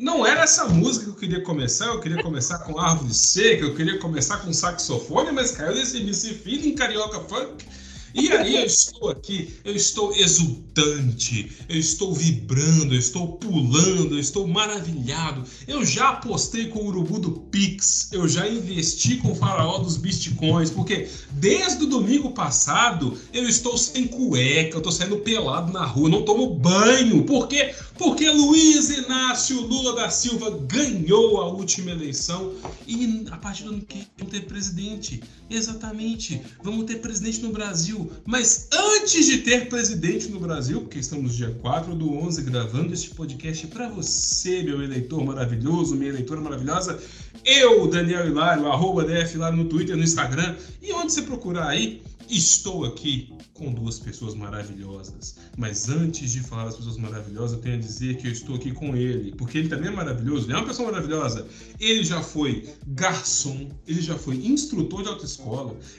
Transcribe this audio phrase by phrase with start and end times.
[0.00, 3.74] Não era essa música que eu queria começar, eu queria começar com Árvore Seca, eu
[3.74, 7.66] queria começar com saxofone, mas caiu nesse MC Feeling Carioca Funk.
[8.14, 14.18] E aí eu estou aqui, eu estou exultante, eu estou vibrando, eu estou pulando, eu
[14.18, 15.44] estou maravilhado.
[15.66, 19.96] Eu já apostei com o urubu do Pix, eu já investi com o faraó dos
[19.96, 25.84] bitcoins, porque desde o domingo passado eu estou sem cueca, eu estou saindo pelado na
[25.84, 27.24] rua, não tomo banho.
[27.24, 27.74] Por quê?
[27.96, 32.54] Porque Luiz Inácio Lula da Silva ganhou a última eleição
[32.86, 35.20] e a partir do ano que vamos ter presidente.
[35.50, 41.34] Exatamente, vamos ter presidente no Brasil mas antes de ter presidente no Brasil, porque estamos
[41.34, 47.00] dia 4 do 11 gravando este podcast para você, meu eleitor maravilhoso, minha eleitora maravilhosa,
[47.44, 52.02] eu, Daniel Hilário, arroba DF Hilário no Twitter, no Instagram, e onde você procurar aí,
[52.28, 55.36] estou aqui com duas pessoas maravilhosas.
[55.56, 58.72] Mas antes de falar das pessoas maravilhosas, eu tenho a dizer que eu estou aqui
[58.72, 61.46] com ele, porque ele também é maravilhoso, ele é uma pessoa maravilhosa.
[61.78, 65.39] Ele já foi garçom, ele já foi instrutor de autoescola,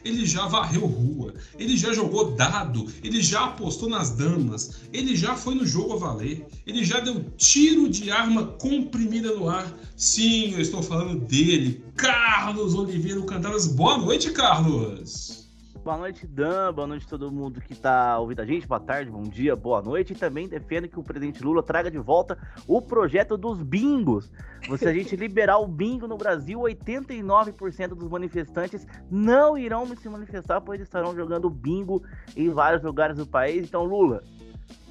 [0.03, 5.35] ele já varreu rua, ele já jogou dado, ele já apostou nas damas, ele já
[5.35, 9.71] foi no jogo a valer, ele já deu tiro de arma comprimida no ar.
[9.95, 13.67] Sim, eu estou falando dele, Carlos Oliveira Cantaras.
[13.67, 15.40] Boa noite, Carlos!
[15.83, 16.71] Boa noite, Dan.
[16.73, 18.67] Boa noite a todo mundo que está ouvindo a gente.
[18.67, 20.13] Boa tarde, bom dia, boa noite.
[20.13, 22.37] E também defendo que o presidente Lula traga de volta
[22.67, 24.31] o projeto dos bingos.
[24.77, 30.61] Se a gente liberar o bingo no Brasil, 89% dos manifestantes não irão se manifestar,
[30.61, 32.03] pois estarão jogando bingo
[32.37, 33.65] em vários lugares do país.
[33.65, 34.23] Então, Lula,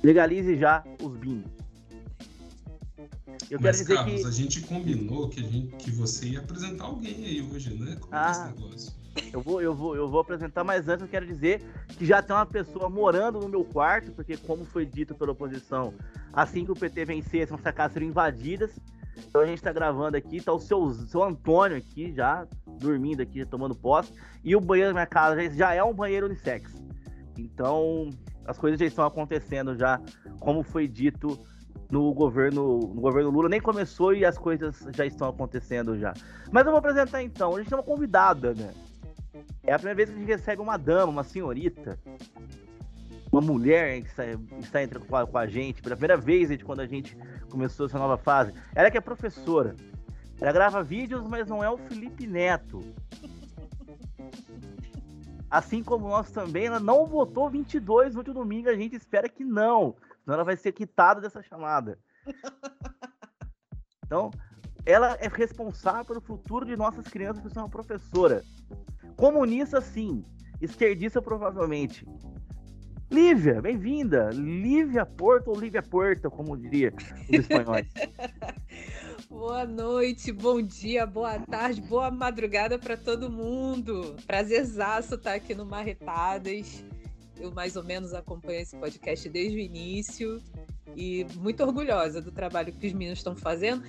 [0.03, 1.53] legalize já os bingos.
[3.49, 4.27] Eu Mas, quero dizer Carlos, que...
[4.27, 7.97] a gente combinou que, a gente, que você ia apresentar alguém aí hoje, né?
[8.01, 9.01] Como ah, é esse negócio?
[9.33, 12.35] Eu vou, eu, vou, eu vou apresentar, mas antes eu quero dizer que já tem
[12.35, 15.95] uma pessoa morando no meu quarto, porque, como foi dito pela oposição,
[16.33, 18.71] assim que o PT vencer, essas casas serão invadidas.
[19.17, 22.47] Então a gente tá gravando aqui, tá o seu, seu Antônio aqui já,
[22.79, 24.13] dormindo aqui, tomando posse.
[24.43, 26.73] E o banheiro da minha casa já é um banheiro unissex.
[27.37, 28.11] Então
[28.47, 30.01] as coisas já estão acontecendo já,
[30.39, 31.39] como foi dito
[31.91, 33.49] no governo, no governo Lula.
[33.49, 36.15] Nem começou e as coisas já estão acontecendo já.
[36.51, 37.55] Mas eu vou apresentar então.
[37.55, 38.73] A gente tem uma convidada, né?
[39.63, 41.99] É a primeira vez que a gente recebe uma dama, uma senhorita,
[43.31, 44.25] uma mulher que está,
[44.59, 47.17] está entrando com a, com a gente, pela primeira vez desde quando a gente
[47.49, 48.53] começou essa nova fase.
[48.75, 49.77] Ela que é professora.
[50.41, 52.83] Ela grava vídeos, mas não é o Felipe Neto.
[55.51, 59.45] Assim como nós também, ela não votou 22 no último domingo, a gente espera que
[59.45, 59.97] não.
[60.23, 61.99] Senão ela vai ser quitada dessa chamada.
[64.11, 64.33] Então,
[64.85, 68.43] ela é responsável pelo futuro de nossas crianças por ser uma professora.
[69.17, 70.25] Comunista, sim.
[70.61, 72.07] Esquerdista, provavelmente.
[73.11, 74.31] Lívia, bem-vinda.
[74.33, 76.93] Lívia Porto ou Lívia Porto, como diria
[77.29, 77.87] os espanhóis.
[79.29, 84.15] boa noite, bom dia, boa tarde, boa madrugada para todo mundo.
[84.27, 86.85] Prazerzaço estar aqui no Marretadas.
[87.37, 90.41] Eu mais ou menos acompanho esse podcast desde o início
[90.95, 93.83] e muito orgulhosa do trabalho que os meninos estão fazendo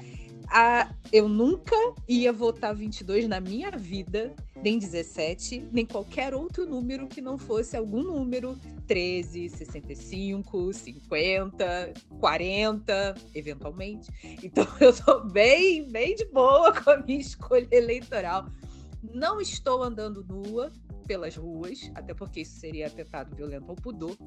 [0.51, 1.75] a, eu nunca
[2.07, 7.77] ia votar 22 na minha vida, nem 17, nem qualquer outro número que não fosse
[7.77, 14.11] algum número 13, 65, 50, 40, eventualmente.
[14.43, 18.45] Então eu tô bem, bem de boa com a minha escolha eleitoral.
[19.01, 20.69] Não estou andando nua
[21.07, 24.17] pelas ruas, até porque isso seria atentado violento ao pudor.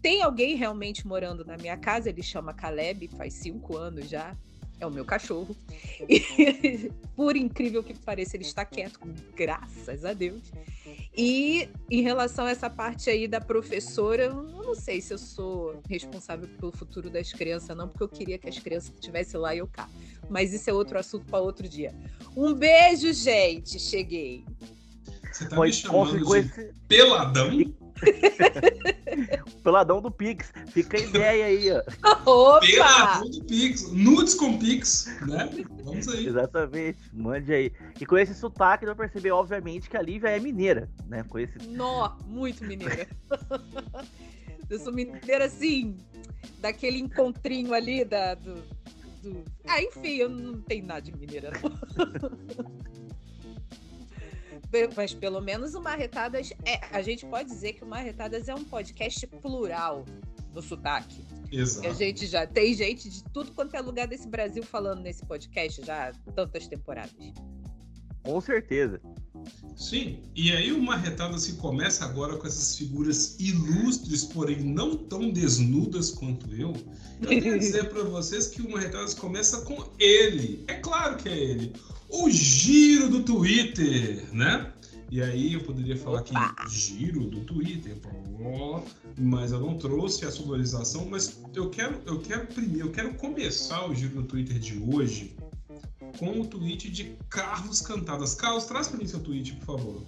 [0.00, 4.34] Tem alguém realmente morando na minha casa, ele chama Caleb, faz cinco anos já
[4.80, 5.54] é o meu cachorro.
[6.08, 8.98] E, por incrível que pareça, ele está quieto,
[9.36, 10.50] graças a Deus.
[11.16, 15.82] E em relação a essa parte aí da professora, eu não sei se eu sou
[15.88, 19.58] responsável pelo futuro das crianças, não, porque eu queria que as crianças estivessem lá e
[19.58, 19.88] eu cá.
[20.28, 21.94] Mas isso é outro assunto para outro dia.
[22.34, 23.78] Um beijo, gente.
[23.78, 24.44] Cheguei.
[25.30, 27.50] Você tá me chamando de peladão?
[29.62, 30.52] Peladão do Pix.
[30.68, 31.82] Fica a ideia aí, ó.
[32.30, 32.60] Opa!
[32.60, 33.90] Peladão do Pix.
[33.92, 35.48] Nudes com Pix, né?
[35.82, 36.26] Vamos aí.
[36.26, 36.98] Exatamente.
[37.12, 37.72] Mande aí.
[38.00, 41.24] E com esse sotaque, eu perceber, obviamente, que a Lívia é mineira, né?
[41.28, 41.58] Com esse...
[41.68, 43.06] Nó, muito mineira.
[44.68, 45.96] eu sou mineira, assim,
[46.60, 48.54] daquele encontrinho ali da, do,
[49.22, 49.44] do...
[49.66, 52.90] Ah, enfim, eu não tenho nada de mineira, não.
[54.96, 56.80] mas pelo menos o Marretadas é.
[56.92, 60.04] A gente pode dizer que o Marretadas é um podcast plural
[60.54, 61.24] no sotaque.
[61.52, 61.88] Exato.
[61.88, 65.84] a gente já tem gente de tudo quanto é lugar desse Brasil falando nesse podcast
[65.84, 67.12] já há tantas temporadas.
[68.22, 69.00] Com certeza.
[69.74, 75.30] Sim, e aí o Marretada se começa agora com essas figuras ilustres, porém não tão
[75.30, 76.74] desnudas quanto eu.
[77.22, 80.64] Eu quero dizer para vocês que o Marretada começa com ele.
[80.68, 81.72] É claro que é ele.
[82.12, 84.72] O giro do Twitter, né?
[85.10, 86.34] E aí eu poderia falar que
[86.68, 87.96] giro do Twitter,
[89.18, 93.86] mas eu não trouxe a sonorização, mas eu quero, eu quero primeiro, eu quero começar
[93.86, 95.36] o giro do Twitter de hoje
[96.18, 98.34] com o tweet de Carlos Cantadas.
[98.34, 100.06] Carlos, traz para mim seu tweet, por favor.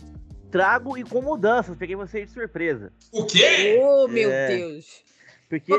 [0.50, 2.92] Trago e com mudanças, peguei você de surpresa.
[3.10, 3.80] O quê?
[3.82, 5.02] Oh, meu é, Deus!
[5.48, 5.72] Porque...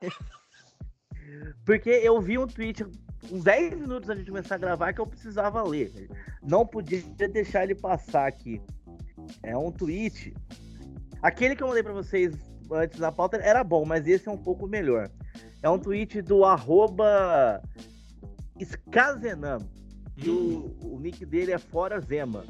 [1.64, 2.84] porque eu vi um tweet
[3.32, 6.08] uns 10 minutos antes de começar a gravar que eu precisava ler.
[6.42, 8.60] Não podia deixar ele passar aqui.
[9.42, 10.34] É um tweet.
[11.22, 12.34] Aquele que eu mandei para vocês
[12.70, 15.10] antes da pauta era bom, mas esse é um pouco melhor.
[15.62, 17.62] É um tweet do arroba
[18.60, 19.68] Skazenam.
[20.16, 22.44] E o, o nick dele é Fora Zema.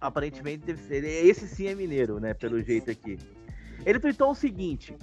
[0.00, 1.04] Aparentemente deve ser.
[1.04, 2.34] Esse sim é mineiro, né?
[2.34, 3.18] Pelo jeito aqui.
[3.84, 4.96] Ele tweetou o seguinte: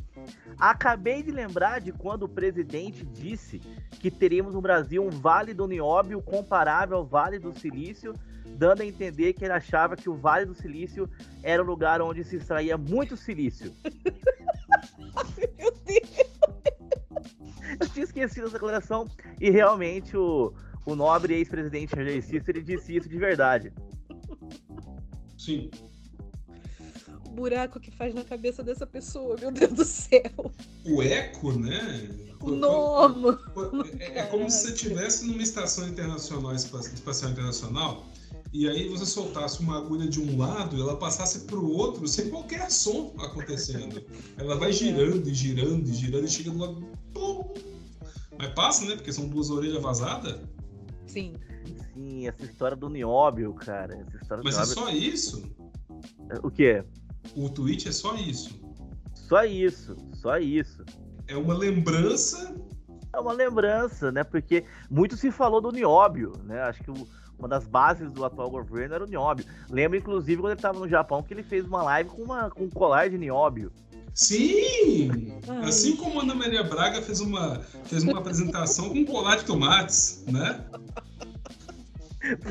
[0.57, 3.59] Acabei de lembrar de quando o presidente disse
[3.99, 8.13] que teríamos no Brasil um vale do nióbio comparável ao Vale do Silício,
[8.57, 11.09] dando a entender que ele achava que o Vale do Silício
[11.43, 13.73] era o lugar onde se extraía muito silício.
[15.57, 16.35] Meu Deus!
[17.79, 19.07] Eu tinha esquecido essa declaração
[19.39, 20.53] e realmente o,
[20.85, 23.73] o nobre ex-presidente Jair Cícero ele disse isso de verdade.
[25.37, 25.69] Sim.
[27.35, 30.51] Buraco que faz na cabeça dessa pessoa, meu Deus do céu.
[30.85, 32.09] O eco, né?
[32.41, 33.37] O nome.
[33.99, 38.05] É, é como se você estivesse numa estação internacional, espacial internacional,
[38.53, 42.07] e aí você soltasse uma agulha de um lado e ela passasse para o outro
[42.07, 44.01] sem qualquer som acontecendo.
[44.37, 46.87] Ela vai girando e girando e girando e chega do lado.
[47.13, 47.53] Pum!
[48.37, 48.95] Mas passa, né?
[48.95, 50.39] Porque são duas orelhas vazadas.
[51.05, 51.33] Sim.
[51.93, 53.95] Sim, essa história do nióbio, cara.
[53.95, 55.43] Essa história Mas é só isso?
[56.43, 56.83] O que?
[57.35, 58.59] O tweet é só isso.
[59.13, 60.83] Só isso, só isso.
[61.27, 62.55] É uma lembrança.
[63.13, 64.23] É uma lembrança, né?
[64.23, 66.61] Porque muito se falou do nióbio, né?
[66.61, 67.07] Acho que o
[67.37, 69.45] uma das bases do atual governo era o nióbio.
[69.69, 72.63] Lembro, inclusive, quando ele estava no Japão, que ele fez uma live com, uma, com
[72.63, 73.71] um colar de nióbio.
[74.13, 75.09] Sim!
[75.47, 75.67] Ai.
[75.67, 79.43] Assim como a Ana Maria Braga fez uma, fez uma apresentação com um colar de
[79.43, 80.63] tomates, né?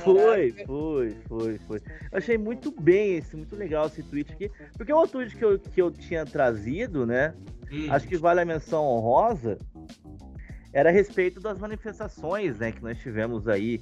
[0.02, 1.78] Foi, foi, foi, foi.
[2.12, 4.50] Eu achei muito bem esse, muito legal esse tweet aqui.
[4.76, 7.34] Porque o outro tweet que eu, que eu tinha trazido, né?
[7.72, 7.86] Hum.
[7.90, 9.58] Acho que vale a menção honrosa.
[10.72, 12.72] Era a respeito das manifestações, né?
[12.72, 13.80] Que nós tivemos aí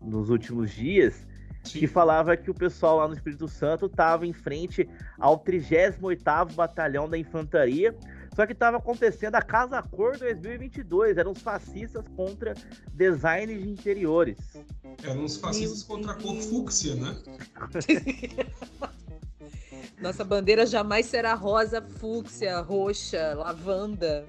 [0.00, 1.26] nos últimos dias,
[1.62, 1.80] Sim.
[1.80, 4.88] que falava que o pessoal lá no Espírito Santo estava em frente
[5.18, 7.94] ao 38º Batalhão da Infantaria,
[8.34, 12.54] só que estava acontecendo a Casa Cor 2022, eram os fascistas contra
[12.92, 14.38] design de interiores.
[15.02, 17.16] Eram os fascistas contra a cor fúcsia, né?
[20.00, 24.26] Nossa bandeira jamais será rosa, fúcsia, roxa, lavanda.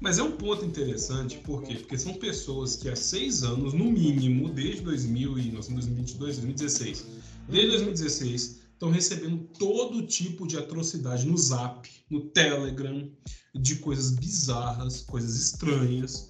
[0.00, 1.76] Mas é um ponto interessante, por quê?
[1.76, 6.36] Porque são pessoas que há seis anos, no mínimo, desde 2000 e nós estamos 2022,
[6.36, 7.06] 2016,
[7.48, 13.10] desde 2016, estão recebendo todo tipo de atrocidade no Zap, no Telegram,
[13.52, 16.28] de coisas bizarras, coisas estranhas,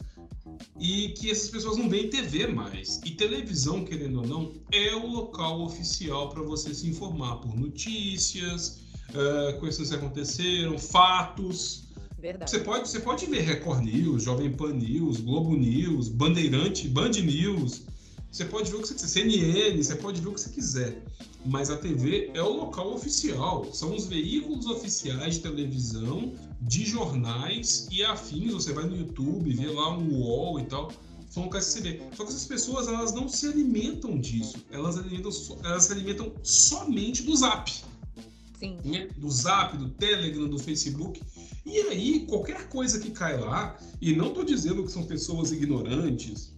[0.80, 3.02] e que essas pessoas não veem TV mais.
[3.04, 8.80] E televisão, querendo ou não, é o local oficial para você se informar por notícias,
[9.10, 11.84] uh, coisas que aconteceram, fatos.
[12.18, 12.50] Verdade.
[12.50, 17.82] Você pode, você pode ver Record News, Jovem Pan News, Globo News, Bandeirante, Band News.
[18.32, 21.02] Você pode ver o que você quiser, CNN, você pode ver o que você quiser.
[21.46, 27.88] Mas a TV é o local oficial, são os veículos oficiais de televisão, de jornais
[27.90, 28.52] e afins.
[28.52, 30.90] Você vai no YouTube, vê lá um UOL e tal.
[31.30, 32.02] São locais que você vê.
[32.16, 34.64] Só que essas pessoas elas não se alimentam disso.
[34.70, 35.30] Elas, alimentam,
[35.62, 37.70] elas se alimentam somente do Zap.
[38.58, 38.78] Sim.
[38.84, 39.08] Né?
[39.16, 41.22] Do Zap, do Telegram, do Facebook.
[41.64, 46.56] E aí, qualquer coisa que cai lá, e não estou dizendo que são pessoas ignorantes,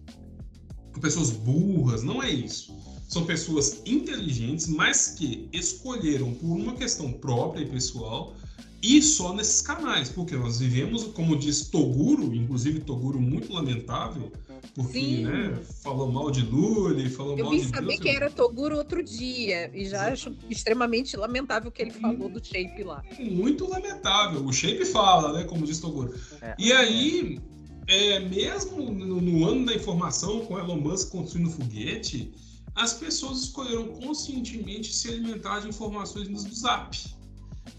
[1.01, 2.73] pessoas burras, não é isso.
[3.11, 8.33] São pessoas inteligentes, mas que escolheram por uma questão própria e pessoal
[8.81, 14.31] e só nesses canais, porque nós vivemos, como diz Toguro, inclusive Toguro muito lamentável,
[14.73, 15.25] porque Sim.
[15.25, 18.77] né, falou mal de Lula, falou eu mal de Eu vim saber que era Toguro
[18.77, 20.11] outro dia, e já Sim.
[20.13, 23.03] acho extremamente lamentável o que ele falou do Shape lá.
[23.19, 26.15] Muito lamentável, o Shape fala, né, como diz Toguro.
[26.41, 26.55] É.
[26.57, 27.41] E aí,
[27.87, 32.31] é, mesmo no, no ano da informação, com Elon Musk construindo foguete,
[32.75, 36.97] as pessoas escolheram conscientemente se alimentar de informações do Zap.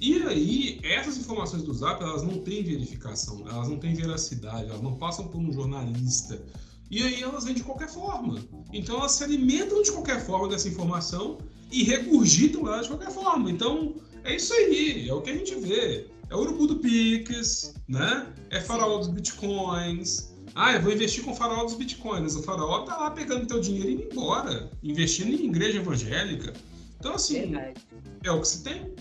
[0.00, 4.82] E aí, essas informações do Zap, elas não têm verificação, elas não têm veracidade, elas
[4.82, 6.42] não passam por um jornalista.
[6.90, 8.38] E aí elas vêm de qualquer forma.
[8.72, 11.38] Então elas se alimentam de qualquer forma dessa informação
[11.70, 13.50] e regurgitam ela de qualquer forma.
[13.50, 13.94] Então,
[14.25, 16.06] é isso aí, é o que a gente vê.
[16.28, 18.26] É o urubu do Pix, né?
[18.50, 20.31] É farol dos bitcoins.
[20.54, 22.37] Ah, eu vou investir com o farol dos bitcoins.
[22.37, 26.52] O farol tá lá pegando teu dinheiro e indo embora, investindo em igreja evangélica.
[26.99, 27.80] Então, assim, verdade.
[28.23, 28.94] é o que se tem.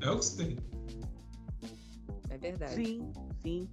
[0.00, 0.56] É o que se tem.
[2.28, 2.74] É verdade.
[2.74, 3.68] Sim, sim.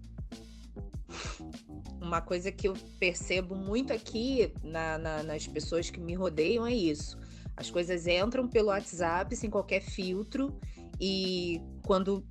[2.02, 6.74] Uma coisa que eu percebo muito aqui na, na, nas pessoas que me rodeiam é
[6.74, 7.18] isso.
[7.56, 10.58] As coisas entram pelo WhatsApp sem qualquer filtro
[11.00, 12.26] e quando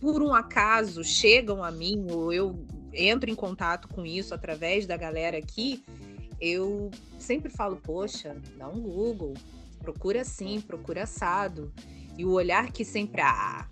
[0.00, 4.96] por um acaso chegam a mim ou eu entro em contato com isso através da
[4.96, 5.84] galera aqui,
[6.40, 9.34] eu sempre falo, poxa, dá um Google,
[9.80, 11.72] procura assim, procura assado.
[12.16, 13.66] E o olhar que sempre, ah,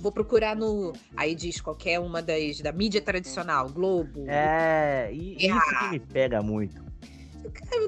[0.00, 0.92] vou procurar no.
[1.16, 4.24] Aí diz qualquer uma das da mídia tradicional, Globo.
[4.28, 6.88] É, e isso ah, que me pega muito.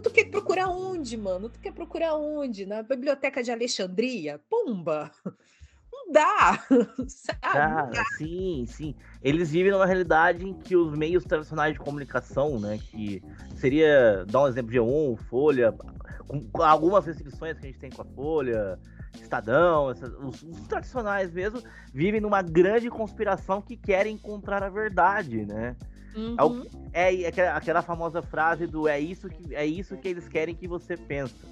[0.02, 1.48] Tu quer procurar onde, mano?
[1.48, 2.66] Tu quer procurar onde?
[2.66, 4.40] Na biblioteca de Alexandria?
[4.48, 5.10] Pumba!
[6.10, 6.58] Dá!
[7.06, 7.38] Sabe?
[7.42, 8.94] Ah, sim, sim.
[9.22, 12.78] Eles vivem numa realidade em que os meios tradicionais de comunicação, né?
[12.78, 13.22] Que
[13.54, 15.72] seria, dar um exemplo, G1, Folha,
[16.26, 18.78] com algumas restrições que a gente tem com a Folha,
[19.20, 21.62] Estadão, essas, os, os, tradicionais mesmo,
[21.92, 25.76] vivem numa grande conspiração que querem encontrar a verdade, né?
[26.14, 26.66] Uhum.
[26.92, 30.54] É, é, é, aquela famosa frase do é isso que é isso que eles querem
[30.54, 31.46] que você pensa.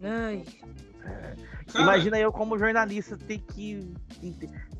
[0.00, 0.44] Ai.
[1.04, 1.34] É.
[1.74, 3.92] Imagina eu como jornalista ter que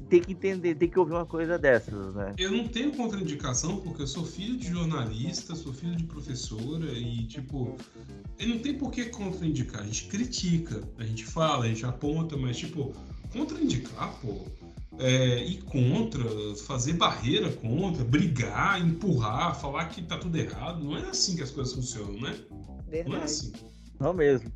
[0.08, 2.34] ter que entender, ter que ouvir uma coisa dessas, né?
[2.36, 7.24] Eu não tenho contraindicação porque eu sou filho de jornalista, sou filho de professora e
[7.26, 7.76] tipo,
[8.40, 9.82] não tem por que contraindicar.
[9.82, 12.92] A gente critica, a gente fala, a gente aponta, mas tipo,
[13.32, 14.44] contraindicar, pô,
[14.98, 16.24] é, ir contra,
[16.66, 20.82] fazer barreira contra, brigar, empurrar, falar que tá tudo errado.
[20.82, 22.36] Não é assim que as coisas funcionam, né?
[22.88, 23.08] Verdade.
[23.08, 23.52] Não é assim.
[24.00, 24.50] Não mesmo.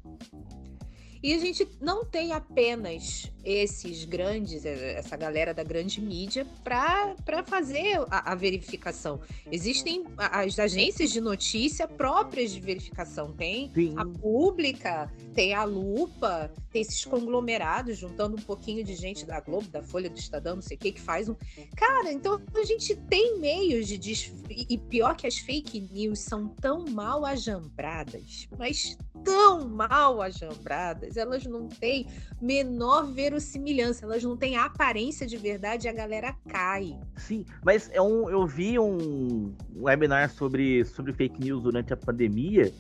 [1.25, 7.43] E a gente não tem apenas esses grandes, eh, essa galera da grande mídia, para
[7.47, 9.19] fazer a, a, verificação.
[9.51, 13.33] Existem as agências de notícia próprias de verificação.
[13.33, 13.95] Tem Sim.
[13.97, 19.69] a Pública, tem a Lupa, tem esses conglomerados, juntando um pouquinho de gente da Globo,
[19.69, 21.37] da Folha, do Estadão, não sei o que, que faz um.
[21.75, 24.31] Cara, então a gente tem meios de.
[24.51, 31.45] E pior que as fake news são tão mal ajambradas, mas tão mal ajambradas, elas
[31.45, 32.07] não têm
[32.41, 36.99] menor verossimilhança, elas não têm aparência de verdade e a galera cai.
[37.17, 42.73] Sim, mas é um, eu vi um webinar sobre, sobre fake news durante a pandemia,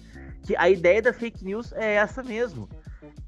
[0.43, 2.69] que a ideia da fake news é essa mesmo.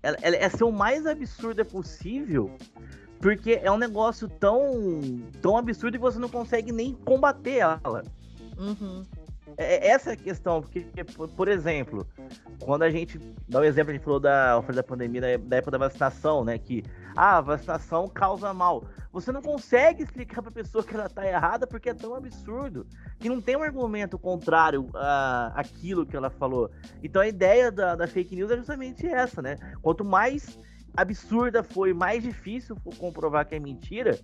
[0.03, 2.55] Ela, ela é ser o mais absurda possível,
[3.21, 5.01] porque é um negócio tão,
[5.41, 8.05] tão absurdo que você não consegue nem combater ela.
[8.59, 9.03] Uhum.
[9.59, 10.85] É, é, essa é a questão, porque,
[11.35, 12.07] por exemplo,
[12.61, 15.79] quando a gente dá um exemplo, a gente falou da, da pandemia, da, época da
[15.79, 16.59] vacinação, né?
[16.59, 16.85] Que
[17.17, 18.85] ah, a vacinação causa mal.
[19.13, 22.87] Você não consegue explicar pra pessoa que ela tá errada porque é tão absurdo.
[23.19, 26.71] Que não tem um argumento contrário a aquilo que ela falou.
[27.03, 29.57] Então a ideia da, da fake news é justamente essa, né?
[29.81, 30.59] Quanto mais
[30.97, 34.19] absurda foi, mais difícil comprovar que é mentira,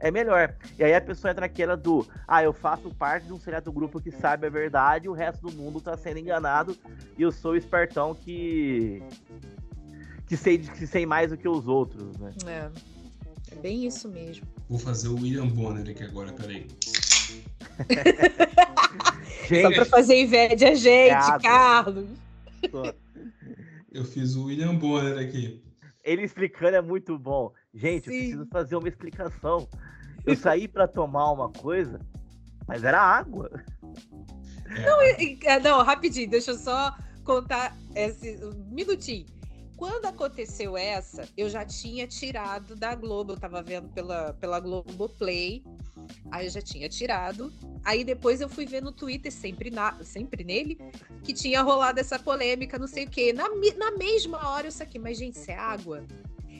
[0.00, 0.54] é melhor.
[0.78, 4.00] E aí a pessoa entra naquela do, ah, eu faço parte de um seleto grupo
[4.00, 6.76] que sabe a verdade, o resto do mundo tá sendo enganado,
[7.16, 9.02] e eu sou o espertão que
[10.26, 12.32] que sei, que sei mais do que os outros, né?
[12.46, 12.96] É.
[13.52, 14.46] É bem isso mesmo.
[14.68, 16.66] Vou fazer o William Bonner aqui agora, peraí.
[19.48, 22.08] gente, Só pra fazer inveja, gente, Carlos.
[23.92, 25.62] Eu fiz o William Bonner aqui
[26.06, 27.52] ele explicando é muito bom.
[27.74, 28.14] Gente, Sim.
[28.14, 29.68] eu preciso fazer uma explicação.
[30.24, 32.00] Eu saí para tomar uma coisa,
[32.66, 33.50] mas era água.
[33.82, 39.26] Não, é, não, rapidinho, deixa eu só contar esse um minutinho.
[39.76, 45.62] Quando aconteceu essa, eu já tinha tirado da Globo, eu tava vendo pela, pela Globoplay,
[46.30, 47.52] aí eu já tinha tirado.
[47.84, 50.78] Aí depois eu fui ver no Twitter, sempre, na, sempre nele,
[51.22, 53.32] que tinha rolado essa polêmica, não sei o quê.
[53.34, 53.44] Na,
[53.76, 56.04] na mesma hora eu saquei, mas gente, isso é água?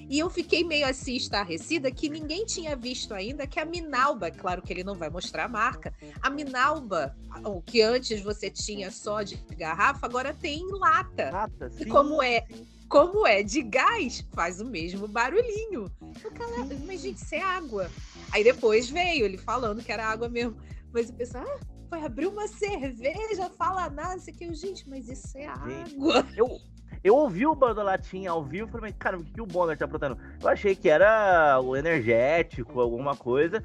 [0.08, 4.62] E eu fiquei meio assim estarrecida que ninguém tinha visto ainda que a Minalba, claro
[4.62, 5.92] que ele não vai mostrar a marca,
[6.23, 11.30] a Minalba, o que antes você tinha só de garrafa, agora tem em lata.
[11.32, 15.90] lata sim, e como é sim como é de gás, faz o mesmo barulhinho.
[16.23, 17.90] Eu, cara, mas gente, isso é água.
[18.33, 20.57] Aí depois veio ele falando que era água mesmo.
[20.93, 24.52] Mas o pessoal, ah, foi abrir uma cerveja, fala nada, isso aqui.
[24.55, 26.26] gente, mas isso é água.
[26.37, 26.59] Eu,
[27.02, 29.76] eu ouvi o Bando Latinha ao vivo e falei, cara, o que, que o Bonner
[29.76, 30.19] tá aprontando?
[30.40, 33.62] Eu achei que era o energético, alguma coisa.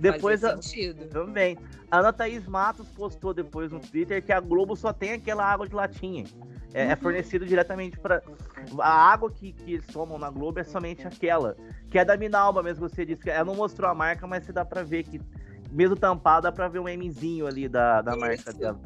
[0.00, 1.08] Depois Fazia a- sentido.
[1.08, 1.56] Também.
[1.92, 5.68] A Ana Thaís Matos postou depois no Twitter que a Globo só tem aquela água
[5.68, 6.24] de latinha.
[6.72, 8.22] É, é fornecido diretamente para
[8.78, 11.54] A água que, que eles tomam na Globo é somente aquela.
[11.90, 13.20] Que é da Minalba mesmo, que você disse.
[13.20, 15.20] que Ela não mostrou a marca, mas você dá pra ver que,
[15.70, 18.80] mesmo tampado, dá pra ver um Mzinho ali da, da marca Isso.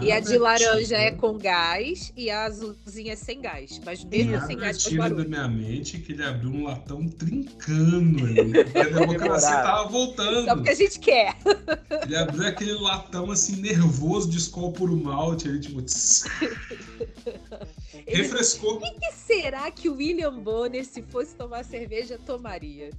[0.00, 3.80] E a de Nada laranja é com gás e a azulzinha é sem gás.
[3.84, 8.24] Mas mesmo Nada sem gás tira da minha mente que ele abriu um latão trincando
[8.24, 8.52] ali.
[8.52, 10.44] Porque a democracia tava voltando.
[10.44, 11.36] Só porque a gente quer.
[12.04, 15.80] Ele abriu aquele latão assim, nervoso de Skol puro malte ali, tipo.
[15.82, 16.24] tss,
[18.06, 18.76] Ele- refrescou.
[18.76, 22.90] O que será que o William Bonner, se fosse tomar cerveja, tomaria?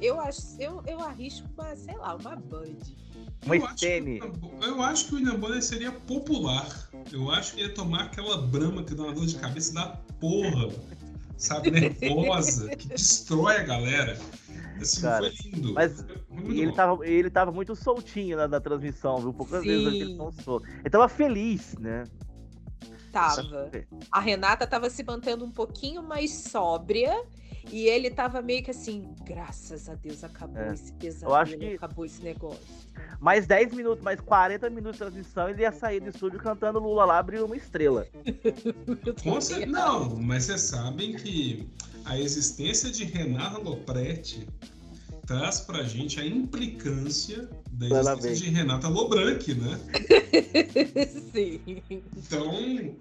[0.00, 2.76] Eu acho, eu, eu arrisco uma, sei lá, uma Bud.
[3.44, 3.86] Uma Eu acho,
[4.64, 6.90] eu acho que o William Bonner seria popular.
[7.12, 9.86] Eu acho que ia tomar aquela brama que dá uma dor de cabeça da
[10.20, 10.68] porra.
[11.36, 11.70] Sabe,
[12.00, 14.18] nervosa, que destrói a galera.
[14.80, 15.72] Assim, Cara, foi lindo.
[15.72, 16.04] mas
[16.48, 16.72] ele bom.
[16.72, 19.32] tava, ele tava muito soltinho na, na transmissão, viu?
[19.32, 20.00] Poucas vezes Sim.
[20.02, 20.66] ele não solto.
[20.68, 22.04] Ele tava feliz, né?
[23.12, 23.70] Tava.
[24.10, 27.24] A Renata tava se mantendo um pouquinho mais sóbria.
[27.70, 30.72] E ele tava meio que assim, graças a Deus acabou É.
[30.74, 32.60] esse pesadelo, acho que- acabou esse negócio.
[33.20, 37.04] Mais 10 minutos, mais 40 minutos de transmissão, ele ia sair do estúdio cantando Lula
[37.04, 38.06] lá, abriu uma estrela.
[39.22, 41.68] Com cer- Não, mas vocês sabem que
[42.04, 44.48] a existência de Renata Lopretti
[45.26, 49.78] traz pra gente a implicância da existência de Renata Lobranque, né?
[51.32, 51.82] Sim.
[51.90, 52.96] Então,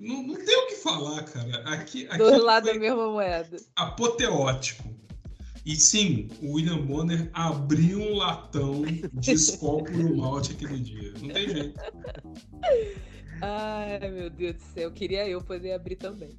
[0.00, 1.58] não, não tem o que falar, cara.
[1.74, 3.56] Aqui, aqui Do lado da mesma moeda.
[3.76, 4.88] apoteótico.
[5.64, 11.12] E sim, o William Bonner abriu um latão de puro malte aquele dia.
[11.20, 11.80] Não tem jeito.
[13.42, 14.90] Ai, meu Deus do céu.
[14.90, 16.30] Queria eu poder abrir também.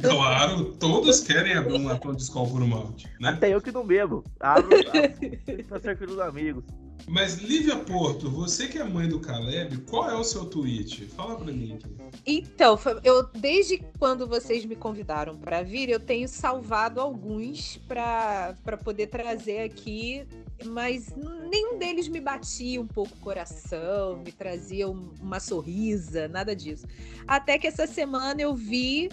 [0.00, 3.30] Claro, todos querem abrir um latão de puro malte, né?
[3.30, 4.24] Até eu que não bebo.
[4.40, 6.64] Abro, abro pra ser filho dos amigos.
[7.08, 11.04] Mas, Lívia Porto, você que é mãe do Caleb, qual é o seu tweet?
[11.06, 11.90] Fala pra mim aqui.
[12.26, 18.54] Então, eu desde quando vocês me convidaram para vir, eu tenho salvado alguns para
[18.84, 20.24] poder trazer aqui,
[20.64, 21.12] mas
[21.50, 26.86] nenhum deles me batia um pouco o coração, me trazia um- uma sorrisa, nada disso.
[27.26, 29.08] Até que essa semana eu vi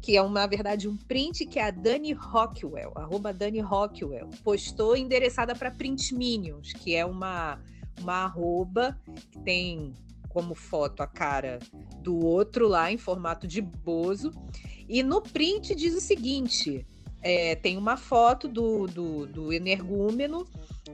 [0.00, 4.96] que é, uma, na verdade, um print que a Dani Rockwell, arroba Dani Rockwell, postou
[4.96, 7.60] endereçada para Print Minions, que é uma,
[8.00, 8.98] uma arroba
[9.30, 9.92] que tem
[10.28, 11.58] como foto a cara
[12.00, 14.32] do outro lá em formato de bozo.
[14.88, 16.86] E no print diz o seguinte:
[17.22, 20.46] é, tem uma foto do, do, do energúmeno,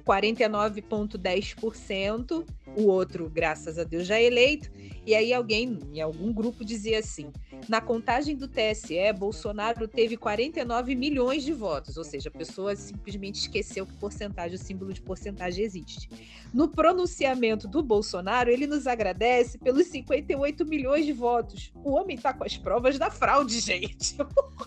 [0.07, 2.47] 49,10%,
[2.77, 4.71] o outro, graças a Deus, já eleito.
[5.07, 7.31] E aí alguém em algum grupo dizia assim:
[7.69, 13.37] na contagem do TSE, Bolsonaro teve 49 milhões de votos, ou seja, a pessoa simplesmente
[13.37, 16.09] esqueceu que porcentagem, o símbolo de porcentagem existe.
[16.53, 21.73] No pronunciamento do Bolsonaro, ele nos agradece pelos 58 milhões de votos.
[21.75, 24.17] O homem tá com as provas da fraude, gente.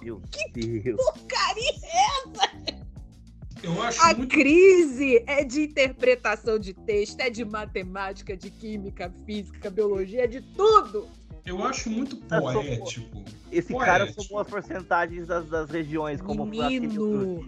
[0.02, 0.22] Meu
[0.54, 0.98] Deus.
[0.98, 2.87] Porcaria!
[3.63, 4.30] Eu acho A muito.
[4.30, 10.41] crise é de interpretação de texto, é de matemática, de química, física, biologia, é de
[10.41, 11.08] tudo.
[11.48, 13.24] Eu acho muito Ah, poético.
[13.50, 13.78] Esse Poético.
[13.80, 17.48] cara somou as porcentagens das, das regiões, como Menino.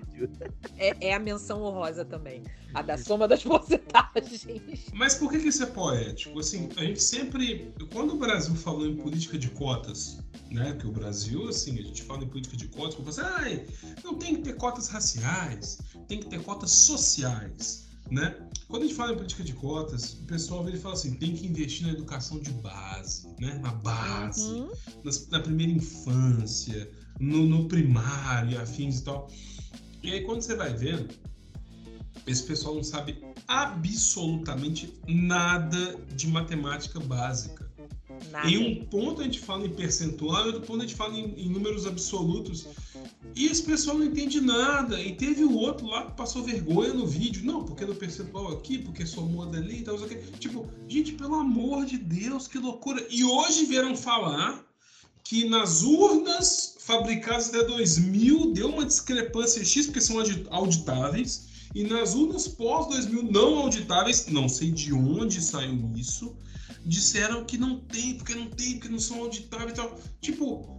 [0.78, 2.44] É, é a menção honrosa também.
[2.74, 4.48] A da soma das porcentagens.
[4.94, 6.40] Mas por que, que isso é poético?
[6.40, 7.74] Assim, a gente sempre.
[7.92, 10.74] Quando o Brasil falou em política de cotas, né?
[10.80, 13.66] Que o Brasil, assim, a gente fala em política de cotas, como assim, ai,
[14.02, 18.36] não tem que ter cotas raciais, tem que ter cotas sociais, né?
[18.70, 21.34] Quando a gente fala em política de cotas, o pessoal vem e fala assim, tem
[21.36, 23.60] que investir na educação de base, né?
[23.64, 24.44] Na base.
[24.44, 24.70] Uhum.
[25.04, 29.28] nas- na primeira infância, no, no primário, afins e tal.
[30.04, 31.08] E aí, quando você vai vendo,
[32.28, 37.69] esse pessoal não sabe absolutamente nada de matemática básica.
[38.32, 38.50] Nada.
[38.50, 41.34] Em um ponto a gente fala em percentual, em outro ponto a gente fala em,
[41.38, 42.68] em números absolutos.
[43.36, 45.02] E esse pessoal não entende nada.
[45.02, 47.44] E teve o outro lá que passou vergonha no vídeo.
[47.46, 49.98] Não, porque no percentual aqui, porque somou dali e tal.
[50.40, 53.06] Tipo, gente, pelo amor de Deus, que loucura.
[53.10, 54.66] E hoje vieram falar
[55.24, 61.48] que nas urnas fabricadas até 2000 deu uma discrepância X, porque são audi- auditáveis.
[61.76, 66.36] E nas urnas pós-2000 não auditáveis, não sei de onde saiu isso,
[66.90, 70.00] disseram que não tem, porque não tem, porque não são auditáveis e tal.
[70.20, 70.78] Tipo,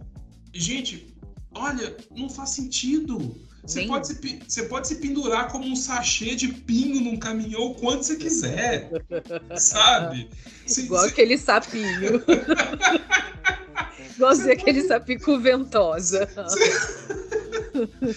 [0.53, 1.15] gente,
[1.51, 3.35] olha, não faz sentido.
[3.63, 7.75] Você pode, se, você pode se pendurar como um sachê de pingo num caminhão o
[7.75, 8.89] quanto você quiser,
[9.55, 10.29] sabe?
[10.77, 12.23] Igual aquele sapinho.
[14.15, 16.27] Igualzinho aquele sapinho com ventosa.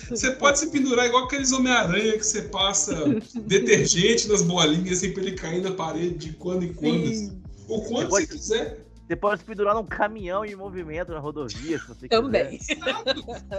[0.08, 2.94] Você pode se pendurar igual aqueles Homem-Aranha que você passa
[3.46, 7.06] detergente nas bolinhas assim pra ele cair na parede de quando em quando.
[7.06, 7.43] Sim.
[7.68, 8.86] O quanto você, você quiser.
[9.06, 12.58] Você pode se pendurar num caminhão em movimento na rodovia, se você Também.
[12.58, 12.76] quiser.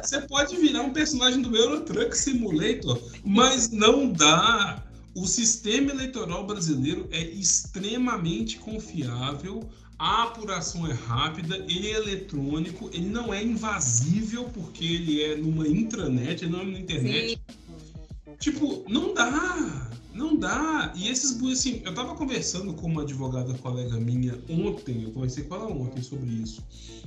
[0.01, 4.83] Você pode virar um personagem do Euro Truck Simulator, mas não dá.
[5.15, 13.07] O sistema eleitoral brasileiro é extremamente confiável a apuração é rápida, ele é eletrônico, ele
[13.07, 17.29] não é invasível porque ele é numa intranet, ele não é na internet.
[17.29, 18.35] Sim.
[18.39, 20.93] Tipo, não dá, não dá.
[20.95, 25.56] E esses assim, eu tava conversando com uma advogada colega minha ontem, eu conversei com
[25.56, 26.63] ela ontem sobre isso.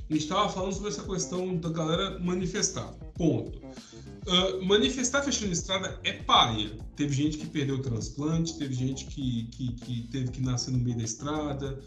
[0.09, 2.93] A gente tava falando sobre essa questão da galera manifestar.
[3.15, 3.59] Ponto.
[4.27, 6.77] Uh, manifestar fechando estrada é paia.
[6.95, 10.77] Teve gente que perdeu o transplante, teve gente que, que, que teve que nascer no
[10.77, 11.79] meio da estrada,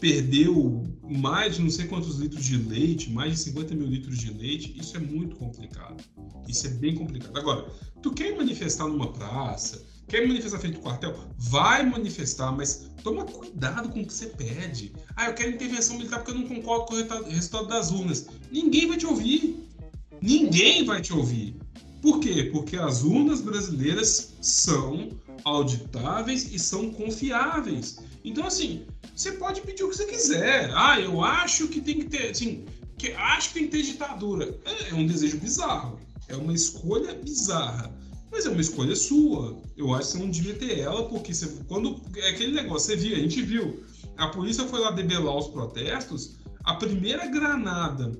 [0.00, 4.32] perdeu mais de não sei quantos litros de leite, mais de 50 mil litros de
[4.32, 6.02] leite, isso é muito complicado.
[6.46, 7.36] Isso é bem complicado.
[7.36, 7.70] Agora,
[8.02, 13.90] tu quer manifestar numa praça, quer manifestar frente do quartel, vai manifestar, mas toma cuidado
[13.90, 14.92] com o que você pede.
[15.14, 18.26] Ah, eu quero intervenção militar porque eu não concordo com o resultado das urnas.
[18.50, 19.68] Ninguém vai te ouvir.
[20.20, 21.56] Ninguém vai te ouvir.
[22.00, 22.48] Por quê?
[22.52, 25.10] Porque as urnas brasileiras são
[25.44, 27.98] auditáveis e são confiáveis.
[28.24, 30.70] Então, assim, você pode pedir o que você quiser.
[30.74, 32.64] Ah, eu acho que tem que ter, assim,
[32.96, 34.58] que acho que tem que ter ditadura.
[34.64, 35.98] É, é um desejo bizarro.
[36.28, 37.97] É uma escolha bizarra.
[38.30, 39.60] Mas é uma escolha sua.
[39.76, 42.00] Eu acho que você não devia ter ela, porque você, quando.
[42.16, 43.82] É aquele negócio, você viu, a gente viu.
[44.16, 46.36] A polícia foi lá debelar os protestos.
[46.64, 48.12] A primeira granada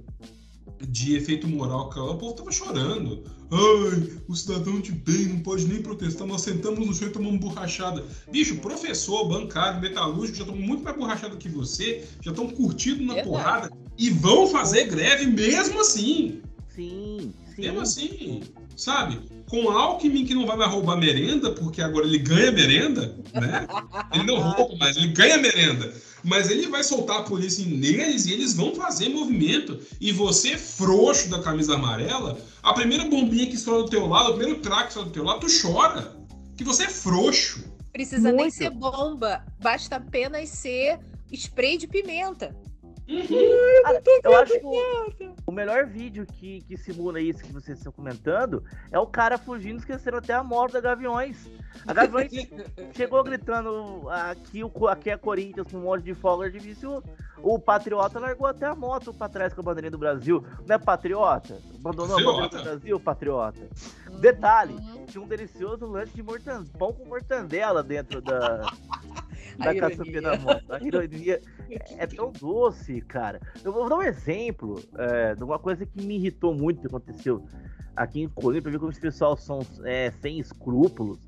[0.87, 3.25] de efeito moral que o povo tava chorando.
[3.51, 7.41] Ai, o cidadão de bem não pode nem protestar, nós sentamos no chão e tomamos
[7.41, 8.05] borrachada.
[8.31, 13.15] Bicho, professor, bancário, metalúrgico já estão muito mais borrachado que você, já estão curtindo na
[13.15, 13.29] Verdade.
[13.29, 16.43] porrada e vão fazer greve mesmo assim.
[16.69, 17.63] Sim, sim.
[17.63, 18.43] Mesmo assim,
[18.77, 19.19] sabe?
[19.49, 23.67] Com Alckmin que não vai mais roubar merenda, porque agora ele ganha merenda, né?
[24.13, 28.33] Ele não rouba, mas ele ganha merenda mas ele vai soltar a polícia neles e
[28.33, 29.79] eles vão fazer movimento.
[30.01, 34.37] E você, frouxo da camisa amarela, a primeira bombinha que estoura do teu lado, o
[34.37, 36.17] primeiro traque que estoura do teu lado, tu chora.
[36.57, 37.65] Que você é frouxo.
[37.93, 38.43] Precisa Muito.
[38.43, 40.99] nem ser bomba, basta apenas ser
[41.33, 42.55] spray de pimenta.
[43.09, 43.83] Uhum.
[43.87, 47.91] Ah, eu acho que o, o, melhor vídeo que, que simula isso que vocês estão
[47.91, 51.49] comentando é o cara fugindo, esquecendo até a moto da Gaviões.
[51.87, 52.31] A Gaviões
[52.95, 57.03] chegou gritando aqui, aqui é Corinthians com um monte de folga de vício.
[57.43, 60.45] O Patriota largou até a moto pra trás com a bandeirinha do Brasil.
[60.67, 61.59] Não é Patriota?
[61.81, 62.29] Abandonou Patriota.
[62.29, 63.69] a bandeira do Brasil, Patriota.
[64.21, 68.71] Detalhe, tinha um delicioso lanche de mortandela, pão com mortandela dentro da,
[69.59, 70.73] da caçapinha da moto.
[70.73, 71.41] A ironia
[71.97, 73.41] é tão doce, cara.
[73.65, 77.45] Eu vou dar um exemplo é, de uma coisa que me irritou muito que aconteceu
[77.97, 81.19] aqui em Colômbia, pra ver como os pessoal são é, sem escrúpulos.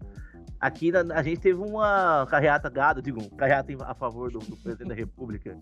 [0.60, 4.88] Aqui na, a gente teve uma carreata gado, digo, carreata a favor do, do, presidente
[4.88, 5.58] da República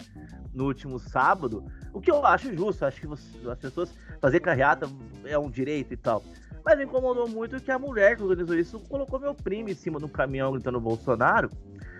[0.52, 4.88] no último sábado, o que eu acho justo, acho que você, as pessoas fazer carreata
[5.24, 6.22] é um direito e tal.
[6.64, 10.00] Mas me incomodou muito que a mulher que organizou isso colocou meu primo em cima
[10.00, 11.48] do caminhão gritando Bolsonaro.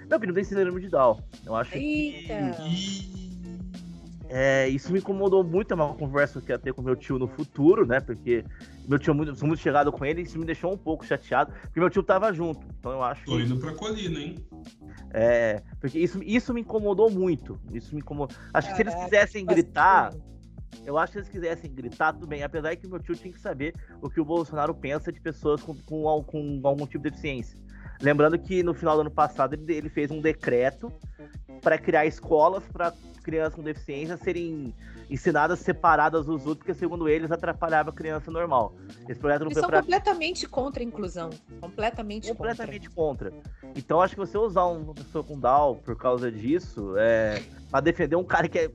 [0.09, 1.23] Meu primo tem síndrome de Down.
[1.45, 2.53] Eu acho Eita.
[2.63, 3.19] que.
[4.31, 7.19] É, isso me incomodou muito, é uma conversa que eu ia ter com meu tio
[7.19, 7.99] no futuro, né?
[7.99, 8.45] Porque
[8.87, 11.51] meu tio, muito, sou muito chegado com ele, e isso me deixou um pouco chateado,
[11.63, 12.67] porque meu tio tava junto.
[12.79, 13.25] Então eu acho.
[13.25, 14.35] Tô indo pra colina, hein?
[15.13, 17.59] É, porque isso, isso me incomodou muito.
[17.73, 18.37] Isso me incomodou.
[18.53, 20.13] Acho que se eles quisessem gritar.
[20.85, 22.43] Eu acho que se eles quisessem gritar, tudo bem.
[22.43, 25.75] Apesar que meu tio tinha que saber o que o Bolsonaro pensa de pessoas com,
[25.75, 27.59] com, com algum tipo de deficiência.
[28.01, 30.93] Lembrando que no final do ano passado ele, ele fez um decreto
[31.61, 34.75] para criar escolas para crianças com deficiência serem
[35.11, 38.75] ensinadas separadas dos outros, porque segundo eles atrapalhava a criança normal.
[39.09, 39.81] Esse projeto não Eles são pra...
[39.81, 41.31] completamente contra a inclusão.
[41.61, 43.31] Completamente, completamente contra.
[43.31, 43.53] contra.
[43.75, 48.17] Então acho que você usar uma pessoa com Down por causa disso, é, para defender
[48.17, 48.71] um cara que é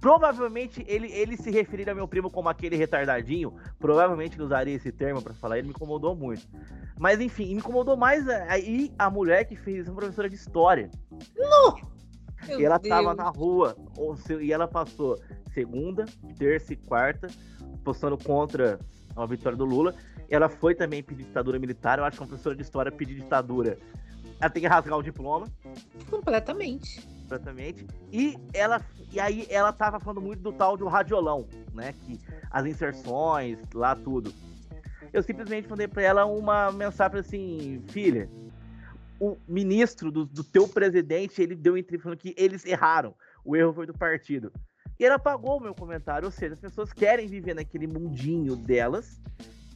[0.00, 4.92] provavelmente ele, ele se referir a meu primo como aquele retardadinho, provavelmente ele usaria esse
[4.92, 6.46] termo para falar, ele me incomodou muito.
[6.98, 10.90] Mas enfim, me incomodou mais aí a mulher que fez uma professora de história.
[11.36, 11.98] Não!
[12.56, 12.88] e ela Deus.
[12.88, 13.76] tava na rua,
[14.40, 15.18] e ela passou
[15.52, 16.04] segunda,
[16.38, 17.28] terça e quarta
[17.84, 18.78] postando contra
[19.16, 19.94] a vitória do Lula.
[20.30, 21.98] Ela foi também pedir ditadura militar.
[21.98, 23.78] Eu acho que uma professora de história pedir ditadura,
[24.40, 25.46] ela tem que rasgar o diploma.
[26.10, 27.17] Completamente.
[27.28, 27.86] Completamente.
[28.10, 28.80] E ela
[29.12, 31.92] e aí ela tava falando muito do tal do radiolão, né?
[31.92, 32.18] Que
[32.50, 34.32] as inserções, lá tudo.
[35.12, 38.30] Eu simplesmente mandei para ela uma mensagem assim, filha,
[39.20, 43.14] o ministro do, do teu presidente, ele deu entrevista falando que eles erraram.
[43.44, 44.50] O erro foi do partido.
[44.98, 49.20] E ela apagou o meu comentário, ou seja, as pessoas querem viver naquele mundinho delas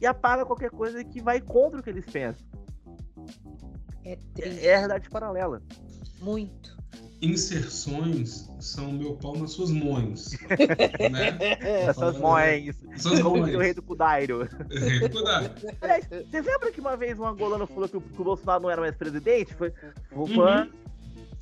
[0.01, 2.45] e apaga qualquer coisa que vai contra o que eles pensam.
[4.03, 5.61] É É, é a realidade paralela.
[6.23, 6.73] Muito.
[7.21, 10.31] Inserções são meu pau nas suas mãos.
[11.11, 11.37] né?
[11.61, 12.75] Essas mães.
[12.97, 13.55] Suas Como mães.
[13.55, 14.47] o rei do Kudairo.
[15.11, 15.51] Cuidado.
[15.81, 18.69] Aliás, vocês lembram que uma vez um angolano falou que o, que o Bolsonaro não
[18.69, 19.53] era mais presidente?
[19.53, 19.71] Foi.
[20.09, 20.69] foi Uhum.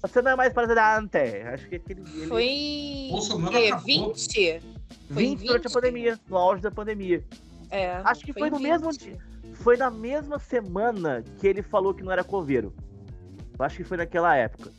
[0.01, 1.17] Você não é mais presidente.
[1.53, 2.01] Acho que aquele.
[2.01, 3.67] Ele, Foi Bolsonaro quê?
[3.67, 3.85] acabou.
[3.85, 4.61] 20?
[5.13, 5.73] Foi em 20 durante a 20?
[5.73, 7.23] pandemia, no auge da pandemia.
[7.69, 8.99] É, Acho que foi, em no mesmo 20.
[8.99, 9.17] dia.
[9.53, 12.73] Foi na mesma semana que ele falou que não era coveiro.
[13.61, 14.71] Eu acho que foi naquela época.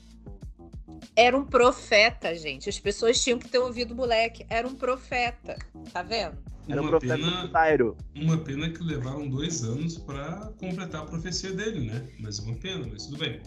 [1.15, 2.69] Era um profeta, gente.
[2.69, 4.45] As pessoas tinham que ter ouvido o moleque.
[4.51, 5.57] Era um profeta.
[5.93, 6.37] Tá vendo?
[6.69, 7.97] Era Uma profeta do pena, Kudairo.
[8.17, 12.09] uma pena que levaram dois anos pra completar a profecia dele, né?
[12.19, 13.41] Mas uma pena, mas tudo bem.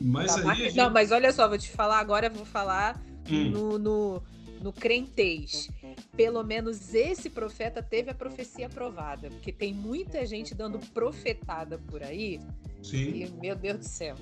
[0.00, 0.56] Mas Tá aí.
[0.66, 4.22] gente- Não, mas olha só, vou te falar agora, eu vou falar Hum, no, no,
[4.62, 5.68] no crentez.
[6.16, 9.28] Pelo menos esse profeta teve a profecia aprovada.
[9.30, 12.40] Porque tem muita gente dando profetada por aí.
[12.82, 13.22] sim.
[13.24, 14.16] E, meu Deus do céu.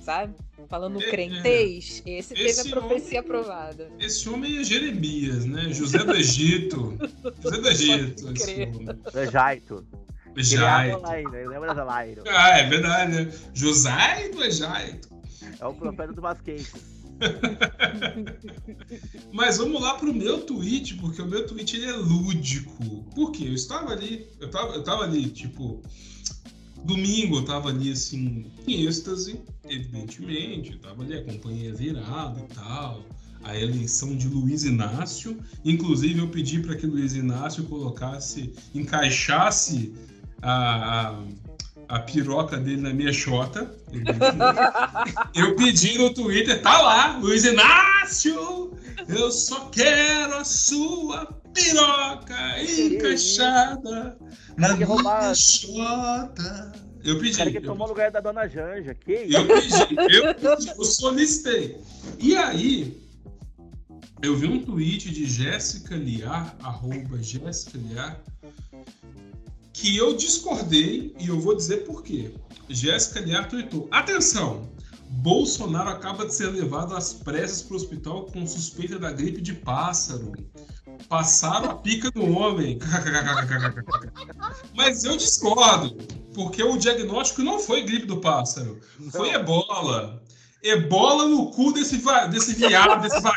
[0.00, 0.34] Sabe?
[0.68, 1.10] Falando no É, é.
[1.10, 3.90] crentez, esse, teve Esse a profecia homem- aprovada.
[3.98, 5.70] Esse homem é Jeremias, né?
[5.72, 6.96] José do Egito.
[7.42, 8.32] José do Egito.
[8.32, 8.88] Esse homem.
[9.14, 9.86] É Jaito.
[10.26, 10.96] Ele é Jaito.
[10.96, 11.86] Azalairo, ele lembra da.
[12.30, 13.32] Ah, é verdade, né?
[13.52, 15.10] José do Ejaito.
[15.60, 16.72] É o profeta do basquete.
[19.32, 23.04] Mas vamos lá pro meu tweet, porque o meu tweet ele é lúdico.
[23.14, 23.44] Por quê?
[23.46, 25.80] Eu estava ali, eu tava, eu tava ali, tipo,
[26.84, 33.04] domingo eu tava ali assim, em êxtase, evidentemente, eu tava ali, a virada e tal.
[33.42, 35.38] A eleição de Luiz Inácio.
[35.64, 39.94] Inclusive, eu pedi para que Luiz Inácio colocasse, encaixasse
[40.42, 41.24] a, a,
[41.90, 43.68] a piroca dele na minha xota.
[45.34, 48.72] Eu pedi no Twitter, tá lá, Luiz Inácio!
[49.08, 54.16] Eu só quero a sua piroca encaixada
[54.56, 56.72] na minha xota.
[57.02, 57.36] Eu O pedi.
[57.36, 58.94] cara que eu tomou o lugar da dona Janja.
[58.94, 59.36] Que isso?
[59.36, 61.80] eu pedi, eu pedi, eu solicitei.
[62.20, 63.02] E aí,
[64.22, 68.20] eu vi um tweet de Jéssica Liar, arroba Jéssica Liar,
[69.80, 72.34] que eu discordei e eu vou dizer por quê.
[72.68, 74.68] Jéssica Liar tweetou: Atenção!
[75.12, 79.54] Bolsonaro acaba de ser levado às pressas para o hospital com suspeita da gripe de
[79.54, 80.32] pássaro.
[81.08, 82.78] Passaram a pica no homem.
[84.76, 85.96] Mas eu discordo,
[86.32, 88.78] porque o diagnóstico não foi gripe do pássaro,
[89.10, 90.22] foi ebola.
[90.62, 93.32] Ebola no cu desse, va- desse viado, desse va...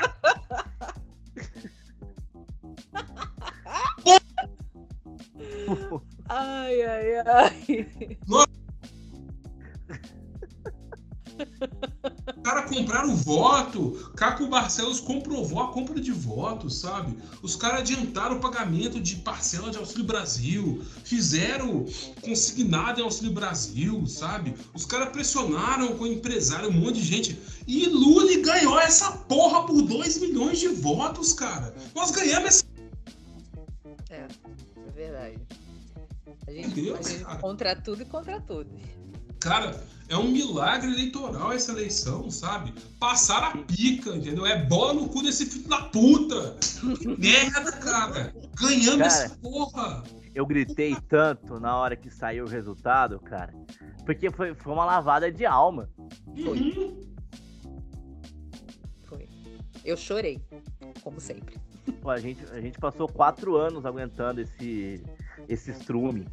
[6.36, 7.88] Ai, ai, ai.
[12.36, 14.12] O cara compraram voto.
[14.16, 17.16] Caco Barcelos comprovou a compra de votos, sabe?
[17.44, 20.84] Os caras adiantaram o pagamento de parcela de Auxílio Brasil.
[21.04, 21.86] Fizeram
[22.22, 24.56] consignado em Auxílio Brasil, sabe?
[24.74, 27.40] Os caras pressionaram com o empresário, um monte de gente.
[27.68, 31.76] E Lula ganhou essa porra por 2 milhões de votos, cara.
[31.94, 32.66] Nós ganhamos essa.
[34.10, 34.28] É,
[34.88, 35.38] é verdade.
[36.48, 38.74] A gente, Entendeu, a gente contra tudo e contra todos.
[39.40, 42.74] Cara, é um milagre eleitoral essa eleição, sabe?
[43.00, 44.46] Passaram a pica, entendeu?
[44.46, 46.56] É bola no cu desse filho da puta.
[47.00, 48.34] Que merda, cara.
[48.60, 49.26] Ganhamos Cara.
[49.26, 50.04] essa porra.
[50.34, 53.54] Eu gritei tanto na hora que saiu o resultado, cara.
[54.06, 55.90] Porque foi, foi uma lavada de alma.
[56.28, 57.02] Uhum.
[59.04, 59.30] Foi.
[59.84, 60.42] Eu chorei,
[61.02, 61.58] como sempre.
[62.02, 65.04] Pô, a, gente, a gente passou quatro anos aguentando esse,
[65.48, 66.26] esse estrume.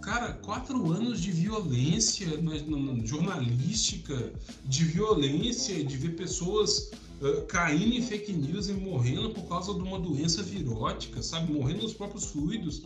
[0.00, 4.32] Cara, quatro anos de violência na, na- na jornalística,
[4.64, 6.90] de violência, de ver pessoas
[7.20, 11.52] ah, caindo em fake news e morrendo por causa de uma doença virótica, sabe?
[11.52, 12.82] Morrendo nos próprios fluidos.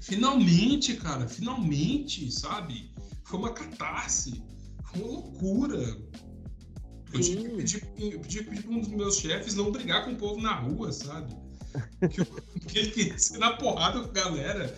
[0.00, 2.90] Finalmente, cara, finalmente, sabe?
[3.24, 4.42] Foi uma catarse,
[4.84, 5.78] foi uma loucura.
[7.12, 10.16] Eu tive que pedir, que pedir para um dos meus chefes não brigar com o
[10.16, 11.34] povo na rua, sabe?
[12.68, 14.74] Que, ele queria ser na porrada com a galera.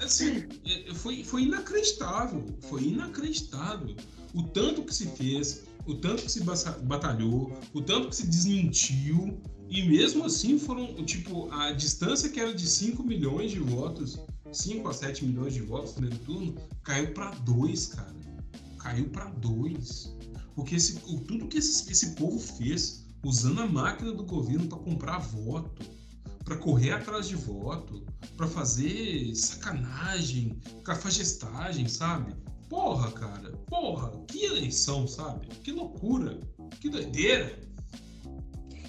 [0.00, 2.44] Assim, é, foi, foi inacreditável.
[2.68, 3.96] Foi inacreditável.
[4.34, 6.42] O tanto que se fez, o tanto que se
[6.82, 9.40] batalhou, o tanto que se desmentiu.
[9.68, 14.18] E mesmo assim foram, tipo, a distância que era de 5 milhões de votos,
[14.52, 18.14] 5 a 7 milhões de votos no primeiro turno, caiu para 2, cara.
[18.78, 20.14] Caiu para 2.
[20.54, 25.18] Porque esse, tudo que esse, esse povo fez, usando a máquina do governo para comprar
[25.18, 25.82] voto,
[26.46, 28.06] para correr atrás de voto,
[28.36, 32.36] para fazer sacanagem, cafajestagem, sabe?
[32.68, 35.48] Porra, cara, porra, que eleição, sabe?
[35.48, 36.38] Que loucura,
[36.80, 37.58] que doideira.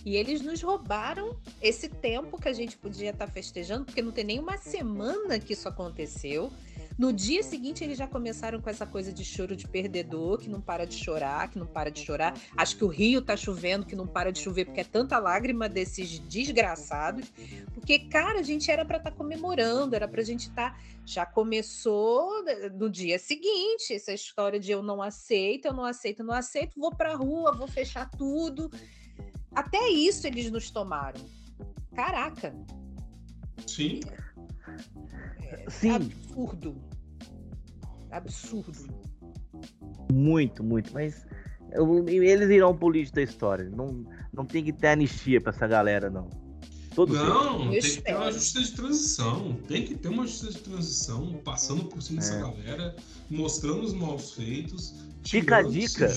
[0.06, 4.12] E eles nos roubaram esse tempo que a gente podia estar tá festejando, porque não
[4.12, 6.54] tem nem uma semana que isso aconteceu.
[6.98, 10.60] No dia seguinte, eles já começaram com essa coisa de choro de perdedor, que não
[10.60, 12.34] para de chorar, que não para de chorar.
[12.58, 15.70] Acho que o Rio tá chovendo, que não para de chover, porque é tanta lágrima
[15.70, 17.32] desses desgraçados.
[17.76, 20.74] Porque, cara, a gente era para estar tá comemorando, era pra gente estar.
[20.74, 20.80] Tá...
[21.06, 26.26] Já começou no dia seguinte, essa história de eu não aceito, eu não aceito, eu
[26.26, 28.72] não aceito, vou pra rua, vou fechar tudo.
[29.54, 31.22] Até isso eles nos tomaram.
[31.96, 32.56] Caraca.
[33.68, 34.00] Sim.
[35.42, 35.92] É, Sim.
[35.92, 36.87] Absurdo
[38.12, 38.88] absurdo.
[40.12, 40.94] Muito, muito.
[40.94, 41.26] Mas
[41.72, 43.70] eu, eles irão pro lixo da história.
[43.70, 46.30] Não, não tem que ter anistia pra essa galera, não.
[46.96, 47.72] Todo não, tempo.
[47.72, 49.54] tem que ter uma justiça de transição.
[49.68, 52.22] Tem que ter uma justiça de transição, passando por cima é.
[52.22, 52.96] dessa galera,
[53.30, 54.96] mostrando os maus feitos.
[55.24, 56.08] Fica a dica.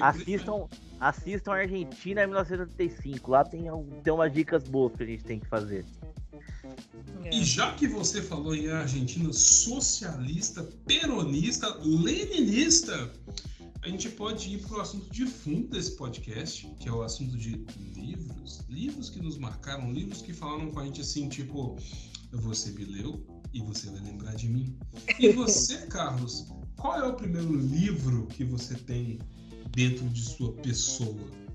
[0.00, 0.66] assistam,
[0.98, 3.30] assistam a Argentina em 1985.
[3.30, 3.66] Lá tem,
[4.02, 5.84] tem umas dicas boas que a gente tem que fazer.
[7.30, 13.12] E já que você falou em Argentina socialista, peronista, leninista,
[13.82, 17.36] a gente pode ir para o assunto de fundo desse podcast, que é o assunto
[17.36, 18.60] de livros.
[18.68, 21.76] Livros que nos marcaram, livros que falaram com a gente assim, tipo,
[22.32, 24.76] você me leu e você vai lembrar de mim.
[25.18, 29.18] E você, Carlos, qual é o primeiro livro que você tem
[29.70, 31.45] dentro de sua pessoa?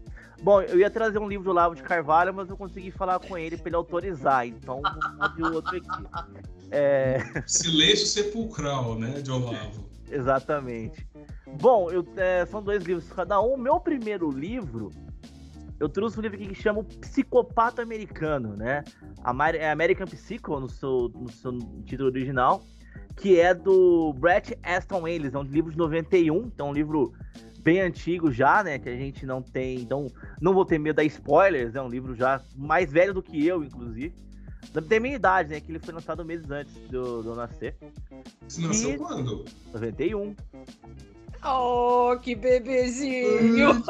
[0.41, 3.37] Bom, eu ia trazer um livro do Lavo de Carvalho, mas eu consegui falar com
[3.37, 6.05] ele para ele autorizar, então vou fazer outro aqui.
[6.71, 7.19] É...
[7.45, 9.87] Silêncio sepulcral, né, de Olavo.
[10.09, 11.07] Exatamente.
[11.59, 13.55] Bom, eu, é, são dois livros cada um.
[13.55, 14.89] Meu primeiro livro,
[15.79, 18.83] eu trouxe um livro aqui que chama O Psicopata Americano, né?
[19.53, 22.63] É American Psycho, no seu, no seu título original,
[23.15, 27.13] que é do Brett Aston Ellis, é um livro de 91, então um livro
[27.63, 28.79] bem antigo já, né?
[28.79, 29.79] Que a gente não tem.
[29.79, 30.07] Então,
[30.39, 33.63] não vou ter medo da spoilers, é um livro já mais velho do que eu,
[33.63, 34.13] inclusive.
[34.87, 35.59] Tem minha idade, né?
[35.59, 37.75] Que ele foi lançado meses antes de eu nascer.
[38.47, 38.97] Você nasceu e...
[38.97, 39.43] quando?
[39.73, 40.35] 91.
[41.43, 43.81] Oh, que bebezinho!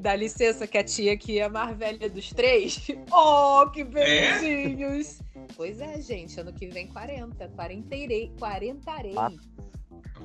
[0.00, 2.88] Dá licença que a tia aqui é a mais velha dos três.
[3.12, 5.20] Oh, que bebezinhos!
[5.20, 5.24] É?
[5.56, 7.48] Pois é, gente, ano que vem 40.
[7.50, 8.32] Quarentarei.
[8.38, 9.14] Quarentarei.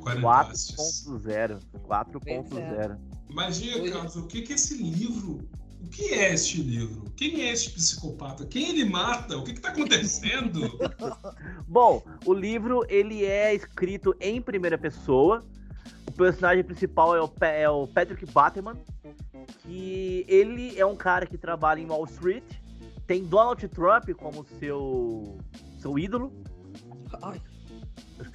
[0.01, 1.59] 4.0.
[1.87, 2.97] 4.0.
[3.29, 5.47] Mas diga, Carlos, o que, que esse livro.
[5.81, 7.11] O que é este livro?
[7.15, 8.45] Quem é este psicopata?
[8.45, 9.37] Quem ele mata?
[9.37, 10.79] O que está acontecendo?
[11.67, 15.43] Bom, o livro ele é escrito em primeira pessoa.
[16.07, 18.77] O personagem principal é o, é o Patrick Bateman,
[19.59, 22.43] que ele é um cara que trabalha em Wall Street.
[23.05, 25.37] Tem Donald Trump como seu,
[25.79, 26.33] seu ídolo.
[27.21, 27.39] Ai.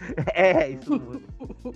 [0.35, 1.23] é, isso,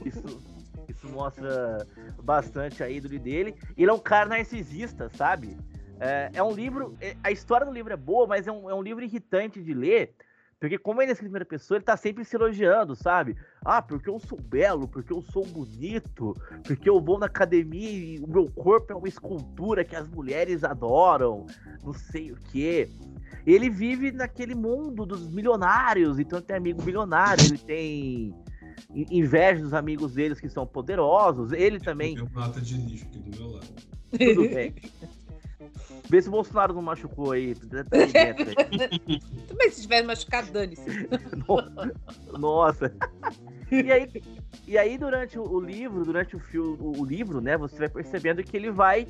[0.05, 0.43] isso,
[0.89, 1.87] isso mostra
[2.23, 3.55] bastante a ídole dele.
[3.77, 5.57] Ele é um cara narcisista, sabe?
[6.01, 6.97] É, é um livro.
[7.01, 9.75] É, a história do livro é boa, mas é um, é um livro irritante de
[9.75, 10.15] ler.
[10.59, 13.37] Porque como ele é escrito em primeira pessoa, ele tá sempre se elogiando, sabe?
[13.63, 16.35] Ah, porque eu sou belo, porque eu sou bonito,
[16.65, 20.65] porque eu vou na academia e o meu corpo é uma escultura que as mulheres
[20.65, 21.45] adoram,
[21.83, 22.89] não sei o quê.
[23.47, 28.35] Ele vive naquele mundo dos milionários, então tem amigo milionário, ele tem
[28.95, 31.53] inveja dos amigos deles que são poderosos.
[31.53, 32.15] Ele também.
[32.15, 33.69] Meu mata de lixo aqui do meu lado.
[34.11, 34.75] Tudo bem.
[36.09, 37.55] Vê se o Bolsonaro não machucou aí.
[39.49, 41.09] Também se tiver machucado, dane-se.
[42.39, 42.95] Nossa.
[43.71, 44.09] E aí,
[44.67, 48.57] e aí, durante o livro, durante o, fio, o livro, né, você vai percebendo que
[48.57, 49.09] ele vai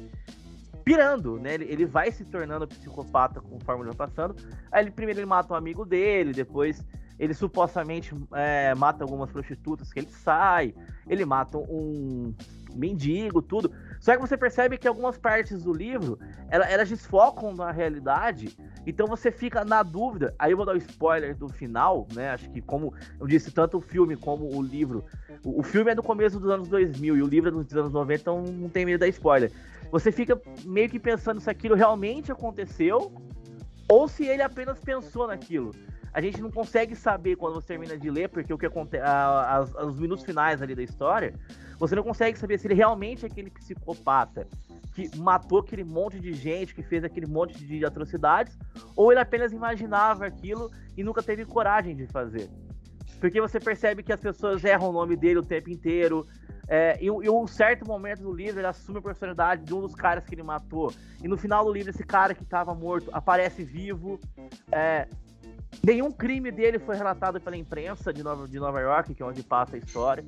[0.84, 1.54] pirando, né?
[1.54, 4.36] Ele, ele vai se tornando psicopata conforme ele vai passando.
[4.70, 6.84] Aí ele primeiro ele mata um amigo dele, depois
[7.18, 10.74] ele supostamente é, mata algumas prostitutas que ele sai,
[11.08, 12.34] ele mata um
[12.74, 13.72] mendigo, tudo.
[14.00, 16.18] Só que você percebe que algumas partes do livro
[16.50, 20.34] elas, elas desfocam na realidade, então você fica na dúvida.
[20.38, 22.30] Aí eu vou dar o um spoiler do final, né?
[22.30, 25.04] Acho que, como eu disse, tanto o filme como o livro.
[25.44, 27.92] O, o filme é do começo dos anos 2000 e o livro é dos anos
[27.92, 29.52] 90, então não tem medo da spoiler
[29.90, 33.12] você fica meio que pensando se aquilo realmente aconteceu
[33.88, 35.72] ou se ele apenas pensou naquilo.
[36.12, 39.04] A gente não consegue saber quando você termina de ler, porque o que acontece,
[39.84, 41.34] os minutos finais ali da história,
[41.76, 44.46] você não consegue saber se ele realmente é aquele psicopata
[44.94, 48.56] que matou aquele monte de gente, que fez aquele monte de atrocidades,
[48.94, 52.48] ou ele apenas imaginava aquilo e nunca teve coragem de fazer.
[53.20, 56.26] Porque você percebe que as pessoas erram o nome dele o tempo inteiro,
[56.66, 59.94] é, em, em, um certo momento do livro, ele assume a personalidade de um dos
[59.94, 60.92] caras que ele matou.
[61.22, 64.18] E no final do livro, esse cara que estava morto aparece vivo.
[64.72, 65.06] É,
[65.84, 69.42] nenhum crime dele foi relatado pela imprensa de Nova, de Nova York, que é onde
[69.42, 70.24] passa a história.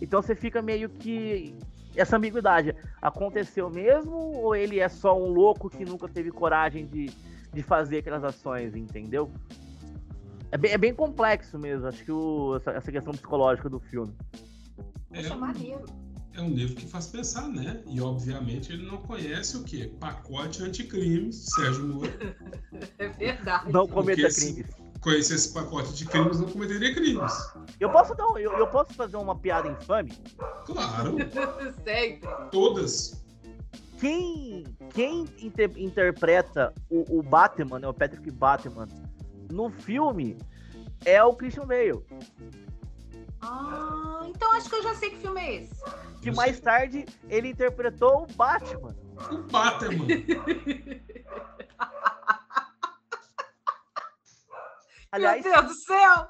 [0.00, 1.54] Então você fica meio que
[1.94, 2.74] essa ambiguidade.
[3.00, 7.06] Aconteceu mesmo ou ele é só um louco que nunca teve coragem de,
[7.52, 9.30] de fazer aquelas ações, entendeu?
[10.52, 14.14] É bem, é bem complexo mesmo, acho que o, essa, essa questão psicológica do filme.
[15.12, 15.84] É, é maneiro.
[16.34, 17.82] É um livro que faz pensar, né?
[17.86, 19.90] E obviamente ele não conhece o quê?
[19.98, 22.12] Pacote anticrimes, Sérgio Moura.
[22.98, 23.72] É verdade.
[23.72, 24.66] Não cometa crimes.
[24.66, 24.66] Se
[25.00, 27.32] conhecer esse pacote de crimes, não cometeria crimes.
[27.80, 30.12] Eu posso dar, eu, eu posso fazer uma piada infame?
[30.66, 31.16] Claro.
[31.82, 32.28] Sempre.
[32.50, 33.24] Todas.
[33.98, 38.86] Quem, quem inter, interpreta o, o Batman, né, o Patrick Batman,
[39.50, 40.38] no filme
[41.04, 42.04] é o Christian Bale.
[43.40, 45.74] Ah, então acho que eu já sei que filme é esse.
[46.22, 48.96] Que mais tarde ele interpretou o Batman.
[49.30, 50.06] O Batman.
[55.12, 56.28] Aliás, Meu Deus do céu!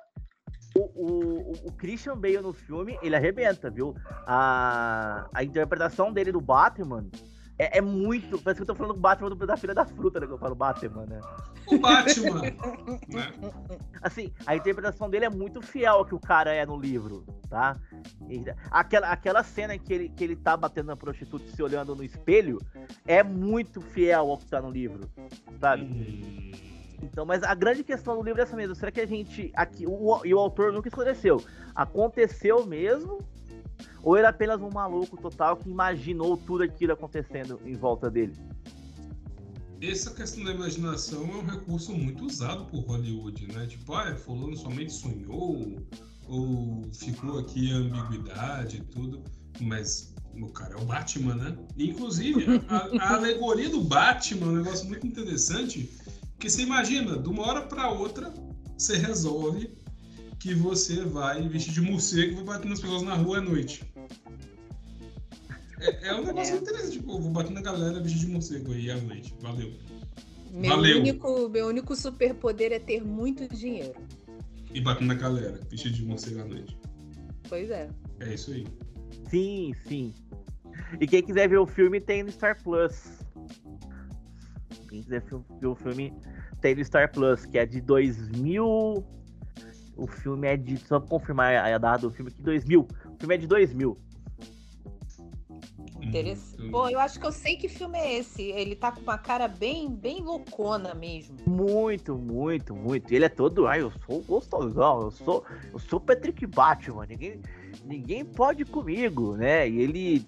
[0.75, 3.95] O, o, o, Christian Bale no filme, ele arrebenta, viu?
[4.27, 7.09] A, a interpretação dele do Batman
[7.59, 8.39] é, é, muito.
[8.39, 10.27] Parece que eu tô falando do Batman do, da Filha da Fruta, né?
[10.27, 11.21] Que eu falo Batman, né?
[11.67, 12.43] O Batman!
[12.43, 12.53] né?
[14.03, 17.79] Assim, a interpretação dele é muito fiel ao que o cara é no livro, tá?
[18.71, 22.05] Aquela, aquela cena em que ele, que ele tá batendo na prostituta se olhando no
[22.05, 22.61] espelho
[23.07, 25.11] é muito fiel ao que tá no livro,
[25.59, 25.83] sabe?
[25.83, 26.77] Hum.
[27.03, 28.75] Então, mas a grande questão do livro é essa mesmo.
[28.75, 29.51] Será que a gente.
[29.55, 31.43] Aqui, o, e o autor nunca esclareceu.
[31.75, 33.19] Aconteceu mesmo
[34.07, 38.33] ou ele é apenas um maluco total que imaginou tudo aquilo acontecendo em volta dele?
[39.83, 43.67] Essa questão da imaginação é um recurso muito usado por Hollywood, né?
[43.67, 45.85] Tipo, ah, fulano somente sonhou,
[46.29, 49.25] ou ficou aqui a ambiguidade e tudo,
[49.61, 51.59] mas o cara é o Batman, né?
[51.77, 55.91] Inclusive, a, a alegoria do Batman é um negócio muito interessante,
[56.39, 58.33] que você imagina, de uma hora para outra,
[58.79, 59.76] você resolve
[60.39, 63.85] que você vai vestir de morcego e vai bater nas pessoas na rua à noite.
[65.81, 66.59] É, é um negócio é.
[66.59, 69.35] interessante, tipo, vou bater na galera vestir de morcego aí à noite.
[69.41, 69.73] Valeu.
[70.53, 71.01] Meu Valeu.
[71.01, 73.95] único, meu único superpoder é ter muito dinheiro.
[74.73, 76.77] E bater na galera, vestir de morcego à noite.
[77.49, 77.89] Pois é.
[78.21, 78.67] É isso aí.
[79.29, 80.15] Sim, sim.
[81.01, 83.21] E quem quiser ver o filme tem no Star Plus.
[84.89, 85.23] Quem quiser
[85.61, 86.13] ver o filme
[86.61, 89.05] tem no Star Plus, que é de 2000.
[89.97, 90.77] O filme é de.
[90.77, 92.81] Só confirmar a data do filme que 2000.
[92.81, 93.99] O filme é de 2000.
[96.03, 96.71] Interessante.
[96.71, 98.43] Pô, eu acho que eu sei que filme é esse.
[98.43, 101.37] Ele tá com uma cara bem, bem loucona mesmo.
[101.47, 103.13] Muito, muito, muito.
[103.13, 107.41] Ele é todo, ai, eu sou gostosão, eu sou, eu sou Patrick Batman, ninguém,
[107.85, 109.69] ninguém pode comigo, né?
[109.69, 110.27] E ele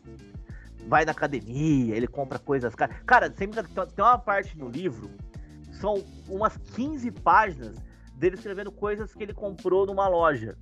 [0.89, 2.97] vai na academia, ele compra coisas caras.
[3.07, 5.11] Cara, sempre tem uma parte no livro,
[5.71, 7.77] são umas 15 páginas
[8.19, 10.57] dele escrevendo coisas que ele comprou numa loja.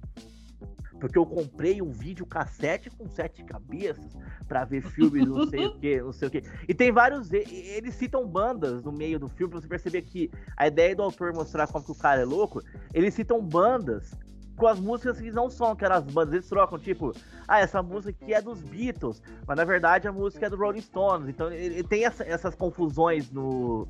[1.00, 4.16] Porque eu comprei um vídeo cassete com sete cabeças
[4.48, 6.42] para ver filme não sei o que, não sei o que.
[6.66, 7.30] E tem vários.
[7.32, 11.34] Eles citam bandas no meio do filme, pra você perceber que a ideia do autor
[11.34, 12.62] mostrar como que o cara é louco,
[12.94, 14.14] eles citam bandas
[14.56, 17.12] com as músicas que não são aquelas bandas, eles trocam, tipo,
[17.46, 20.80] ah, essa música aqui é dos Beatles, mas na verdade a música é do Rolling
[20.80, 21.28] Stones.
[21.28, 23.86] Então ele, tem essa, essas confusões no,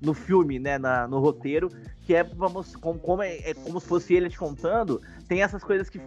[0.00, 1.70] no filme, né, na, no roteiro,
[2.02, 5.62] que é vamos, como, como é, é, como se fosse ele te contando, tem essas
[5.62, 6.00] coisas que,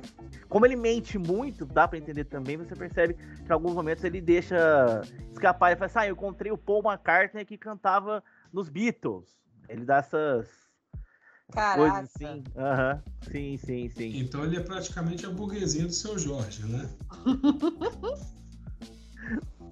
[0.48, 4.22] como ele mente muito, dá para entender também, você percebe que em alguns momentos ele
[4.22, 9.42] deixa escapar e fala assim, ah, eu encontrei o Paul McCartney que cantava nos Beatles.
[9.68, 10.48] Ele dá essas
[11.52, 11.78] Caraca.
[11.78, 12.44] coisas assim.
[12.56, 13.32] Aham, uhum.
[13.32, 14.20] sim, sim, sim.
[14.20, 16.90] Então ele é praticamente a burguesia do seu Jorge, né?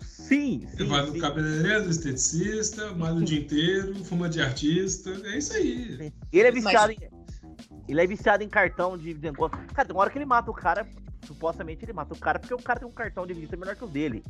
[0.01, 0.85] Sim, sim.
[0.85, 5.09] Vai no cabeleireiro, esteticista, malha o dia inteiro, fuma de artista.
[5.23, 6.13] É isso aí.
[6.31, 7.11] Ele é viciado Mas...
[7.11, 7.19] em.
[7.87, 9.57] Ele é viciado em cartão de negócio.
[9.73, 10.87] Cara, tem uma hora que ele mata o cara.
[11.25, 13.83] Supostamente ele mata o cara porque o cara tem um cartão de visita melhor que
[13.83, 14.23] o dele.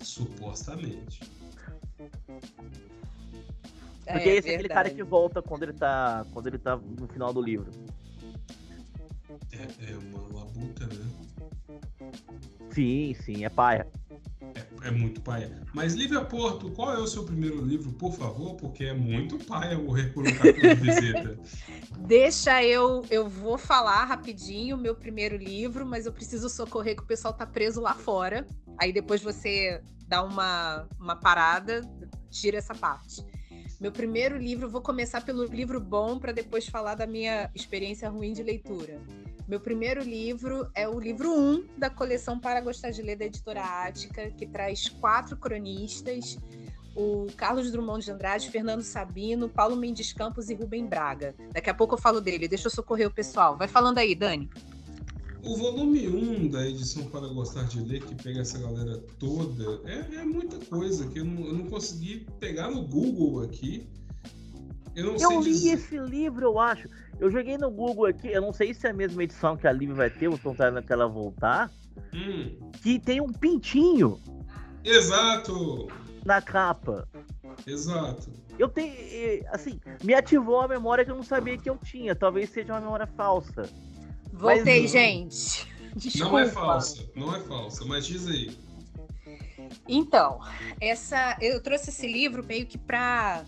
[0.00, 1.20] Supostamente.
[4.04, 6.26] Porque é, esse é aquele cara que volta quando ele tá.
[6.32, 7.70] Quando ele tá no final do livro.
[9.52, 11.04] É, é uma labuta, né?
[12.70, 13.86] Sim, sim, é paia.
[14.54, 15.62] É, é, muito paia.
[15.72, 18.54] Mas Lívia Porto, qual é o seu primeiro livro, por favor?
[18.54, 21.38] Porque é muito paia morrer por um cartão de visita.
[22.06, 23.04] Deixa eu.
[23.10, 27.32] Eu vou falar rapidinho o meu primeiro livro, mas eu preciso socorrer que o pessoal
[27.32, 28.46] tá preso lá fora.
[28.78, 31.80] Aí depois você dá uma, uma parada,
[32.30, 33.24] tira essa parte.
[33.80, 38.32] Meu primeiro livro, vou começar pelo livro bom para depois falar da minha experiência ruim
[38.32, 39.00] de leitura.
[39.46, 43.26] Meu primeiro livro é o livro 1 um da coleção Para Gostar de Ler da
[43.26, 46.38] editora Ática, que traz quatro cronistas:
[46.96, 51.34] o Carlos Drummond de Andrade, Fernando Sabino, Paulo Mendes Campos e Rubem Braga.
[51.52, 53.54] Daqui a pouco eu falo dele, deixa eu socorrer o pessoal.
[53.54, 54.48] Vai falando aí, Dani.
[55.42, 60.20] o volume 1 da edição Para Gostar de Ler, que pega essa galera toda, é,
[60.20, 63.86] é muita coisa que eu não, eu não, consegui pegar no Google aqui.
[64.96, 65.74] Eu, não eu li dizer...
[65.74, 66.88] esse livro, eu acho.
[67.18, 69.72] Eu joguei no Google aqui, eu não sei se é a mesma edição que a
[69.72, 71.70] Liv vai ter, ou estão trazendo que ela voltar.
[72.12, 72.70] Hum.
[72.82, 74.20] Que tem um pintinho.
[74.84, 75.88] Exato!
[76.24, 77.08] Na capa.
[77.66, 78.30] Exato.
[78.58, 78.94] Eu tenho.
[79.50, 82.14] Assim, me ativou a memória que eu não sabia que eu tinha.
[82.14, 83.68] Talvez seja uma memória falsa.
[84.32, 85.74] Voltei, mas, gente.
[85.96, 86.30] Desculpa.
[86.30, 88.56] Não é falsa, não é falsa, mas diz aí.
[89.88, 90.40] Então,
[90.80, 93.44] essa, eu trouxe esse livro meio que para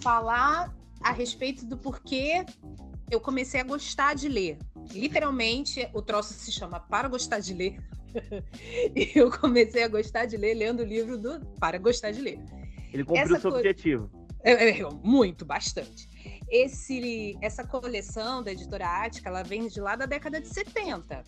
[0.00, 0.73] falar
[1.04, 2.46] a respeito do porquê
[3.10, 4.56] eu comecei a gostar de ler.
[4.90, 7.78] Literalmente, o troço se chama Para Gostar de Ler.
[8.96, 12.40] e eu comecei a gostar de ler lendo o livro do Para Gostar de Ler.
[12.92, 13.58] Ele cumpriu Essa seu co...
[13.58, 14.10] objetivo.
[14.42, 16.08] É, é, muito, bastante.
[16.48, 21.22] Esse, essa coleção da editora Ática, ela vem de lá da década de 70.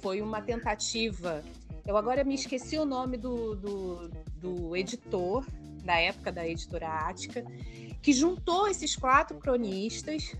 [0.00, 1.42] Foi uma tentativa.
[1.86, 5.44] Eu agora me esqueci o nome do, do, do editor,
[5.84, 7.44] da época da editora Ática,
[8.02, 10.34] que juntou esses quatro cronistas.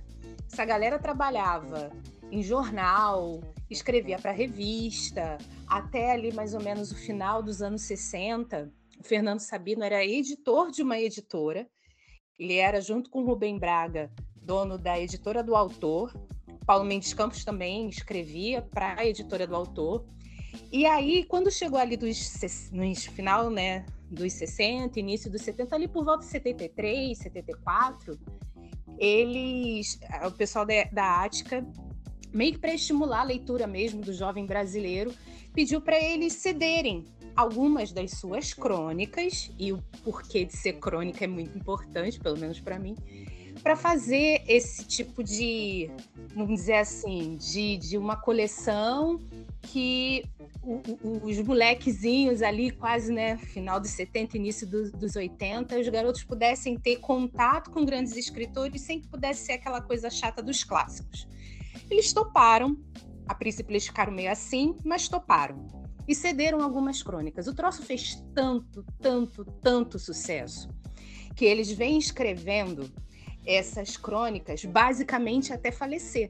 [0.50, 1.90] Essa galera trabalhava
[2.30, 8.72] em jornal, escrevia para revista, até ali mais ou menos o final dos anos 60.
[8.98, 11.68] O Fernando Sabino era editor de uma editora
[12.40, 16.10] ele era, junto com Rubem Braga, dono da editora do autor.
[16.64, 20.06] Paulo Mendes Campos também escrevia para a editora do autor.
[20.72, 22.40] E aí, quando chegou ali dos,
[22.72, 28.18] no final né, dos 60, início dos 70, ali por volta de 73, 74,
[28.98, 31.66] eles, o pessoal da, da Ática,
[32.32, 35.12] meio que para estimular a leitura mesmo do jovem brasileiro,
[35.54, 37.04] pediu para eles cederem
[37.34, 42.60] algumas das suas crônicas, e o porquê de ser crônica é muito importante, pelo menos
[42.60, 42.94] para mim,
[43.62, 45.90] para fazer esse tipo de,
[46.34, 49.18] vamos dizer assim, de, de uma coleção
[49.62, 50.24] que
[50.62, 55.88] o, o, os molequezinhos ali, quase, né, final dos 70, início do, dos 80, os
[55.88, 60.64] garotos pudessem ter contato com grandes escritores sem que pudesse ser aquela coisa chata dos
[60.64, 61.28] clássicos.
[61.90, 62.76] Eles toparam,
[63.28, 65.66] a princípio eles ficaram meio assim, mas toparam
[66.08, 67.46] e cederam algumas crônicas.
[67.46, 70.68] O troço fez tanto, tanto, tanto sucesso
[71.36, 72.90] que eles vêm escrevendo
[73.46, 76.28] essas crônicas basicamente até falecer.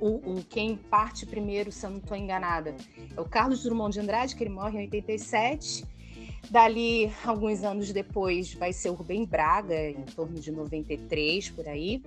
[0.00, 2.74] O, o, quem parte primeiro, se eu não estou enganada,
[3.16, 5.84] é o Carlos Drummond de Andrade, que ele morre em 87.
[6.50, 12.02] Dali, alguns anos depois, vai ser o Rubem Braga, em torno de 93, por aí.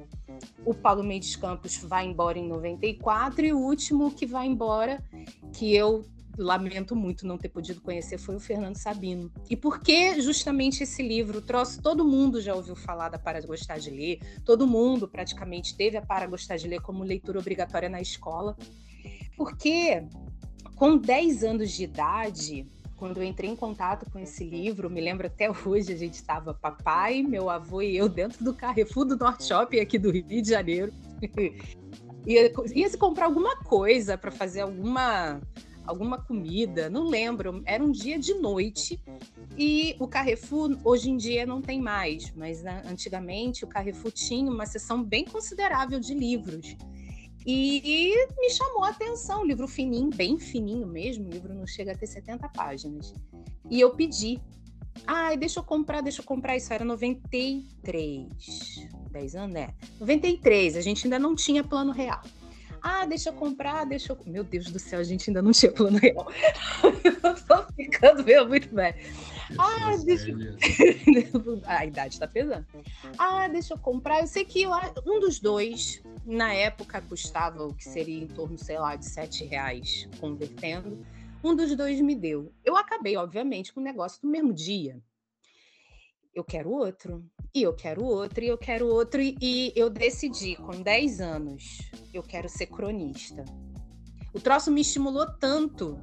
[0.66, 3.46] O Paulo Mendes Campos vai embora em 94.
[3.46, 5.04] E o último que vai embora,
[5.52, 6.06] que eu
[6.44, 9.32] lamento muito não ter podido conhecer foi o Fernando Sabino.
[9.50, 11.42] E por que justamente esse livro?
[11.42, 15.98] Trouxe, todo mundo já ouviu falar da Para Gostar de Ler, todo mundo praticamente teve
[15.98, 18.56] a Para Gostar de Ler como leitura obrigatória na escola.
[19.36, 20.04] Porque
[20.76, 22.66] com 10 anos de idade,
[22.96, 26.54] quando eu entrei em contato com esse livro, me lembro até hoje, a gente estava
[26.54, 30.50] papai, meu avô e eu dentro do Carrefour do Norte Shopping aqui do Rio de
[30.50, 30.94] Janeiro.
[32.26, 35.42] ia, ia se comprar alguma coisa para fazer alguma
[35.90, 37.62] alguma comida, não lembro.
[37.66, 39.00] Era um dia de noite
[39.58, 44.50] e o Carrefour hoje em dia não tem mais, mas né, antigamente o Carrefour tinha
[44.50, 46.78] uma seção bem considerável de livros.
[47.46, 51.94] E, e, me chamou a atenção, livro fininho, bem fininho mesmo, o livro não chega
[51.94, 53.14] a ter 70 páginas.
[53.70, 54.40] E eu pedi.
[55.08, 56.58] Ai, deixa eu comprar, deixa eu comprar.
[56.58, 58.28] Isso era 93.
[59.10, 59.74] 10 anos, né?
[60.00, 62.22] 93, a gente ainda não tinha plano real.
[62.82, 64.18] Ah, deixa eu comprar, deixa eu.
[64.26, 66.28] Meu Deus do céu, a gente ainda não tinha plano real.
[66.84, 68.96] eu tô ficando meio muito velho.
[69.58, 71.62] Ah, deixa eu...
[71.66, 72.66] A idade tá pesando.
[73.18, 74.22] Ah, deixa eu comprar.
[74.22, 78.78] Eu sei que um dos dois, na época, custava o que seria em torno, sei
[78.78, 81.06] lá, de sete reais convertendo.
[81.44, 82.52] Um dos dois me deu.
[82.64, 85.02] Eu acabei, obviamente, com o negócio no mesmo dia.
[86.40, 87.22] Eu quero outro
[87.54, 91.92] e eu quero outro, e eu quero outro, e, e eu decidi com 10 anos,
[92.14, 93.44] eu quero ser cronista.
[94.34, 96.00] O troço me estimulou tanto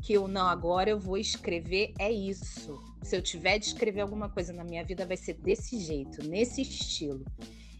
[0.00, 2.80] que eu, não, agora eu vou escrever, é isso.
[3.02, 6.62] Se eu tiver de escrever alguma coisa na minha vida, vai ser desse jeito, nesse
[6.62, 7.24] estilo.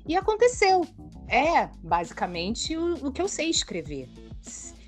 [0.04, 0.84] E aconteceu.
[1.28, 4.08] É basicamente o, o que eu sei escrever.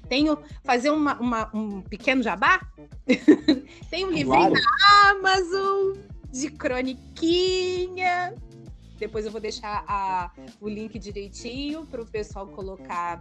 [0.08, 2.60] Tenho fazer uma, uma, um pequeno jabá?
[3.90, 4.54] Tem um livrinho claro.
[4.54, 8.34] na Amazon de croniquinha.
[8.98, 10.30] Depois eu vou deixar a,
[10.60, 13.20] o link direitinho para o pessoal colocar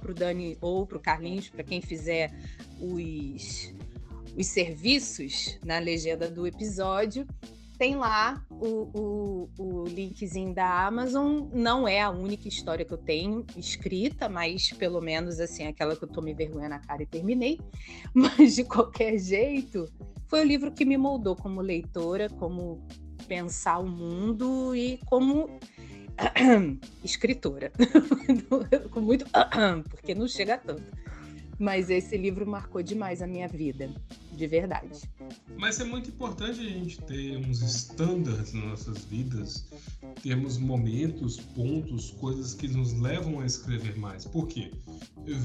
[0.00, 2.32] para o Dani ou para o Carlinhos, para quem fizer
[2.80, 3.72] os,
[4.36, 7.26] os serviços na legenda do episódio.
[7.80, 11.48] Tem lá o, o, o, linkzinho da Amazon.
[11.50, 16.04] Não é a única história que eu tenho escrita, mas pelo menos assim, aquela que
[16.04, 17.58] eu tomei vergonha na cara e terminei.
[18.12, 19.90] Mas de qualquer jeito,
[20.28, 22.86] foi o livro que me moldou como leitora, como
[23.26, 25.58] pensar o mundo e como
[27.02, 27.72] escritora.
[28.92, 29.24] Com muito
[29.88, 30.84] porque não chega tanto.
[31.60, 33.90] Mas esse livro marcou demais a minha vida,
[34.32, 35.02] de verdade.
[35.58, 39.68] Mas é muito importante a gente ter uns estándares nas nossas vidas,
[40.22, 44.24] termos momentos, pontos, coisas que nos levam a escrever mais.
[44.24, 44.70] Por quê?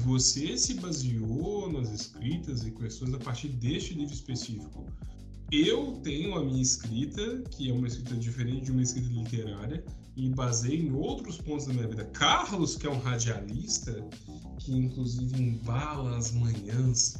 [0.04, 4.86] Você se baseou nas escritas e questões a partir deste livro específico.
[5.52, 9.84] Eu tenho a minha escrita, que é uma escrita diferente de uma escrita literária,
[10.16, 12.04] e baseei em outros pontos da minha vida.
[12.06, 14.02] Carlos, que é um radialista,
[14.58, 17.16] que inclusive embala as manhãs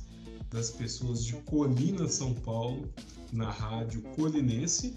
[0.51, 2.89] das pessoas de Colina, São Paulo,
[3.33, 4.95] na rádio colinense,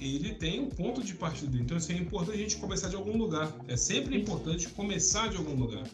[0.00, 1.56] ele tem um ponto de partida.
[1.58, 3.54] Então, assim, é importante a gente começar de algum lugar.
[3.66, 5.86] É sempre importante começar de algum lugar.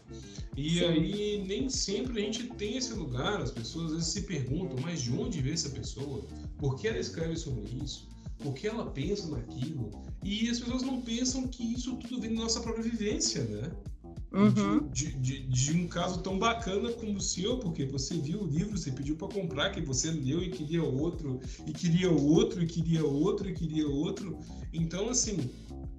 [0.56, 0.84] E Sim.
[0.84, 3.40] aí, nem sempre a gente tem esse lugar.
[3.40, 6.22] As pessoas às vezes se perguntam, mas de onde veio essa pessoa?
[6.58, 8.08] Por que ela escreve sobre isso?
[8.42, 9.90] Por que ela pensa naquilo?
[10.22, 13.70] E as pessoas não pensam que isso tudo vem da nossa própria vivência, né?
[14.32, 14.88] Uhum.
[14.88, 18.78] De, de, de, um caso tão bacana como o seu, porque você viu o livro,
[18.78, 23.04] você pediu para comprar, que você leu e queria outro, e queria outro, e queria
[23.04, 24.38] outro, e queria outro.
[24.72, 25.50] Então, assim,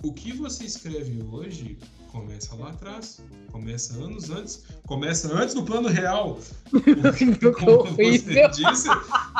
[0.01, 1.77] o que você escreve hoje
[2.11, 3.21] começa lá atrás,
[3.51, 6.39] começa anos antes, começa antes do plano real.
[7.59, 8.89] como você disse,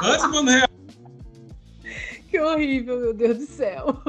[0.04, 0.73] antes do plano real.
[2.34, 4.02] Que horrível, meu Deus do céu.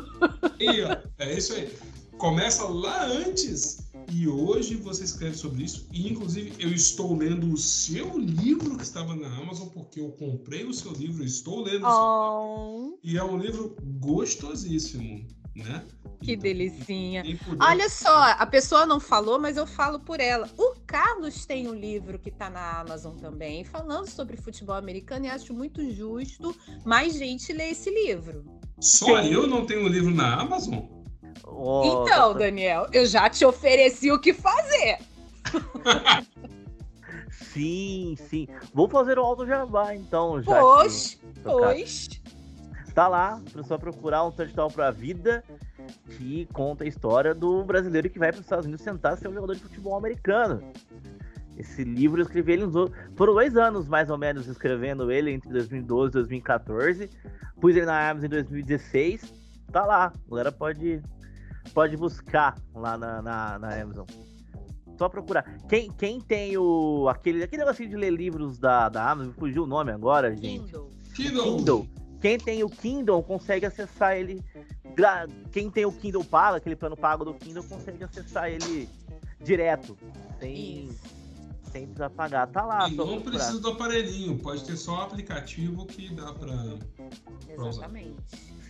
[0.59, 1.70] E, ó, é isso aí.
[2.16, 5.87] Começa lá antes e hoje você escreve sobre isso.
[5.93, 10.64] E, inclusive, eu estou lendo o seu livro que estava na Amazon, porque eu comprei
[10.64, 11.89] o seu livro, estou lendo oh.
[11.89, 12.99] o seu livro.
[13.05, 15.85] E é um livro gostosíssimo, né?
[16.21, 17.23] Que então, delicinha.
[17.61, 20.49] Olha só, a pessoa não falou, mas eu falo por ela.
[20.57, 25.29] O Carlos tem um livro que está na Amazon também, falando sobre futebol americano, e
[25.29, 28.45] acho muito justo mais gente ler esse livro.
[28.81, 29.33] Só Sim.
[29.33, 30.81] eu não tenho um livro na Amazon?
[31.47, 32.39] Oh, então, tá...
[32.41, 34.99] Daniel, eu já te ofereci o que fazer.
[37.31, 38.49] sim, sim.
[38.73, 40.43] Vou fazer o Alto Jabá, então.
[40.43, 42.09] Já pois, pois.
[42.95, 45.43] Tá lá, só procurar um touchdown pra vida
[46.17, 49.35] que conta a história do brasileiro que vai para os Estados Unidos tentar ser um
[49.35, 50.63] jogador de futebol americano.
[51.57, 55.51] Esse livro eu escrevi ele nos foram dois anos mais ou menos escrevendo ele entre
[55.51, 57.11] 2012 e 2014.
[57.61, 59.33] Pus ele na Amazon em 2016.
[59.73, 61.03] Tá lá, a galera pode
[61.73, 64.07] pode buscar lá na, na, na Amazon.
[64.97, 65.59] Só procurar.
[65.69, 67.09] Quem, quem tem o.
[67.09, 70.65] aquele, aquele negocinho de ler livros da, da Amazon, fugiu o nome agora, gente.
[70.67, 70.91] Kindle.
[71.15, 71.57] Kindle.
[71.57, 72.04] Kindle.
[72.25, 74.43] Quem tem o Kindle consegue acessar ele.
[75.53, 78.89] Quem tem o Kindle pago, aquele plano pago do Kindle, consegue acessar ele
[79.43, 79.95] direto.
[80.41, 80.89] Sem,
[81.70, 82.47] sem precisar pagar.
[82.47, 82.89] Tá lá.
[82.89, 86.55] E não precisa do aparelhinho, pode ter só o aplicativo que dá pra.
[87.47, 88.16] Exatamente.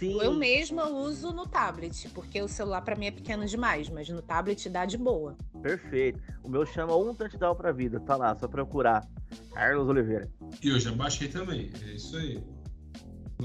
[0.01, 0.21] Sim.
[0.21, 4.21] Eu mesma uso no tablet, porque o celular para mim é pequeno demais, mas no
[4.21, 5.37] tablet dá de boa.
[5.63, 6.21] Perfeito.
[6.43, 9.09] O meu chama Um Touchdown pra Vida, tá lá, só procurar.
[9.53, 10.29] Carlos Oliveira.
[10.61, 12.43] E eu já baixei também, é isso aí.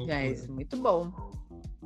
[0.08, 1.12] É isso, muito bom.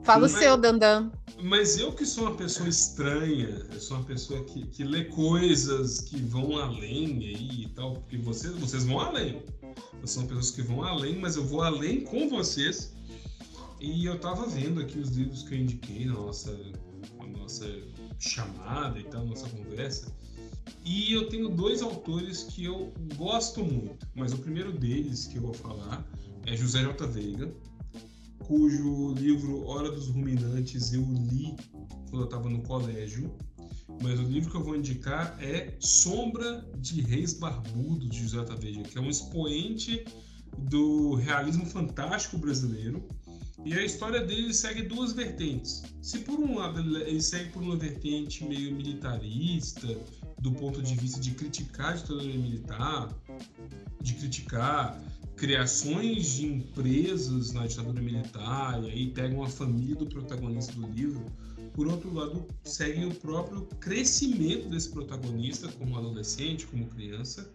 [0.04, 1.12] Fala Sim, o seu, Dandan.
[1.42, 6.02] Mas eu que sou uma pessoa estranha, eu sou uma pessoa que, que lê coisas
[6.02, 9.42] que vão além aí e tal, porque vocês, vocês vão além.
[10.06, 12.94] São pessoas que vão além, mas eu vou além com vocês
[13.80, 16.58] e eu tava vendo aqui os livros que eu indiquei na nossa,
[17.18, 17.70] na nossa
[18.18, 20.10] chamada e tal, nossa conversa.
[20.86, 25.42] E eu tenho dois autores que eu gosto muito, mas o primeiro deles que eu
[25.42, 26.06] vou falar
[26.46, 27.06] é José J.
[27.08, 27.54] Veiga,
[28.48, 31.56] cujo livro Hora dos Ruminantes eu li
[32.10, 33.34] quando eu estava no colégio.
[34.02, 38.56] Mas o livro que eu vou indicar é Sombra de Reis Barbudos, de José J.
[38.56, 40.06] Veiga, que é um expoente
[40.58, 43.04] do realismo fantástico brasileiro
[43.66, 45.84] e a história dele segue duas vertentes.
[46.02, 49.88] Se por um lado ele segue por uma vertente meio militarista,
[50.40, 53.10] do ponto de vista de criticar a ditadura militar,
[54.02, 55.02] de criticar
[55.36, 61.26] criações de empresas na ditadura militar, e aí pegam a família do protagonista do livro.
[61.74, 67.52] Por outro lado, segue o próprio crescimento desse protagonista como adolescente, como criança,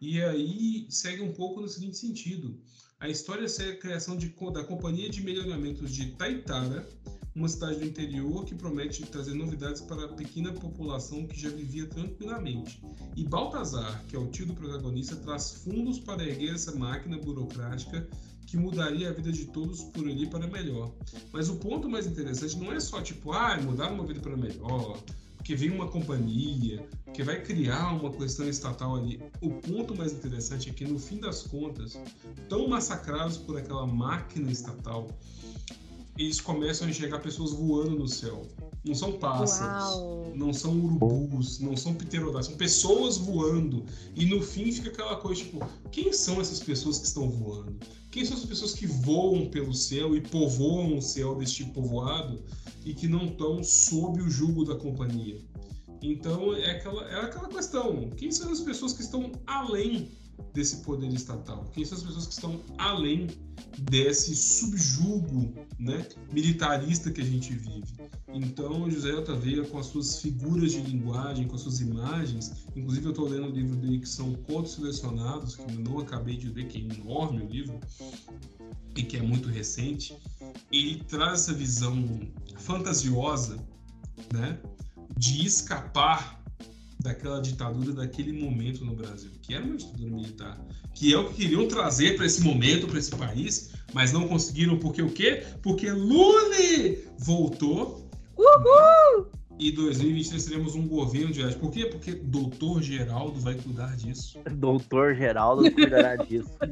[0.00, 2.60] e aí segue um pouco no seguinte sentido
[3.02, 6.88] a história segue a criação de, da Companhia de Melhoramentos de Taitara,
[7.34, 11.86] uma cidade do interior que promete trazer novidades para a pequena população que já vivia
[11.86, 12.82] tranquilamente.
[13.16, 18.06] E Baltazar, que é o tio do protagonista, traz fundos para erguer essa máquina burocrática
[18.46, 20.92] que mudaria a vida de todos por ali para melhor.
[21.32, 25.02] Mas o ponto mais interessante não é só tipo, ah, mudar uma vida para melhor,
[25.38, 29.22] porque vem uma companhia, que vai criar uma questão estatal ali.
[29.40, 31.98] O ponto mais interessante é que, no fim das contas,
[32.48, 35.08] tão massacrados por aquela máquina estatal,
[36.16, 38.46] eles começam a enxergar pessoas voando no céu.
[38.84, 40.32] Não são pássaros, Uau.
[40.34, 43.84] não são urubus, não são pterodáctilos, são pessoas voando.
[44.14, 47.76] E no fim fica aquela coisa tipo, quem são essas pessoas que estão voando?
[48.10, 52.42] Quem são as pessoas que voam pelo céu e povoam o céu deste povoado
[52.84, 55.38] e que não estão sob o jugo da companhia?
[56.02, 60.10] Então é aquela, é aquela questão: quem são as pessoas que estão além
[60.52, 61.64] desse poder estatal?
[61.72, 63.28] Quem são as pessoas que estão além
[63.78, 67.92] desse subjugo né, militarista que a gente vive?
[68.28, 73.10] Então, José Otaveia, com as suas figuras de linguagem, com as suas imagens, inclusive eu
[73.10, 76.66] estou lendo o livro dele que são contos selecionados, que eu não acabei de ver,
[76.66, 77.78] que é enorme o livro,
[78.96, 80.16] e que é muito recente,
[80.70, 82.20] ele traz essa visão
[82.58, 83.56] fantasiosa,
[84.32, 84.58] né,
[85.16, 86.41] de escapar
[87.02, 90.60] daquela ditadura daquele momento no Brasil, que era uma ditadura militar,
[90.94, 94.78] que é o que queriam trazer para esse momento, para esse país, mas não conseguiram
[94.78, 95.44] porque o quê?
[95.62, 96.56] Porque Lula
[97.18, 98.08] voltou.
[98.36, 99.26] Uhul!
[99.58, 101.86] E 2023 teremos um governo de Por quê?
[101.86, 104.38] Porque doutor Geraldo vai cuidar disso.
[104.56, 106.50] Doutor Geraldo cuidará disso.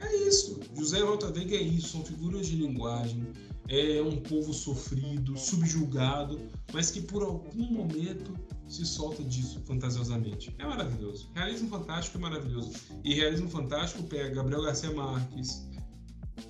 [0.00, 0.58] é isso.
[0.76, 1.88] José Rotadega é isso.
[1.88, 3.26] São figuras de linguagem
[3.68, 6.40] é um povo sofrido, subjugado,
[6.72, 8.34] mas que por algum momento
[8.66, 10.54] se solta disso fantasiosamente.
[10.58, 11.30] É maravilhoso.
[11.34, 12.72] Realismo fantástico é maravilhoso.
[13.04, 15.68] E realismo fantástico pega Gabriel Garcia Marques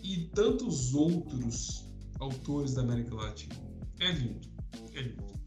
[0.02, 1.84] e tantos outros
[2.20, 3.54] autores da América Latina.
[4.00, 4.48] É lindo.
[4.94, 5.38] É lindo.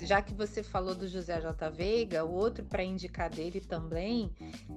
[0.00, 1.70] Já que você falou do José J.
[1.70, 4.30] Veiga, o outro para indicar dele também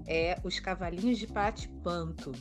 [0.06, 2.32] é Os Cavalinhos de Pate Panto.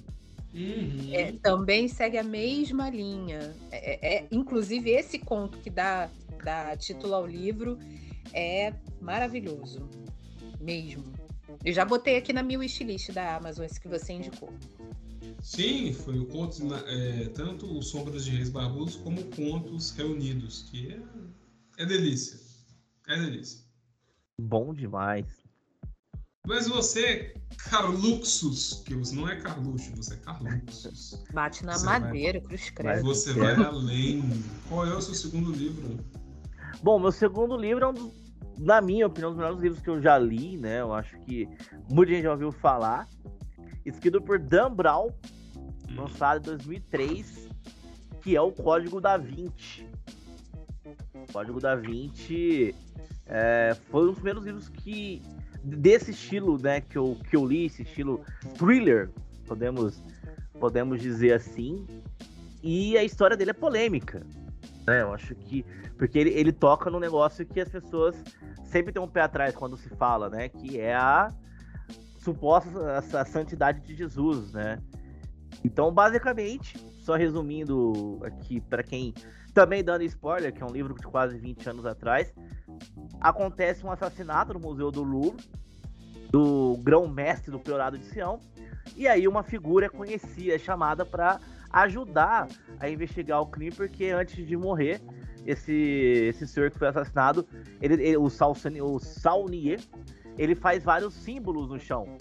[0.55, 1.13] Uhum.
[1.13, 3.55] É, também segue a mesma linha.
[3.73, 6.09] É, é, é, inclusive, esse conto que dá,
[6.45, 7.79] dá título ao livro
[8.33, 9.89] é maravilhoso.
[10.61, 11.05] Mesmo.
[11.65, 14.53] Eu já botei aqui na minha wishlist da Amazon esse que você indicou.
[15.43, 21.83] Sim, foi o conto, é, tanto Sombras de Reis Barbudos como Contos Reunidos, que é,
[21.83, 22.41] é delícia.
[23.07, 23.61] É delícia.
[24.41, 25.43] Bom demais.
[26.47, 27.34] Mas você,
[27.70, 31.24] Carluxus, que você não é Carluxo, você é Carluxus.
[31.32, 33.03] Bate na você madeira, vai, cruz credo.
[33.03, 34.22] Você vai além.
[34.68, 35.99] Qual é o seu segundo livro?
[36.82, 38.12] Bom, meu segundo livro é um dos,
[38.59, 40.82] na minha opinião, um dos melhores livros que eu já li, né?
[40.82, 41.49] Eu acho que
[41.90, 43.09] muita gente já ouviu falar.
[43.86, 45.09] Escrito por Dan Brown,
[45.57, 45.97] hum.
[45.97, 47.49] lançado em 2003,
[48.20, 49.88] que é o Código da Vinci.
[51.14, 52.74] O Código da Vinci
[53.24, 55.22] é, foi um dos primeiros livros que
[55.65, 58.25] desse estilo, né, que eu, que eu li, esse estilo
[58.59, 59.11] thriller,
[59.47, 60.03] podemos,
[60.61, 61.87] podemos dizer assim.
[62.62, 64.25] E a história dele é polêmica,
[64.87, 65.03] né?
[65.03, 65.65] Eu acho que
[65.97, 68.17] porque ele, ele toca num negócio que as pessoas
[68.65, 71.33] sempre têm um pé atrás quando se fala, né, que é a
[72.19, 74.79] suposta a, a santidade de Jesus, né?
[75.65, 79.15] Então, basicamente, só resumindo aqui para quem
[79.53, 82.35] também dando spoiler, que é um livro de quase 20 anos atrás,
[83.20, 85.43] acontece um assassinato no Museu do Louvre,
[86.31, 88.41] do grão-mestre do Priorado de Sião,
[88.97, 92.49] e aí uma figura conhecida, chamada para ajudar
[92.79, 95.01] a investigar o crime, porque antes de morrer,
[95.47, 97.47] esse, esse senhor que foi assassinado,
[97.81, 99.81] ele, ele o, Salsani, o Saunier,
[100.39, 102.16] ele faz vários símbolos no chão.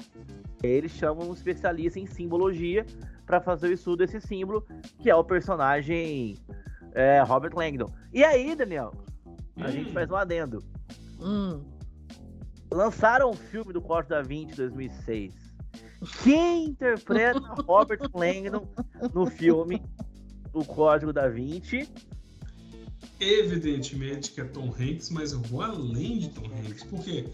[0.62, 2.86] Eles chamam um especialista em simbologia
[3.26, 4.66] para fazer o estudo desse símbolo,
[5.00, 6.38] que é o personagem
[6.94, 7.92] é, Robert Langdon.
[8.14, 8.94] E aí, Daniel,
[9.58, 9.72] a hum.
[9.72, 10.64] gente faz um adendo.
[11.20, 11.64] Hum.
[12.72, 15.34] Lançaram o filme do Código da Vinci 2006.
[16.24, 18.68] Quem interpreta Robert Langdon
[19.14, 19.82] no filme
[20.52, 21.88] O Código da Vinci?
[23.20, 27.26] Evidentemente que é Tom Hanks, mas eu vou além de Tom Hanks, porque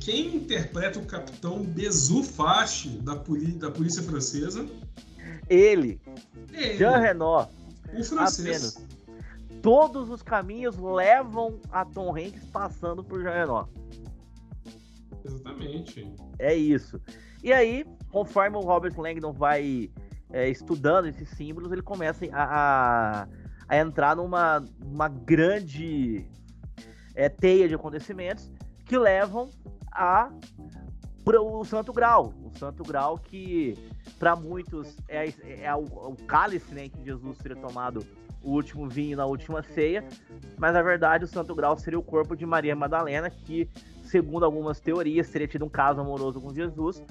[0.00, 4.66] quem interpreta o capitão Bezufache da, da polícia francesa?
[5.48, 5.98] Ele,
[6.52, 6.76] Ele.
[6.76, 7.50] Jean Renault.
[7.96, 8.76] O francês.
[8.76, 8.97] Apenas
[9.62, 13.66] todos os caminhos levam a Tom Hanks passando por Jean
[15.24, 16.14] Exatamente.
[16.38, 17.00] É isso.
[17.42, 19.90] E aí, conforme o Robert Langdon vai
[20.30, 23.28] é, estudando esses símbolos, ele começa a, a,
[23.68, 26.26] a entrar numa uma grande
[27.14, 28.50] é, teia de acontecimentos
[28.84, 29.50] que levam
[29.92, 30.30] a
[31.36, 33.74] o Santo Grau, Santo Grau, que
[34.18, 35.28] para muitos é,
[35.62, 38.06] é o, o, cálice né, que Jesus teria tomado
[38.42, 40.06] o último vinho na última ceia,
[40.56, 43.68] mas na verdade o Santo Grau seria o corpo de Maria Madalena, que,
[44.04, 47.02] segundo algumas teorias, teria tido um caso amoroso com Jesus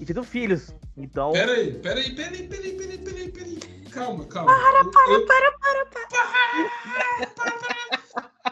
[0.00, 0.74] e tido filhos.
[0.96, 1.32] Então.
[1.32, 3.58] Peraí, peraí, peraí, peraí, peraí, peraí, peraí.
[3.90, 4.52] Calma, calma.
[4.52, 7.70] Para, para, eu, para, para, para, para, para, para.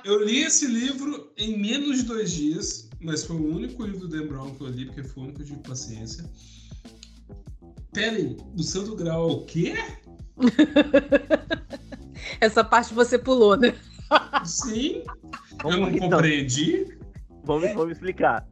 [0.05, 4.09] Eu li esse livro em menos de dois dias, mas foi o único livro do
[4.09, 6.24] Dan Brown que eu li, porque foi o único que eu tive paciência.
[7.92, 9.74] Peraí, o Santo Grau o quê?
[12.41, 13.74] Essa parte você pulou, né?
[14.45, 15.03] Sim.
[15.62, 16.11] Vamos, eu não então.
[16.11, 16.99] compreendi.
[17.45, 18.47] Vamos, vamos explicar.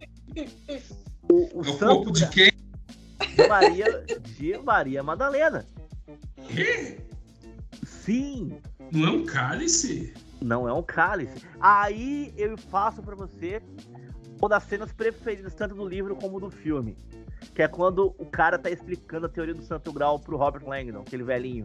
[1.31, 2.53] O, o é o corpo de quem?
[3.35, 4.05] De Maria,
[4.39, 5.67] de Maria Madalena.
[6.49, 6.99] Quê?
[7.85, 8.59] Sim.
[8.93, 10.15] Não é um cálice?
[10.41, 11.47] Não é um cálice.
[11.61, 13.63] Aí eu faço para você
[14.39, 16.97] uma das cenas preferidas, tanto do livro como do filme.
[17.55, 21.01] Que é quando o cara tá explicando a teoria do Santo Grau pro Robert Langdon,
[21.01, 21.65] aquele velhinho.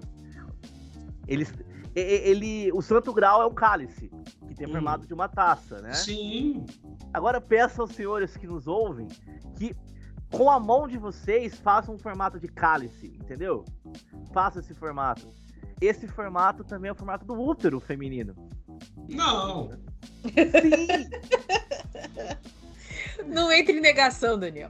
[1.28, 1.48] Ele,
[1.96, 4.10] ele, o Santo Grau é um cálice,
[4.48, 4.74] que tem o hum.
[4.74, 5.94] formato de uma taça, né?
[5.94, 6.66] Sim.
[7.14, 9.08] Agora peço aos senhores que nos ouvem
[9.58, 9.76] que
[10.32, 13.66] com a mão de vocês façam um formato de cálice, entendeu?
[14.34, 15.30] Faça esse formato.
[15.82, 18.34] Esse formato também é o formato do útero feminino.
[19.10, 19.72] Não.
[19.72, 19.80] Sim.
[23.28, 24.70] Não entre em negação, Daniel.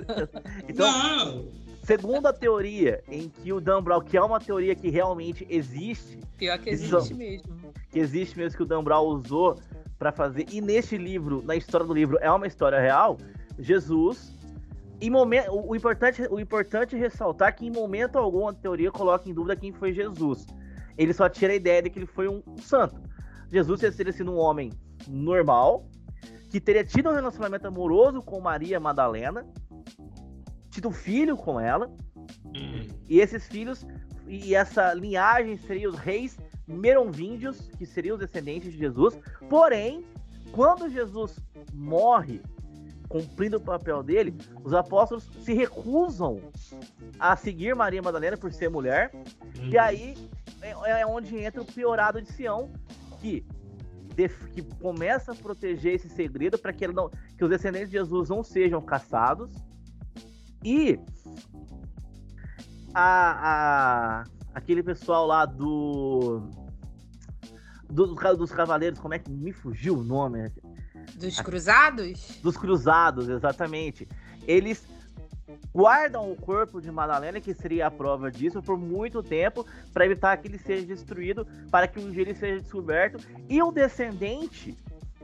[0.68, 1.48] então, Não.
[1.82, 6.18] segundo a teoria em que o Dan Brown, que é uma teoria que realmente existe.
[6.36, 7.72] Pior que existe mesmo.
[7.90, 9.58] Que existe mesmo que o Dan Brown usou
[9.98, 10.46] para fazer.
[10.50, 13.18] E neste livro, na história do livro, é uma história real.
[13.58, 14.32] Jesus
[15.00, 19.28] em momento, o, importante, o importante é ressaltar que em momento algum a teoria coloca
[19.28, 20.46] em dúvida quem foi Jesus.
[20.98, 23.00] Ele só tira a ideia de que ele foi um, um santo.
[23.50, 24.70] Jesus teria sido um homem
[25.08, 25.88] normal,
[26.50, 29.46] que teria tido um relacionamento amoroso com Maria Madalena,
[30.70, 31.88] tido filho com ela,
[32.46, 32.88] hum.
[33.08, 33.86] e esses filhos
[34.26, 39.18] e essa linhagem seriam os reis merovíndios, que seriam os descendentes de Jesus.
[39.48, 40.04] Porém,
[40.52, 41.38] quando Jesus
[41.72, 42.40] morre
[43.08, 46.40] cumprindo o papel dele, os apóstolos se recusam
[47.18, 49.10] a seguir Maria Madalena por ser mulher.
[49.12, 49.68] Uhum.
[49.68, 50.14] E aí
[50.62, 52.70] é, é, onde entra o piorado de Sião,
[53.20, 53.44] que,
[54.28, 56.86] que começa a proteger esse segredo para que,
[57.36, 59.50] que os descendentes de Jesus não sejam caçados.
[60.64, 60.98] E
[62.94, 66.42] a, a, aquele pessoal lá do,
[67.88, 70.52] do, dos cavaleiros, como é que me fugiu o nome?
[71.16, 72.40] Dos cruzados?
[72.42, 74.06] Dos cruzados, exatamente.
[74.46, 74.86] Eles
[75.74, 80.36] guardam o corpo de Madalena, que seria a prova disso, por muito tempo, para evitar
[80.36, 83.18] que ele seja destruído, para que um dia ele seja descoberto.
[83.48, 84.76] E o descendente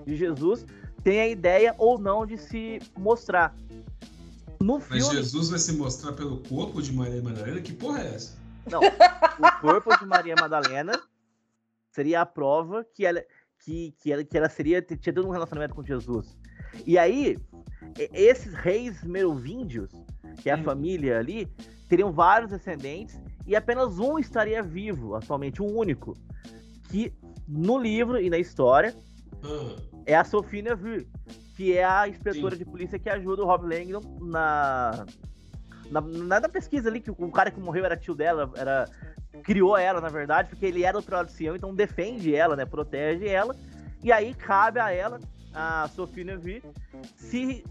[0.05, 0.65] de Jesus
[1.03, 3.55] tem a ideia ou não de se mostrar.
[4.61, 5.03] No filme...
[5.03, 7.61] Mas Jesus vai se mostrar pelo corpo de Maria Madalena?
[7.61, 8.37] Que porra é essa?
[8.71, 11.01] Não, o corpo de Maria Madalena
[11.93, 13.25] seria a prova que ela,
[13.61, 16.37] que, que, ela, que ela seria tinha tido um relacionamento com Jesus.
[16.85, 17.39] E aí,
[18.13, 19.91] esses reis merovíndios,
[20.37, 20.65] que é a hum.
[20.65, 21.49] família ali,
[21.89, 26.17] teriam vários descendentes e apenas um estaria vivo, atualmente um único,
[26.89, 27.13] que
[27.49, 28.95] no livro e na história
[29.45, 29.77] hum.
[30.05, 31.09] é a Sophie Neville,
[31.57, 32.65] que é a inspetora Sim.
[32.65, 35.07] de polícia que ajuda o Rob Langdon na,
[35.91, 36.01] na,
[36.41, 38.87] na, pesquisa ali, que o, o cara que morreu era tio dela, era
[39.43, 42.65] criou ela, na verdade, porque ele era o Sião, então defende ela, né?
[42.65, 43.55] Protege ela.
[44.03, 45.21] E aí cabe a ela,
[45.55, 46.63] a Sophie Neville,
[47.15, 47.65] se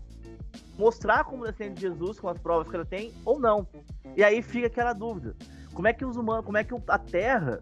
[0.77, 3.67] mostrar como descendente de Jesus com as provas que ela tem ou não.
[4.15, 5.35] E aí fica aquela dúvida.
[5.73, 7.61] Como é que os humanos, como é que a Terra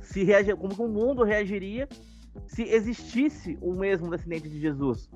[0.00, 1.88] se reage, como que o mundo reagiria
[2.46, 5.08] se existisse o mesmo descendente de Jesus?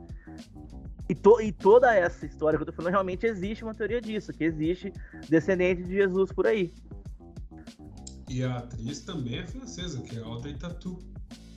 [1.08, 4.32] E, to, e toda essa história que eu tô falando, realmente existe uma teoria disso,
[4.32, 4.92] que existe
[5.28, 6.72] descendente de Jesus por aí.
[8.28, 10.98] E a atriz também é francesa, que é Audrey Tatu.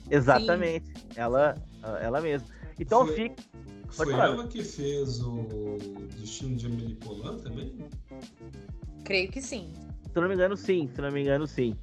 [0.08, 0.92] Exatamente.
[1.16, 1.56] Ela,
[2.00, 2.46] ela mesma.
[2.78, 3.42] Então fica.
[3.90, 5.76] Foi ela que fez o
[6.18, 7.74] Destino de Amélie Poulain também?
[9.04, 9.72] Creio que sim.
[10.12, 10.88] Se não me engano, sim.
[10.94, 11.76] Se não me engano, sim.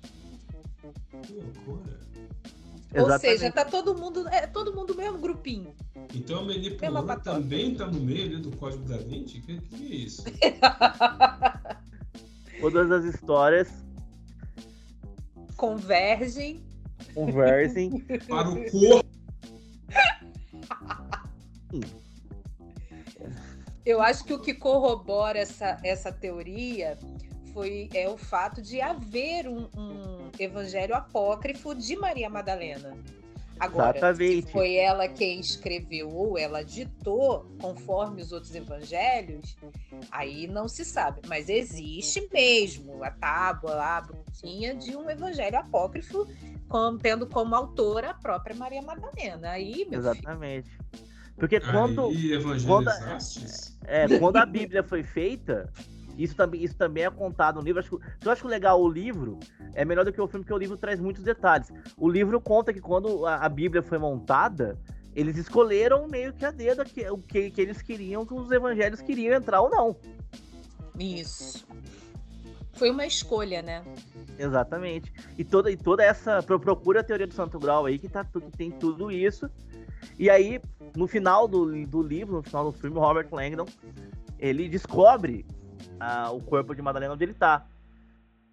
[1.24, 1.97] Que loucura.
[2.95, 4.28] Ou seja, tá todo mundo.
[4.30, 5.76] É todo mundo mesmo grupinho.
[6.16, 9.41] Então a Amélie Poulain também tá no meio ali do Código da Vinci?
[9.41, 10.24] Que, que é isso?
[12.62, 13.70] Todas as histórias
[15.58, 16.64] convergem.
[17.14, 17.99] Conversem.
[18.28, 19.16] para o corpo.
[23.86, 26.97] Eu acho que o que corrobora essa, essa teoria
[27.53, 32.97] foi é o fato de haver um, um evangelho apócrifo de Maria Madalena.
[33.59, 34.45] Agora, Exatamente.
[34.45, 39.57] se foi ela quem escreveu ou ela ditou conforme os outros evangelhos,
[40.11, 41.21] aí não se sabe.
[41.28, 46.28] Mas existe mesmo a tábua lá, a brutinha de um evangelho apócrifo,
[46.69, 49.49] com- tendo como autora a própria Maria Madalena.
[49.51, 50.69] Aí, meu filho, Exatamente.
[51.38, 53.78] Porque quando, Aí evangelizastes.
[53.86, 55.72] é, quando a Bíblia foi feita,
[56.18, 57.80] isso também, isso também é contado no livro.
[57.80, 59.40] Acho, que- eu acho legal o livro,
[59.74, 61.72] é melhor do que o filme, porque o livro traz muitos detalhes.
[61.96, 64.78] O livro conta que quando a, a Bíblia foi montada,
[65.16, 69.02] eles escolheram meio que a dedo que- o que, que eles queriam, que os evangelhos
[69.02, 69.96] queriam entrar ou não.
[71.00, 71.66] isso.
[72.74, 73.84] Foi uma escolha, né?
[74.38, 75.12] Exatamente.
[75.36, 76.44] E toda, e toda essa.
[76.44, 79.50] pro- Procura a teoria do Santo Grau aí, que, tá, que tem tudo isso.
[80.18, 80.60] E aí,
[80.95, 83.68] no final do, do livro, no final do filme, o Robert Langdon,
[84.39, 85.45] ele descobre
[86.00, 87.66] ah, o corpo de Madalena onde ele tá.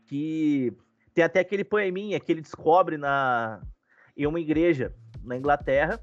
[0.07, 0.73] Que
[1.15, 3.61] tem até aquele poeminha que ele descobre na,
[4.17, 6.01] em uma igreja na Inglaterra.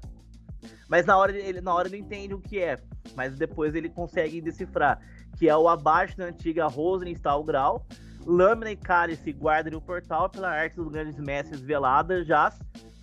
[0.88, 2.78] Mas na hora ele, na hora ele entende o que é.
[3.14, 5.00] Mas depois ele consegue decifrar.
[5.38, 7.86] Que é o abaixo da antiga Rosenstahl Grau,
[8.26, 12.58] lâmina e cálice guardam o portal pela arte dos grandes mestres velada, jaz,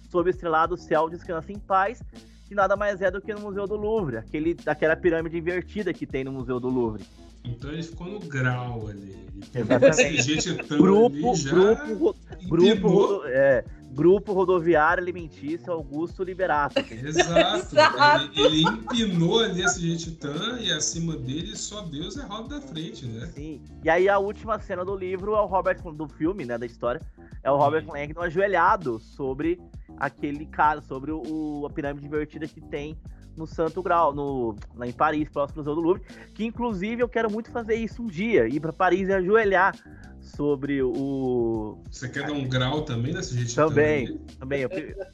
[0.09, 2.01] sob o estrelado céu descansa em paz,
[2.49, 6.07] que nada mais é do que no Museu do Louvre, aquele, aquela pirâmide invertida que
[6.07, 7.05] tem no Museu do Louvre.
[7.43, 9.17] Então ele ficou no grau ali.
[9.55, 10.67] Exatamente.
[10.77, 12.15] Grupo, ali já grupo,
[12.47, 16.79] grupo, é, grupo rodoviário alimentício Augusto Liberato.
[16.93, 17.73] Exato.
[17.73, 18.29] Exato.
[18.35, 23.05] Ele, ele empinou ali esse jeititã e acima dele só Deus é roda da frente,
[23.05, 23.27] né?
[23.27, 23.61] Sim.
[23.83, 27.01] E aí a última cena do livro é o Robert do filme, né, da história,
[27.41, 29.59] é o Robert Langdon ajoelhado sobre
[29.97, 32.97] aquele cara, sobre o, o- a pirâmide invertida que tem
[33.39, 36.03] no Santo Grau, no, lá em Paris, próximo ao Museu do Louvre,
[36.35, 39.73] que inclusive eu quero muito fazer isso um dia, ir para Paris e ajoelhar
[40.21, 43.67] sobre o Você quer dar um grau também nesse jeititã?
[43.67, 44.19] Também.
[44.37, 44.69] também eu,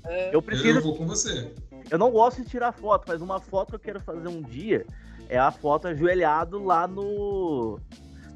[0.06, 0.30] É.
[0.30, 1.54] eu Eu, preciso eu vou com você.
[1.90, 4.86] Eu não gosto de tirar foto, mas uma foto que eu quero fazer um dia
[5.30, 7.80] é a foto ajoelhado lá no.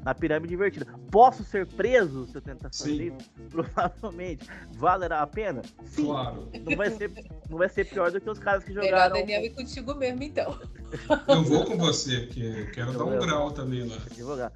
[0.04, 0.86] Na pirâmide invertida.
[1.10, 3.16] Posso ser preso se eu tentar fazer Sim.
[3.18, 3.30] isso?
[3.50, 4.48] Provavelmente.
[4.72, 5.60] Valerá a pena?
[5.84, 6.06] Sim.
[6.06, 6.48] Claro.
[6.64, 7.10] Não vai ser,
[7.50, 9.14] não vai ser pior do que os caras que Melhor, jogaram.
[9.16, 10.58] Daniel, e contigo mesmo, então.
[11.28, 13.94] Eu vou com você, porque eu quero dar um Eu- grau também lá.
[14.10, 14.52] Advogar.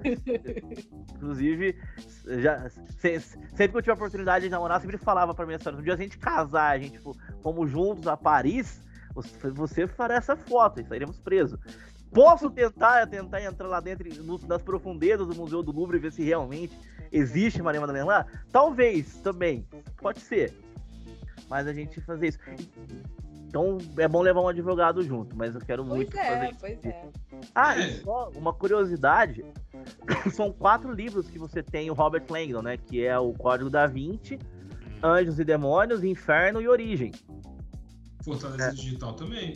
[1.14, 1.78] Inclusive,
[2.40, 5.80] já, se- sempre que eu tive a oportunidade de namorar, sempre falava pra minha senhora,
[5.80, 8.80] um dia a gente casar, a gente tipo, fomos juntos a Paris,
[9.14, 11.59] você, você fará essa foto e sairemos presos.
[12.14, 14.08] Posso tentar, tentar entrar lá dentro,
[14.46, 16.78] nas profundezas do Museu do Louvre e ver se realmente
[17.10, 18.26] existe Maria Madalena lá?
[18.52, 19.66] Talvez, também.
[20.00, 20.56] Pode ser.
[21.50, 22.38] Mas a gente fazer isso.
[23.48, 26.58] Então é bom levar um advogado junto, mas eu quero Pois muito fazer é, isso.
[26.60, 27.08] pois é.
[27.54, 29.44] Ah, e só uma curiosidade:
[30.32, 32.76] são quatro livros que você tem o Robert Langdon, né?
[32.76, 34.38] Que é o Código da Vinci,
[35.02, 37.12] Anjos e Demônios, Inferno e Origem.
[38.24, 38.70] Fortaleza É.
[38.70, 39.54] Digital também.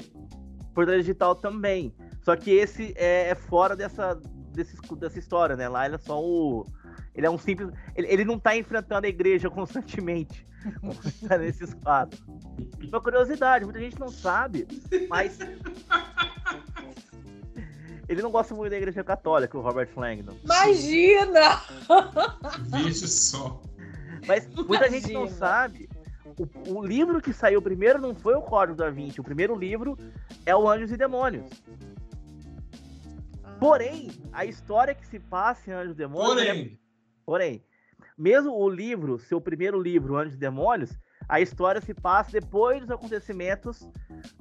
[0.75, 1.93] Portal Digital também.
[2.29, 4.21] Só que esse é, é fora dessa,
[4.53, 5.67] desse, dessa história, né?
[5.67, 6.67] Lá ele é só o.
[7.15, 7.71] Ele é um simples.
[7.97, 10.47] Ele, ele não tá enfrentando a igreja constantemente.
[11.27, 12.23] tá nesses quadros.
[12.87, 14.69] Uma curiosidade, muita gente não sabe,
[15.09, 15.39] mas.
[18.07, 20.37] Ele não gosta muito da igreja católica, o Robert Langdon.
[20.45, 21.63] Imagina!
[22.69, 23.63] Veja só.
[24.27, 25.39] Mas muita gente não Imagina.
[25.39, 25.89] sabe.
[26.37, 29.19] O, o livro que saiu primeiro não foi o Código da Vinci.
[29.19, 29.99] O primeiro livro
[30.45, 31.51] é o Anjos e Demônios.
[33.59, 36.43] Porém, a história que se passa em Anjos e Demônios.
[36.47, 36.81] é- Porém,
[37.27, 37.65] porém,
[38.17, 40.91] mesmo o livro, seu primeiro livro, Anjos e Demônios,
[41.29, 43.87] a história se passa depois dos acontecimentos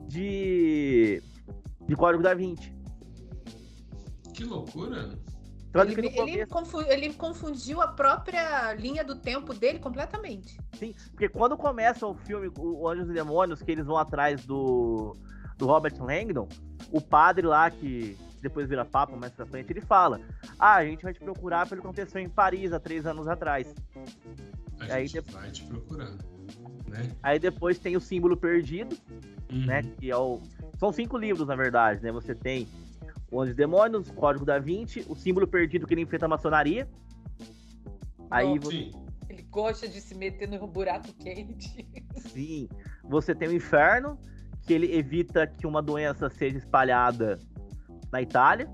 [0.07, 1.21] de,
[1.85, 2.73] de Código da Vinci.
[4.33, 5.09] que loucura.
[5.73, 10.57] Ele, que ele começo- confu- ele confundiu a própria linha do tempo dele completamente.
[10.75, 14.43] Sim, porque quando começa o filme, o o Anjos e Demônios, que eles vão atrás
[14.45, 15.15] do,
[15.57, 16.47] do Robert Langdon,
[16.91, 20.19] o padre lá, que depois vira papa mais pra frente, ele fala:
[20.59, 23.73] Ah, a gente vai te procurar pelo que aconteceu em Paris há três anos atrás.
[24.79, 26.11] A Aí gente depois- vai te procurar.
[26.87, 27.11] Né?
[27.21, 28.95] Aí depois tem o símbolo perdido,
[29.51, 29.65] Uhum.
[29.65, 29.81] né?
[29.99, 30.41] Que é o.
[30.77, 32.11] São cinco livros, na verdade, né?
[32.11, 32.67] Você tem
[33.31, 36.29] o Anjos e Demônios, o Código da Vinci, o símbolo perdido que ele enfrenta a
[36.29, 36.87] maçonaria.
[38.29, 38.91] Aí você.
[39.29, 41.85] Ele gosta de se meter no buraco quente.
[42.15, 42.69] sim,
[43.03, 44.17] você tem o inferno,
[44.65, 47.37] que ele evita que uma doença seja espalhada
[48.11, 48.69] na Itália.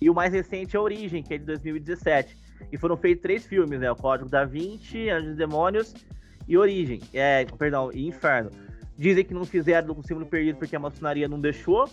[0.00, 2.36] E o mais recente é Origem, que é de 2017.
[2.70, 3.90] E foram feitos três filmes, né?
[3.90, 5.94] O Código da Vinci, Anjos e Demônios
[6.46, 7.00] e Origem.
[7.12, 8.50] É, perdão, e Inferno.
[8.96, 11.88] Dizem que não fizeram o símbolo perdido porque a maçonaria não deixou.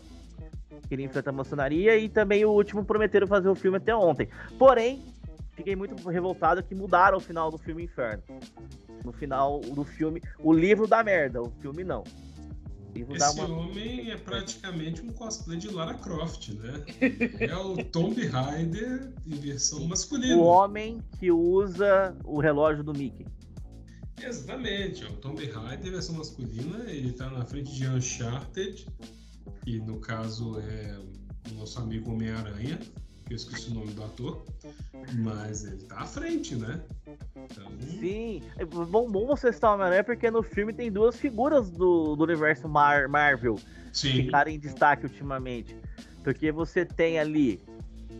[0.87, 1.97] Que ele enfrenta a maçonaria.
[1.97, 4.27] E também o último prometeram fazer o filme até ontem.
[4.57, 5.03] Porém,
[5.51, 8.23] fiquei muito revoltado que mudaram o final do filme Inferno.
[9.03, 12.03] No final do filme, o livro dá merda, o filme não.
[12.95, 13.47] Esse uma...
[13.47, 16.85] homem é praticamente um cosplay de Lara Croft, né?
[17.39, 20.37] É o Tomb Raider em versão masculina.
[20.37, 23.25] O homem que usa o relógio do Mickey.
[24.21, 28.87] Exatamente, é o Tomb Raider versão masculina, ele tá na frente de Uncharted,
[29.63, 30.97] que no caso é
[31.51, 32.79] o nosso amigo Homem-Aranha,
[33.29, 34.45] eu esqueci o nome do ator,
[35.13, 36.81] mas ele tá à frente, né?
[37.35, 37.65] Então,
[37.99, 42.15] Sim, é bom, bom você citar o Homem-Aranha porque no filme tem duas figuras do,
[42.15, 43.63] do universo Mar- Marvel que
[43.93, 45.75] sim, ficaram em destaque ultimamente.
[46.23, 47.61] Porque você tem ali.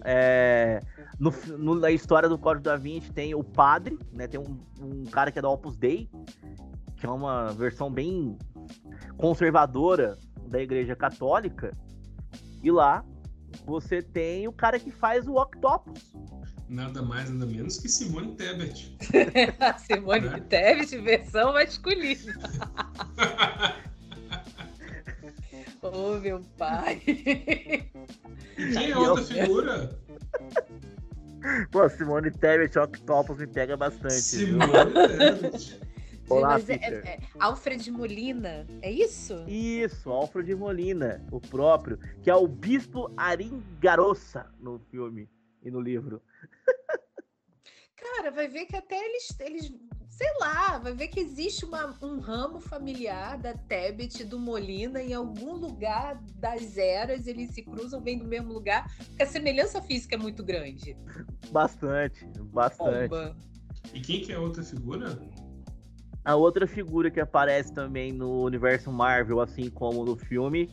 [0.04, 0.80] é,
[1.20, 4.28] no, no- na história do Código da Vinci tem o padre, né?
[4.28, 6.10] Tem um, um cara que é da Opus Dei,
[6.98, 8.38] que é uma versão bem
[9.18, 11.76] conservadora da Igreja Católica.
[12.64, 13.04] E lá
[13.66, 16.02] você tem o cara que faz o Octopus.
[16.68, 18.98] nada mais, nada menos que Simone Tebet.
[19.86, 20.40] Simone Né?
[20.50, 22.34] Tebet, versão masculina.
[25.82, 27.02] Ô, meu pai.
[27.06, 30.00] E quem é outra figura?
[31.72, 34.14] Pô, Simone Tebet, Octopus me pega bastante.
[34.14, 35.80] Simone Tebet.
[36.30, 37.06] Olá, Mas é, Peter.
[37.06, 39.44] é- é Alfred Molina, é isso?
[39.48, 45.30] Isso, Alfred Molina, o próprio, que é o Bispo Aringarossa no filme
[45.62, 46.22] e no livro.
[47.96, 49.74] Cara, vai ver que até eles, eles
[50.10, 55.02] sei lá, vai ver que existe uma- um ramo familiar da Tebet e do Molina
[55.02, 59.82] em algum lugar das eras, eles se cruzam, vêm do mesmo lugar, porque a semelhança
[59.82, 60.96] física é muito grande.
[61.52, 63.10] Bastante, bastante.
[63.10, 63.38] Bomba.
[63.94, 65.20] E quem que é a outra figura?
[66.26, 70.70] A outra figura que aparece também no universo Marvel, assim como no filme,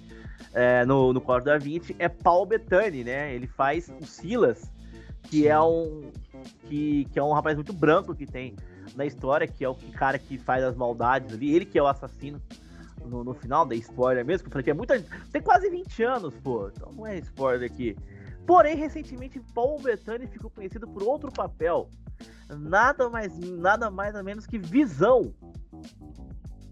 [0.55, 3.35] é, no, no Código da Vinci, é Paul Bettany, né?
[3.35, 4.73] Ele faz o Silas,
[5.25, 6.11] que é um
[6.69, 8.57] que, que é um rapaz muito branco que tem
[8.97, 11.83] na história, que é o que- cara que faz as maldades ali, ele que é
[11.83, 12.41] o assassino
[13.05, 15.01] no, no final, da spoiler mesmo, que eu falei que é muita.
[15.31, 16.69] Tem quase 20 anos, pô.
[16.69, 17.97] Então não é spoiler aqui.
[18.47, 21.89] Porém, recentemente, Paul Bettany ficou conhecido por outro papel.
[22.49, 25.33] Nada mais, nada mais ou menos que Visão.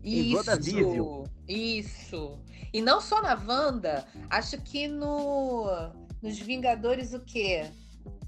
[0.03, 2.39] Isso, isso.
[2.73, 5.67] E não só na Wanda, acho que no
[6.23, 7.67] nos Vingadores o quê?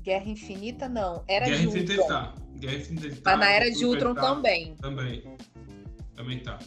[0.02, 2.08] Guerra Infinita não, era Guerra de Infinita Ultron.
[2.08, 2.34] tá.
[2.56, 3.30] Guerra Infinita tá.
[3.30, 4.20] Mas na era de Ultron tá.
[4.20, 4.74] também.
[4.76, 5.36] Também.
[6.16, 6.58] Também tá.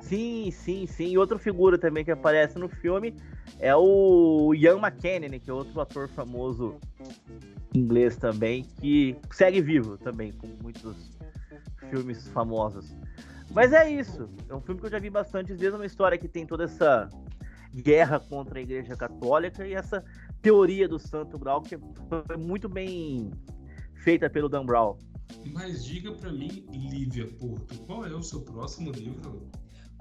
[0.00, 1.08] Sim, sim, sim.
[1.08, 3.14] E outra figura também que aparece no filme
[3.58, 6.78] é o Ian McKellen, que é outro ator famoso
[7.74, 11.18] inglês também, que segue vivo também, como muitos
[11.90, 12.94] filmes famosos.
[13.50, 14.28] Mas é isso.
[14.48, 17.08] É um filme que eu já vi bastante vezes, uma história que tem toda essa
[17.74, 20.04] guerra contra a Igreja Católica e essa
[20.40, 21.76] teoria do Santo Grau que
[22.08, 23.30] foi muito bem
[23.94, 24.96] feita pelo Dan Brown.
[25.52, 29.48] Mas diga pra mim, Lívia Porto, qual é o seu próximo livro?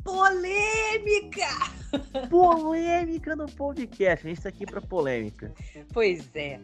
[0.04, 1.48] Polêmica!
[2.30, 4.26] Polêmica no podcast.
[4.26, 5.54] A gente tá aqui pra polêmica.
[5.94, 6.60] Pois é.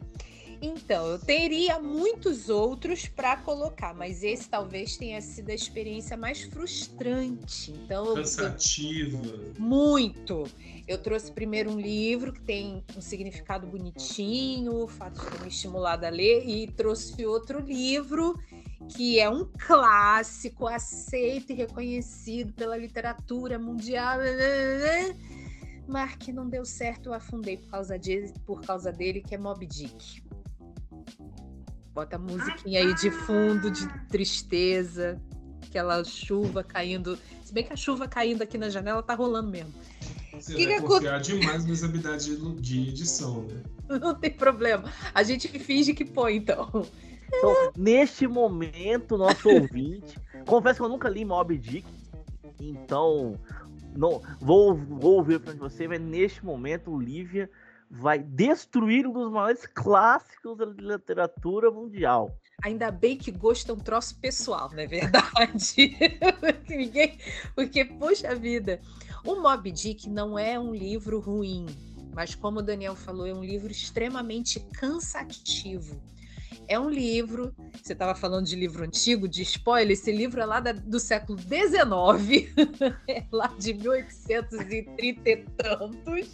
[0.61, 6.41] Então, eu teria muitos outros para colocar, mas esse talvez tenha sido a experiência mais
[6.41, 7.71] frustrante.
[7.71, 9.21] Então, eu- Cansativa.
[9.57, 10.43] Muito.
[10.85, 15.47] Eu trouxe primeiro um livro que tem um significado bonitinho, o fato de ter me
[15.47, 18.37] estimulado a ler, e trouxe outro livro
[18.87, 24.19] que é um clássico, aceito e reconhecido pela literatura mundial,
[25.87, 29.37] mas que não deu certo, eu afundei por causa, de, por causa dele, que é
[29.37, 30.23] Mob Dick.
[31.93, 35.21] Bota a musiquinha aí de fundo, de tristeza,
[35.65, 37.17] aquela chuva caindo.
[37.43, 39.73] Se bem que a chuva caindo aqui na janela tá rolando mesmo.
[40.33, 43.61] Você Que vai que confiar demais nas habilidades de, de edição, né?
[43.99, 44.91] Não tem problema.
[45.13, 46.85] A gente finge que põe, então.
[47.33, 50.19] Então, neste momento, nosso ouvinte.
[50.45, 51.87] Confesso que eu nunca li Mob Dick.
[52.59, 53.39] Então,
[53.95, 57.49] não, vou, vou ouvir para você, mas neste momento, Lívia
[57.89, 62.35] vai destruir um dos maiores clássicos da literatura mundial.
[62.63, 65.97] Ainda bem que gosto é um troço pessoal, não é verdade?
[66.39, 67.17] porque ninguém.
[67.55, 68.81] Porque, poxa vida,
[69.25, 71.65] o Mob Dick não é um livro ruim,
[72.13, 76.01] mas como o Daniel falou, é um livro extremamente cansativo.
[76.69, 77.51] É um livro,
[77.81, 81.35] você estava falando de livro antigo, de spoiler, esse livro é lá da- do século
[81.39, 82.53] XIX,
[83.09, 86.29] é lá de 1830 e tantos,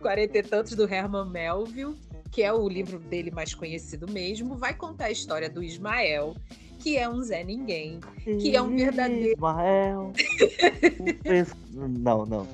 [0.00, 1.96] 40 e tantos do Herman Melville
[2.32, 6.36] que é o livro dele mais conhecido mesmo, vai contar a história do Ismael,
[6.78, 9.32] que é um Zé Ninguém, que é um verdadeiro.
[9.34, 10.12] Ismael.
[11.74, 12.48] Não, não.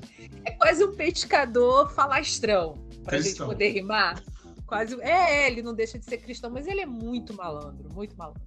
[0.47, 3.49] É quase um pescador falastrão, pra gente Cristão.
[3.49, 4.23] poder rimar.
[4.67, 5.01] Quase.
[5.01, 8.43] É, ele não deixa de ser cristão, mas ele é muito malandro, muito malandro.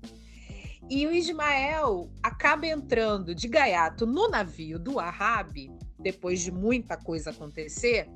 [0.89, 7.29] E o Ismael acaba entrando de gaiato no navio do Arrabe, depois de muita coisa
[7.29, 8.09] acontecer,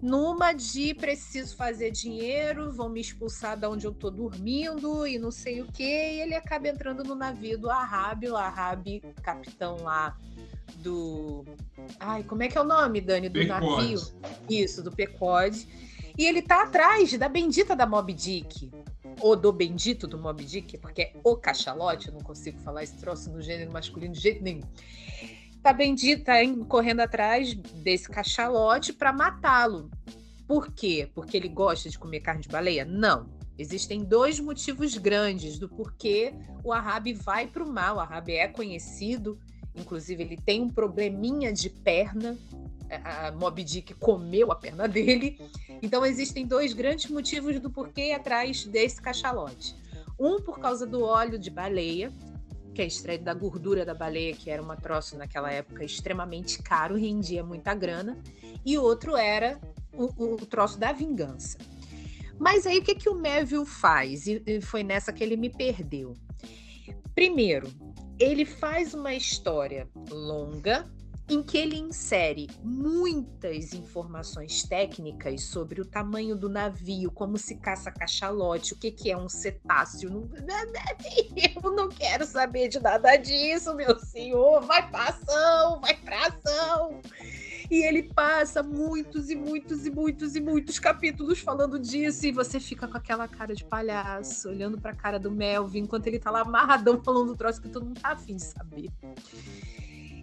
[0.00, 5.30] numa de preciso fazer dinheiro, vão me expulsar da onde eu tô dormindo e não
[5.30, 10.16] sei o que, e ele acaba entrando no navio do Arrabe, o Arrabe, capitão lá
[10.76, 11.44] do.
[11.98, 14.00] Ai, como é que é o nome, Dani, do navio?
[14.48, 15.66] Isso, do Pecode.
[16.16, 18.70] E ele tá atrás da bendita da Mob Dick
[19.20, 22.96] ou do bendito do Mob Dick, porque é o cachalote, eu não consigo falar esse
[22.96, 24.62] troço no gênero masculino de jeito nenhum.
[25.62, 26.34] Tá bendito, tá
[26.68, 29.90] correndo atrás desse cachalote para matá-lo.
[30.46, 31.10] Por quê?
[31.14, 32.84] Porque ele gosta de comer carne de baleia?
[32.84, 33.26] Não.
[33.58, 37.96] Existem dois motivos grandes do porquê o Arabe vai para o mal.
[37.96, 39.38] O Arabe é conhecido,
[39.74, 42.36] inclusive ele tem um probleminha de perna,
[43.02, 45.38] a Mob Dick comeu a perna dele.
[45.82, 49.74] Então existem dois grandes motivos do porquê atrás desse cachalote.
[50.18, 52.12] Um por causa do óleo de baleia,
[52.74, 56.96] que é extraído da gordura da baleia, que era uma troço naquela época extremamente caro,
[56.96, 58.18] rendia muita grana,
[58.64, 59.60] e outro era
[59.92, 61.56] o, o troço da vingança.
[62.38, 64.26] Mas aí o que, que o Melville faz?
[64.26, 66.14] E foi nessa que ele me perdeu.
[67.14, 67.68] Primeiro,
[68.18, 70.84] ele faz uma história longa,
[71.28, 77.90] em que ele insere muitas informações técnicas sobre o tamanho do navio, como se caça
[77.90, 80.28] cachalote, o que, que é um cetáceo.
[81.64, 84.60] Eu não quero saber de nada disso, meu senhor.
[84.62, 87.00] Vai pra ação, vai pra ação.
[87.70, 92.60] E ele passa muitos e muitos e muitos e muitos capítulos falando disso, e você
[92.60, 96.42] fica com aquela cara de palhaço, olhando pra cara do Melvin, enquanto ele tá lá
[96.42, 98.90] amarradão falando do troço que todo mundo tá afim de saber.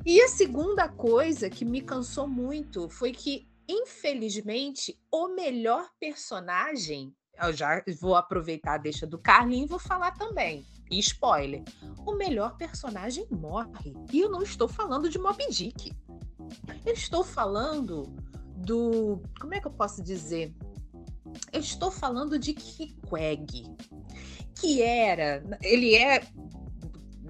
[0.05, 7.15] E a segunda coisa que me cansou muito foi que, infelizmente, o melhor personagem.
[7.41, 10.65] Eu já vou aproveitar a deixa do Carlinho e vou falar também.
[10.89, 11.63] E spoiler:
[12.05, 13.93] o melhor personagem morre.
[14.11, 15.93] E eu não estou falando de Moby Dick.
[16.85, 18.03] Eu estou falando
[18.57, 19.21] do.
[19.39, 20.53] Como é que eu posso dizer?
[21.53, 23.63] Eu estou falando de Kikweg,
[24.59, 25.43] que era.
[25.61, 26.21] Ele é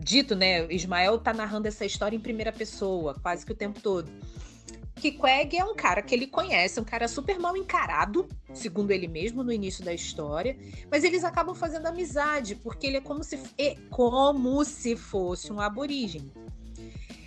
[0.02, 0.66] dito, né?
[0.72, 4.12] Ismael tá narrando essa história em primeira pessoa, quase que o tempo todo.
[4.96, 9.08] Que Queg é um cara que ele conhece, um cara super mal encarado, segundo ele
[9.08, 10.56] mesmo no início da história,
[10.92, 15.60] mas eles acabam fazendo amizade, porque ele é como se, é como se fosse um
[15.60, 16.32] aborígene.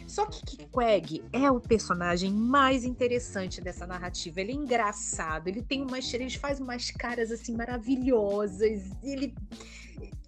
[0.06, 4.40] Só que Queg é o personagem mais interessante dessa narrativa.
[4.40, 9.34] Ele é engraçado, ele tem umas, ele faz umas caras assim maravilhosas, ele,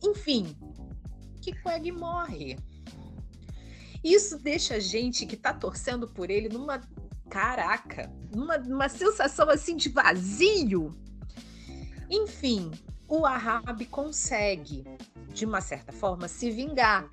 [0.02, 0.56] enfim,
[1.46, 2.58] que Quag morre.
[4.02, 6.80] Isso deixa a gente que tá torcendo por ele numa
[7.30, 10.92] caraca, numa, numa sensação assim de vazio.
[12.10, 12.72] Enfim,
[13.06, 14.84] o Ahab consegue,
[15.32, 17.08] de uma certa forma, se vingar,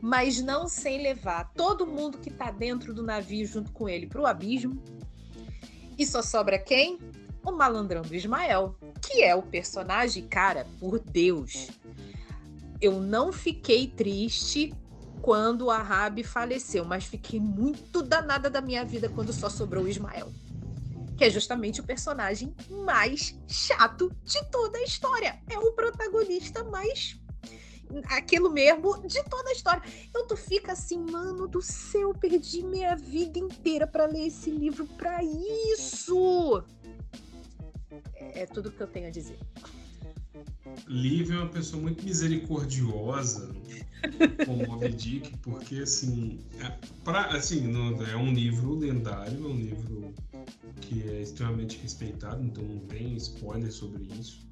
[0.00, 4.22] mas não sem levar todo mundo que tá dentro do navio junto com ele para
[4.22, 4.82] o abismo.
[5.98, 6.98] E só sobra quem?
[7.44, 11.79] O malandrão do Ismael, que é o personagem, cara, por Deus
[12.80, 14.72] eu não fiquei triste
[15.20, 19.88] quando a Rabi faleceu, mas fiquei muito danada da minha vida quando só sobrou o
[19.88, 20.32] Ismael.
[21.16, 25.38] Que é justamente o personagem mais chato de toda a história.
[25.50, 27.20] É o protagonista mais
[28.06, 29.82] aquilo mesmo de toda a história.
[30.08, 34.86] Então tu fica assim, mano do céu, perdi minha vida inteira para ler esse livro
[34.86, 36.64] para isso.
[38.14, 39.38] É, é tudo que eu tenho a dizer.
[40.86, 43.54] Lívia é uma pessoa muito misericordiosa
[44.46, 46.68] com Moby Dick, porque assim, é,
[47.04, 50.14] pra, assim não, é um livro lendário, é um livro
[50.80, 54.48] que é extremamente respeitado, então não tem spoiler sobre isso.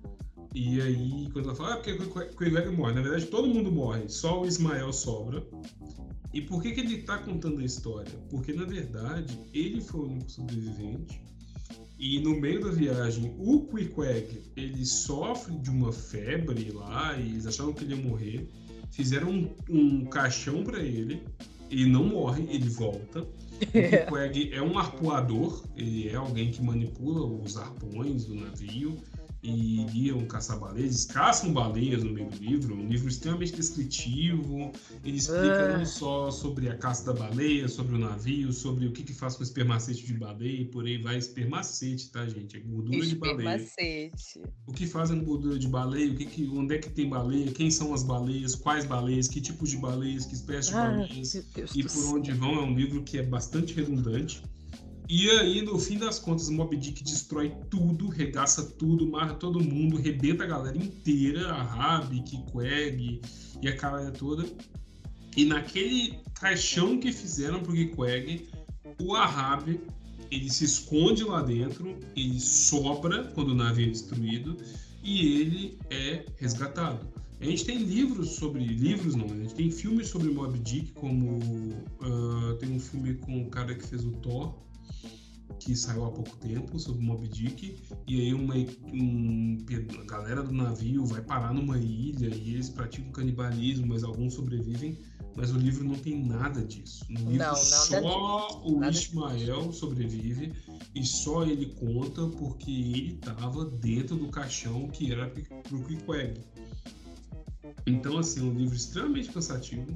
[0.54, 4.08] E aí, quando ela fala, ah, porque o Quebec morre, na verdade todo mundo morre,
[4.08, 5.46] só o Ismael sobra.
[6.32, 8.12] E por que, que ele está contando a história?
[8.30, 11.22] Porque na verdade ele foi o único sobrevivente
[11.98, 17.46] e no meio da viagem, o Queequeg, ele sofre de uma febre lá, e eles
[17.46, 18.48] acharam que ele ia morrer.
[18.90, 21.22] Fizeram um, um caixão para ele,
[21.68, 23.22] ele não morre, ele volta.
[23.22, 28.96] O Queequeg é um arpoador, ele é alguém que manipula os arpões do navio
[29.42, 34.72] e iriam caçar baleias, caçam baleias no meio do livro, um livro extremamente descritivo,
[35.04, 39.02] ele explica não só sobre a caça da baleia, sobre o navio, sobre o que,
[39.02, 42.60] que faz com o espermacete de baleia, e por aí vai, espermacete, tá gente, é
[42.60, 43.48] gordura de baleia.
[44.66, 47.70] O que fazem gordura de baleia, o que que, onde é que tem baleia, quem
[47.70, 51.34] são as baleias, quais baleias, que tipos de baleias, que espécies de baleias,
[51.74, 54.42] e por onde vão, é um livro que é bastante redundante,
[55.08, 59.96] E aí, no fim das contas, Mob Dick destrói tudo, regaça tudo, mata todo mundo,
[59.96, 63.22] rebenta a galera inteira, a Rabi, Kikweg
[63.62, 64.44] e a galera toda.
[65.34, 68.50] E naquele caixão que fizeram pro Kikweg,
[69.00, 69.80] o Ahab,
[70.30, 74.58] ele se esconde lá dentro, ele sobra quando o navio é destruído
[75.02, 77.08] e ele é resgatado.
[77.40, 78.64] A gente tem livros sobre.
[78.64, 81.38] Livros não, a gente tem filmes sobre Mob Dick, como.
[81.38, 84.54] Uh, tem um filme com o cara que fez o Thor,
[85.58, 87.76] que saiu há pouco tempo, sobre Mob Dick,
[88.06, 88.54] e aí uma,
[88.92, 89.56] um,
[90.00, 94.98] a galera do navio vai parar numa ilha e eles praticam canibalismo, mas alguns sobrevivem.
[95.36, 97.04] Mas o livro não tem nada disso.
[97.08, 100.52] No livro Não, não, só nada o Nada Ismael sobrevive
[100.94, 106.40] e só ele conta porque ele estava dentro do caixão que era pro Queequeg.
[107.86, 109.86] Então, assim, é um livro extremamente cansativo,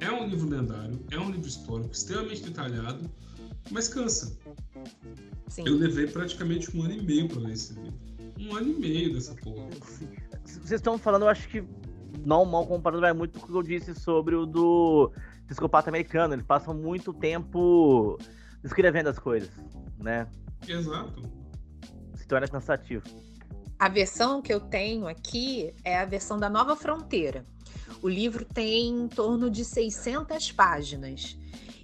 [0.00, 3.10] é um livro lendário, é um livro histórico, extremamente detalhado,
[3.70, 4.38] mas cansa.
[5.48, 5.64] Sim.
[5.66, 7.98] Eu levei praticamente um ano e meio para ler esse livro.
[8.38, 9.68] Um ano e meio dessa porra.
[10.44, 11.64] Vocês estão falando, eu acho que
[12.24, 15.12] não mal comparando, vai muito com o que eu disse sobre o do
[15.46, 16.34] psicopata americano.
[16.34, 18.18] Eles passam muito tempo
[18.64, 19.50] escrevendo as coisas,
[19.98, 20.26] né?
[20.66, 21.22] Exato.
[22.14, 23.04] Se torna cansativo.
[23.78, 27.46] A versão que eu tenho aqui é a versão da Nova Fronteira.
[28.02, 31.38] O livro tem em torno de 600 páginas.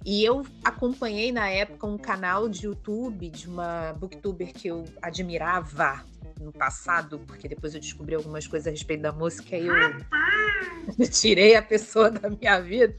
[0.07, 6.01] E eu acompanhei na época um canal de YouTube de uma booktuber que eu admirava
[6.39, 9.75] no passado, porque depois eu descobri algumas coisas a respeito da música e eu
[11.11, 12.95] tirei a pessoa da minha vida.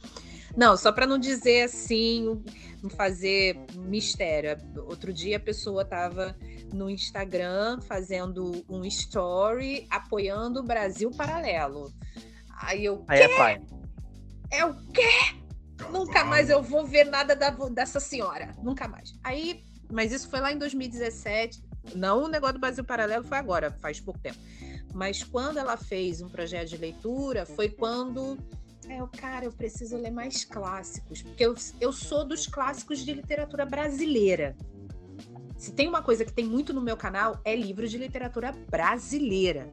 [0.55, 2.44] Não, só para não dizer assim,
[2.82, 4.59] não fazer mistério.
[4.76, 6.36] Outro dia a pessoa estava
[6.74, 11.90] no Instagram fazendo um story apoiando o Brasil Paralelo.
[12.51, 13.62] Aí eu, Aí é pai.
[14.51, 15.38] é o quê?
[15.91, 18.55] Nunca mais eu vou ver nada da- dessa senhora.
[18.63, 19.15] Nunca mais.
[19.23, 21.63] Aí, mas isso foi lá em 2017.
[21.95, 24.39] Não o negócio do Brasil Paralelo foi agora, faz pouco tempo.
[24.93, 28.37] Mas quando ela fez um projeto de leitura, foi quando.
[28.89, 31.23] É, o cara, eu preciso ler mais clássicos.
[31.23, 34.57] Porque eu, eu sou dos clássicos de literatura brasileira.
[35.59, 39.71] Se tem uma coisa que tem muito no meu canal, é livros de literatura brasileira.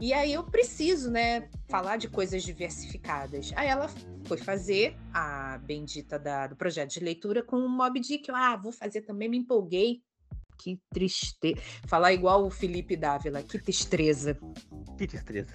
[0.00, 3.52] E aí eu preciso, né, falar de coisas diversificadas.
[3.56, 3.88] Aí ela
[4.26, 8.28] foi fazer a bendita da- do projeto de leitura com o Mob Dick.
[8.28, 10.02] Eu, ah, vou fazer também, me empolguei.
[10.58, 11.60] Que tristeza.
[11.86, 14.38] Falar igual o Felipe Dávila, que tristeza.
[14.96, 15.52] Que tristeza.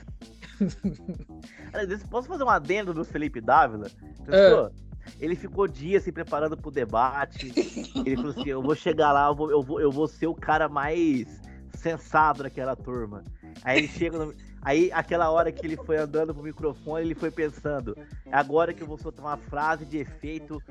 [2.09, 3.89] Posso fazer um adendo do Felipe Dávila?
[4.25, 4.71] Pessoa,
[5.19, 7.51] Ele ficou dias se preparando pro debate.
[8.05, 10.35] Ele falou assim: eu vou chegar lá, eu vou, eu vou, eu vou ser o
[10.35, 11.41] cara mais
[11.75, 13.23] sensato daquela turma.
[13.63, 17.31] Aí ele chega no- Aí, aquela hora que ele foi andando pro microfone, ele foi
[17.31, 20.61] pensando: "É agora que eu vou soltar uma frase de efeito,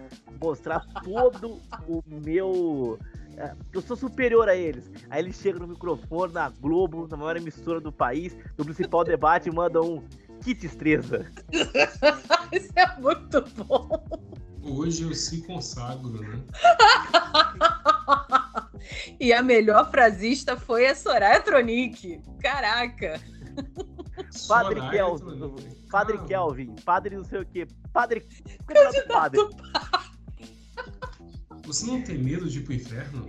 [0.41, 2.99] mostrar todo o meu.
[3.39, 4.91] é, Eu sou superior a eles.
[5.09, 9.49] Aí ele chega no microfone, na Globo, na maior emissora do país, no principal debate,
[9.49, 10.03] e manda um.
[10.43, 11.25] Que destreza.
[12.53, 13.89] Isso é muito bom.
[14.63, 16.43] Hoje eu se consagro, né?
[19.21, 22.21] E a melhor frasista foi a Soraya Tronic.
[22.41, 23.21] Caraca.
[24.47, 25.39] Padre Soraya Kelvin.
[25.39, 25.79] Tronic.
[25.91, 27.67] Padre Cara, Kelvin, padre não sei o quê.
[27.93, 28.27] Padre.
[28.67, 29.41] Candidato padre.
[31.65, 33.27] Você não tem medo de ir pro inferno?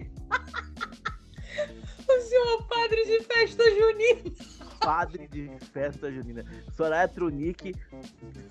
[2.07, 4.35] O senhor padre de festa junina.
[4.79, 6.45] Padre de festa junina.
[6.75, 7.75] Soraya Tronic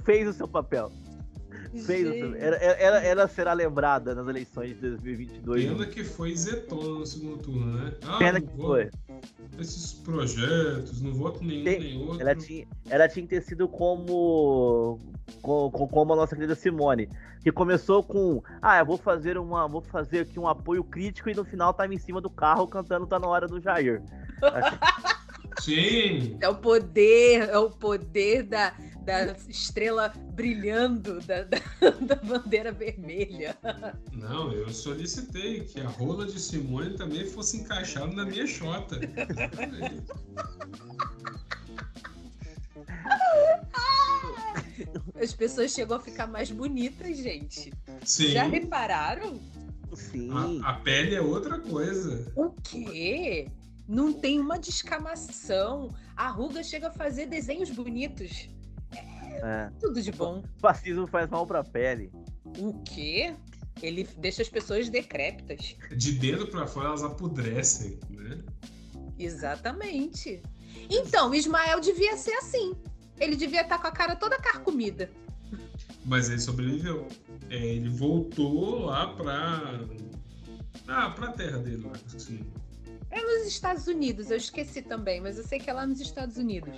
[0.04, 0.92] fez o seu papel.
[2.38, 5.66] Ela, ela, ela será lembrada nas eleições de 2022.
[5.66, 7.92] Pena que foi zetona no segundo turno, né?
[8.04, 8.90] Ah, Pena não que foi.
[9.58, 12.20] Esses projetos, não voto nenhum Tem- nem outro.
[12.22, 14.98] Ela tinha, ela tinha que ter sido como,
[15.42, 17.08] co- co- como a nossa querida Simone,
[17.42, 21.34] que começou com, ah, eu vou fazer uma, vou fazer aqui um apoio crítico e
[21.34, 24.00] no final tava em cima do carro cantando Tá na hora do Jair.
[25.60, 28.72] Sim, É o poder, é o poder da,
[29.08, 31.58] da estrela brilhando da, da,
[32.00, 33.56] da bandeira vermelha.
[34.12, 39.00] não, eu solicitei que a rola de Simone também fosse encaixada na minha chota.
[45.20, 47.72] As pessoas chegam a ficar mais bonitas, gente.
[48.04, 49.40] Sim, Já repararam?
[49.94, 50.30] Sim.
[50.62, 52.30] a, a pele é outra coisa.
[52.36, 53.48] O quê?
[53.88, 55.92] Não tem uma descamação.
[56.14, 58.48] A ruga chega a fazer desenhos bonitos.
[59.42, 59.70] É.
[59.80, 60.42] Tudo de bom.
[60.60, 62.10] Fascismo faz mal pra pele.
[62.58, 63.34] O quê?
[63.82, 65.76] Ele deixa as pessoas decrépitas.
[65.96, 68.38] De dentro pra fora elas apodrecem, né?
[69.18, 70.42] Exatamente.
[70.90, 72.74] Então, Ismael devia ser assim.
[73.18, 75.10] Ele devia estar com a cara toda carcomida.
[76.04, 77.06] Mas ele sobreviveu.
[77.50, 79.80] É, ele voltou lá pra,
[80.86, 81.92] Ah, pra terra dele lá.
[82.18, 82.44] Sim.
[83.10, 86.36] É nos Estados Unidos, eu esqueci também, mas eu sei que é lá nos Estados
[86.36, 86.74] Unidos.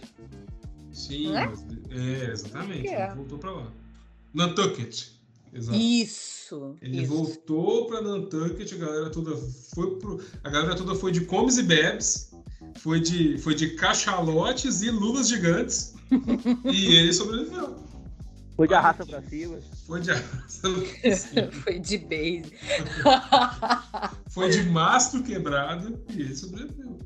[0.92, 1.46] Sim, é?
[1.46, 2.82] mas- é, exatamente.
[2.82, 3.06] Que é?
[3.06, 3.72] Ele voltou pra lá.
[4.34, 5.08] Nantucket.
[5.52, 5.76] Exato.
[5.78, 6.76] Isso.
[6.80, 7.12] Ele isso.
[7.12, 9.36] voltou pra Nantucket, a galera toda
[9.74, 10.20] foi pro.
[10.44, 12.32] A galera toda foi de comes e bebes,
[12.78, 15.94] foi de, foi de cachalotes e lulas gigantes.
[16.64, 17.76] e ele sobreviveu.
[18.56, 19.58] Foi de arrasta pra cima.
[19.86, 20.10] Foi de
[21.64, 22.52] Foi de base.
[24.28, 26.99] foi de mastro quebrado e ele sobreviveu.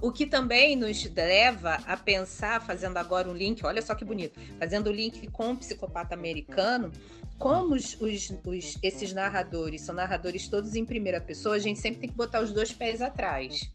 [0.00, 4.38] O que também nos leva a pensar, fazendo agora um link, olha só que bonito,
[4.58, 6.92] fazendo o link com o psicopata americano,
[7.38, 12.00] como os, os- os- esses narradores são narradores todos em primeira pessoa, a gente sempre
[12.00, 13.70] tem que botar os dois pés atrás.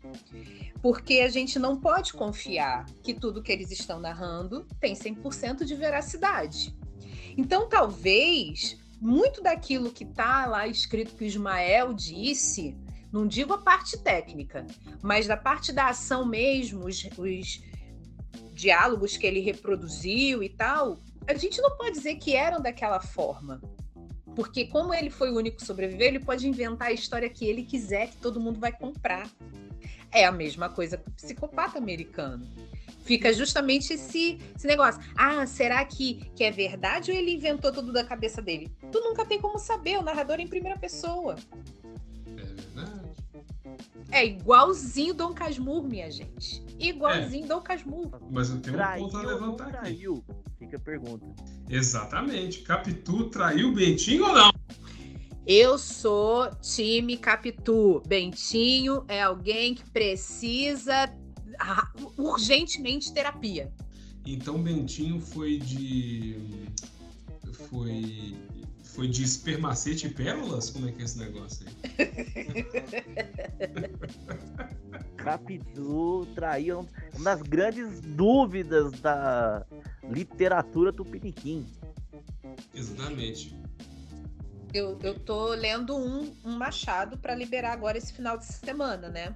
[0.82, 5.76] Porque a gente não pode confiar que tudo que eles estão narrando tem 100% de
[5.76, 6.76] veracidade.
[7.38, 12.76] Então, talvez, muito daquilo que está lá escrito que o Ismael disse,
[13.12, 14.66] não digo a parte técnica,
[15.02, 17.62] mas da parte da ação mesmo, os, os
[18.54, 23.62] diálogos que ele reproduziu e tal, a gente não pode dizer que eram daquela forma.
[24.36, 28.08] Porque como ele foi o único que ele pode inventar a história que ele quiser,
[28.08, 29.30] que todo mundo vai comprar.
[30.12, 32.48] É a mesma coisa com o psicopata americano.
[33.04, 35.02] Fica justamente esse, esse negócio.
[35.18, 38.72] Ah, será que, que é verdade ou ele inventou tudo da cabeça dele?
[38.92, 41.36] Tu nunca tem como saber, o narrador é em primeira pessoa.
[44.12, 44.20] É.
[44.20, 46.64] É igualzinho Dom Casmurro, minha gente.
[46.80, 48.12] Igualzinho Dom Casmurro.
[48.30, 49.78] Mas eu tenho um Traiu ponto a levantar aqui.
[49.78, 50.24] traiu?
[50.58, 51.26] Fica a pergunta.
[51.70, 52.62] Exatamente.
[52.62, 54.52] Capitu traiu o Bentinho ou não?
[55.46, 58.02] Eu sou time Capitu.
[58.06, 61.10] Bentinho é alguém que precisa
[62.18, 63.72] urgentemente terapia.
[64.26, 66.38] Então Bentinho foi de.
[67.70, 68.36] Foi.
[68.94, 70.70] Foi de espermacete e pérolas?
[70.70, 71.74] Como é que é esse negócio aí?
[75.16, 76.86] Capitu traiu.
[77.16, 79.66] Uma das grandes dúvidas da
[80.10, 81.66] literatura tupiniquim.
[82.74, 83.58] Exatamente.
[84.74, 89.36] Eu, eu tô lendo um, um Machado para liberar agora esse final de semana, né?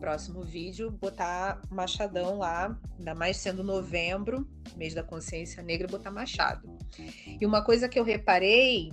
[0.00, 6.77] Próximo vídeo, botar Machadão lá, ainda mais sendo novembro, mês da consciência negra, botar Machado.
[7.40, 8.92] E uma coisa que eu reparei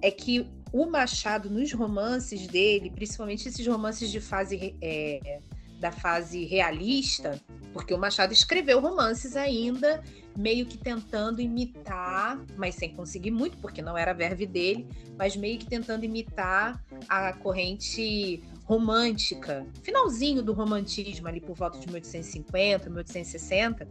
[0.00, 5.40] é que o Machado, nos romances dele, principalmente esses romances de fase é,
[5.78, 7.38] da fase realista,
[7.72, 10.02] porque o Machado escreveu romances ainda,
[10.38, 14.86] meio que tentando imitar, mas sem conseguir muito, porque não era a verve dele,
[15.18, 21.86] mas meio que tentando imitar a corrente romântica, finalzinho do romantismo, ali por volta de
[21.86, 23.88] 1850, 1860.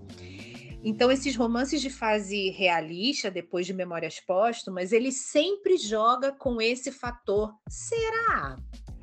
[0.84, 6.92] Então, esses romances de fase realista, depois de Memórias Póstumas, ele sempre joga com esse
[6.92, 7.54] fator.
[7.70, 8.58] Será?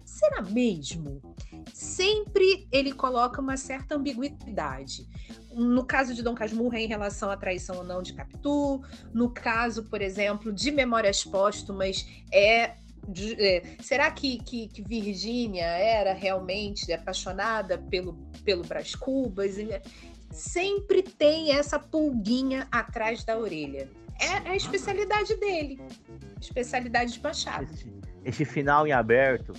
[0.04, 1.22] Será mesmo?
[1.72, 5.06] Sempre ele coloca uma certa ambiguidade.
[5.54, 8.82] No caso de Dom Casmurro, é em relação à traição ou não de Capitu.
[9.14, 12.74] No caso, por exemplo, de Memórias Póstumas, é
[13.38, 18.14] é, será que, que, que Virgínia era realmente apaixonada pelo,
[18.44, 19.56] pelo Brás Cubas?
[20.30, 23.88] Sempre tem essa pulguinha atrás da orelha.
[24.20, 25.80] É a especialidade dele.
[26.40, 27.72] Especialidade de Machado.
[27.72, 27.92] Esse,
[28.24, 29.52] esse final em aberto.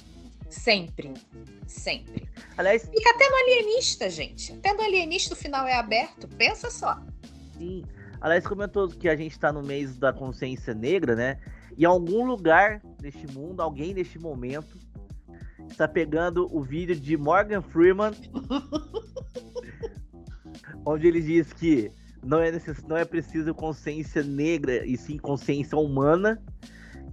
[0.49, 1.13] Sempre.
[1.67, 2.27] Sempre.
[2.57, 4.53] Aliás, Fica até no alienista, gente.
[4.53, 6.27] Até no alienista o final é aberto.
[6.27, 6.99] Pensa só.
[7.57, 7.83] sim.
[8.21, 11.39] Aliás, comentou que a gente tá no mês da consciência negra, né?
[11.77, 14.77] E em algum lugar deste mundo, alguém neste momento
[15.69, 18.11] está pegando o vídeo de Morgan Freeman,
[20.85, 21.91] onde ele diz que
[22.23, 22.83] não é, necess...
[22.83, 26.41] não é preciso consciência negra e sim consciência humana.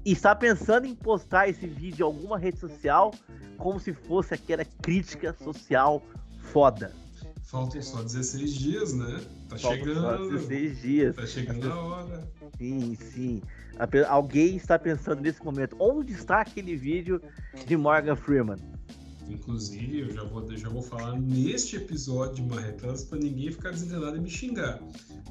[0.04, 3.12] E está pensando em postar esse vídeo em alguma rede social
[3.56, 6.02] como se fosse aquela crítica social
[6.38, 6.92] foda.
[7.42, 9.20] Faltam só 16 dias, né?
[9.48, 10.30] Tá Faltam só chegando.
[10.30, 11.16] 16 dias.
[11.16, 12.28] Tá chegando a hora.
[12.58, 13.42] Sim, sim.
[14.08, 15.76] Alguém está pensando nesse momento.
[15.78, 17.20] Onde está aquele vídeo
[17.64, 18.58] de Morgan Freeman?
[19.28, 24.16] Inclusive, eu já vou, já vou falar neste episódio de Marretas para ninguém ficar desenganado
[24.16, 24.80] e me xingar.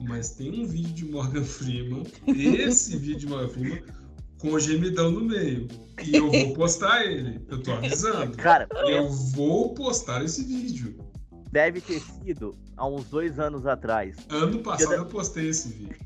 [0.01, 3.84] Mas tem um vídeo de Morgan Freeman, esse vídeo de Morgan Freeman,
[4.39, 5.67] com o gemidão no meio.
[6.03, 7.39] E eu vou postar ele.
[7.47, 8.35] Eu tô avisando.
[8.38, 10.97] Cara, Eu vou postar esse vídeo.
[11.51, 14.17] deve ter sido há uns dois anos atrás.
[14.30, 15.95] Ano passado eu postei esse vídeo.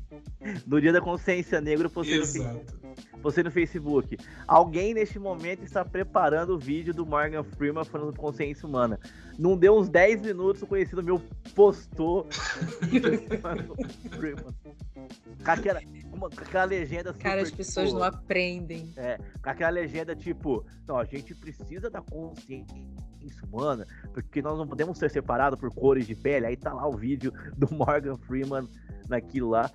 [0.66, 2.79] No dia da consciência negra, eu postei Exato.
[3.20, 4.16] Postei no Facebook.
[4.46, 8.98] Alguém neste momento está preparando o vídeo do Morgan Freeman falando consciência humana.
[9.38, 11.20] Não deu uns 10 minutos, o conhecido meu
[11.54, 12.26] postou.
[15.44, 18.92] Com aquela, com aquela legenda super, Cara, as pessoas tipo, não aprendem.
[18.96, 22.76] É, com aquela legenda tipo, não, a gente precisa da consciência
[23.50, 26.46] humana, porque nós não podemos ser separados por cores de pele.
[26.46, 28.68] Aí tá lá o vídeo do Morgan Freeman
[29.08, 29.70] naquilo lá.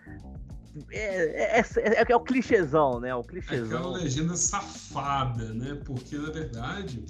[0.92, 3.14] É, é, é, é, é o clichêzão, né?
[3.16, 3.78] O clichêzão.
[3.78, 5.80] Aquela legenda safada, né?
[5.86, 7.04] Porque, na verdade,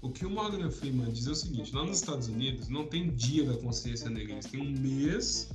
[0.00, 3.10] o que o Morgan Freeman diz é o seguinte: lá nos Estados Unidos não tem
[3.10, 5.50] dia da consciência negra, eles têm um mês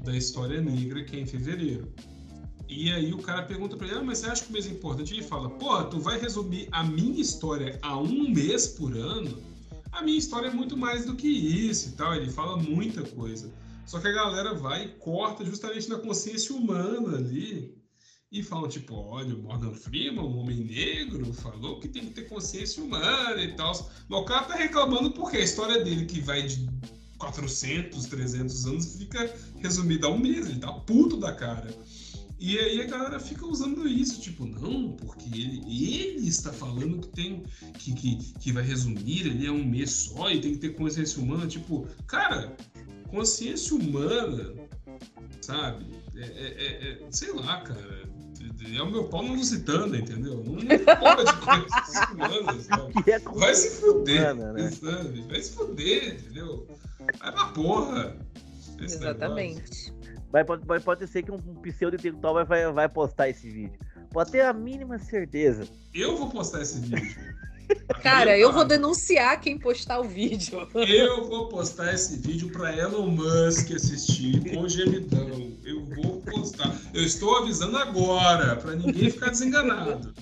[0.00, 1.92] da história negra que é em fevereiro.
[2.68, 4.70] E aí o cara pergunta pra ele, ah, mas você acha que o mês é
[4.70, 5.14] importante?
[5.14, 9.42] Ele fala, porra, tu vai resumir a minha história a um mês por ano?
[9.90, 12.14] A minha história é muito mais do que isso e tal.
[12.14, 13.50] Ele fala muita coisa.
[13.88, 17.74] Só que a galera vai e corta justamente na consciência humana ali
[18.30, 22.28] e falam, tipo, olha, o Morgan Freeman, um homem negro, falou que tem que ter
[22.28, 23.72] consciência humana e tal.
[24.06, 26.68] Mas o cara tá reclamando porque a história dele, que vai de
[27.16, 30.50] 400, 300 anos, fica resumida a um mês.
[30.50, 31.74] Ele tá puto da cara.
[32.38, 37.08] E aí a galera fica usando isso, tipo, não, porque ele, ele está falando que
[37.08, 37.42] tem
[37.78, 41.22] que, que, que vai resumir, ele é um mês só e tem que ter consciência
[41.22, 41.46] humana.
[41.46, 42.54] Tipo, cara,
[43.08, 44.54] consciência humana,
[45.40, 45.86] sabe?
[46.16, 48.08] É, é, é, é sei lá, cara.
[48.74, 50.42] É o meu pau não lusitano, entendeu?
[50.44, 53.10] Não, não pode consciência humana, sabe?
[53.10, 54.70] É Vai se fuder, humana, né?
[54.70, 55.20] sabe?
[55.22, 56.66] Vai se fuder, entendeu?
[57.18, 58.16] Vai pra porra.
[58.80, 59.92] Exatamente.
[60.30, 63.78] Vai, pode, pode, pode ser que um, um pseudo-intelectual vai, vai, vai postar esse vídeo.
[64.10, 65.66] Pode ter a mínima certeza.
[65.94, 67.16] Eu vou postar esse vídeo.
[68.02, 70.66] Cara, eu vou denunciar quem postar o vídeo.
[70.74, 75.52] Eu vou postar esse vídeo para Elon Musk assistir com gemidão.
[75.64, 76.74] Eu vou postar.
[76.94, 80.14] Eu estou avisando agora, para ninguém ficar desenganado.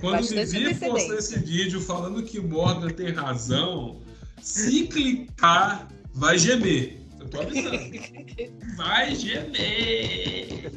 [0.00, 4.00] Quando o Bastante Vivi postar esse vídeo falando que Morgan tem razão,
[4.40, 7.00] se clicar, vai gemer.
[7.20, 7.78] Eu tô avisando.
[8.76, 10.72] Vai gemer.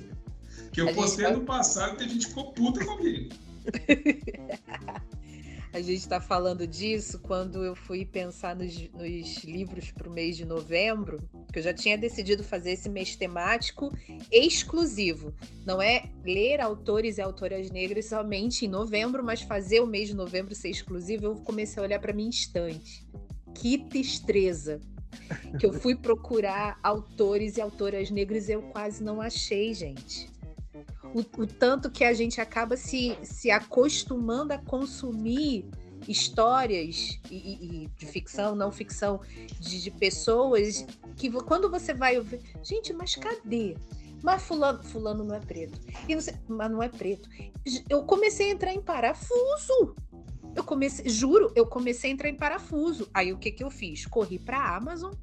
[0.71, 3.33] Que eu A postei vai- ano passado e tem gente ficou puta comigo.
[5.77, 10.35] A gente está falando disso quando eu fui pensar nos, nos livros para o mês
[10.35, 11.21] de novembro,
[11.53, 13.95] que eu já tinha decidido fazer esse mês temático
[14.31, 15.35] exclusivo.
[15.67, 20.15] Não é ler autores e autoras negras somente em novembro, mas fazer o mês de
[20.15, 21.25] novembro ser exclusivo.
[21.25, 23.07] Eu comecei a olhar para minha estante.
[23.53, 24.81] Que tristeza!
[25.59, 30.35] Que eu fui procurar autores e autoras negras e eu quase não achei, gente
[31.13, 35.65] o, o tanto que a gente acaba se, se acostumando a consumir
[36.07, 37.35] histórias e,
[37.83, 39.21] e- de ficção, não ficção,
[39.59, 40.85] de, de pessoas
[41.15, 43.75] que quando você vai ouvir, gente, mas cadê?
[44.23, 45.79] Mas fulano, fulano não é preto.
[46.07, 47.29] E não sei- mas não é preto.
[47.89, 49.95] Eu comecei a entrar em parafuso.
[50.55, 53.07] Eu comecei, juro, eu comecei a entrar em parafuso.
[53.13, 54.05] Aí o que que eu fiz?
[54.07, 55.13] Corri para a Amazon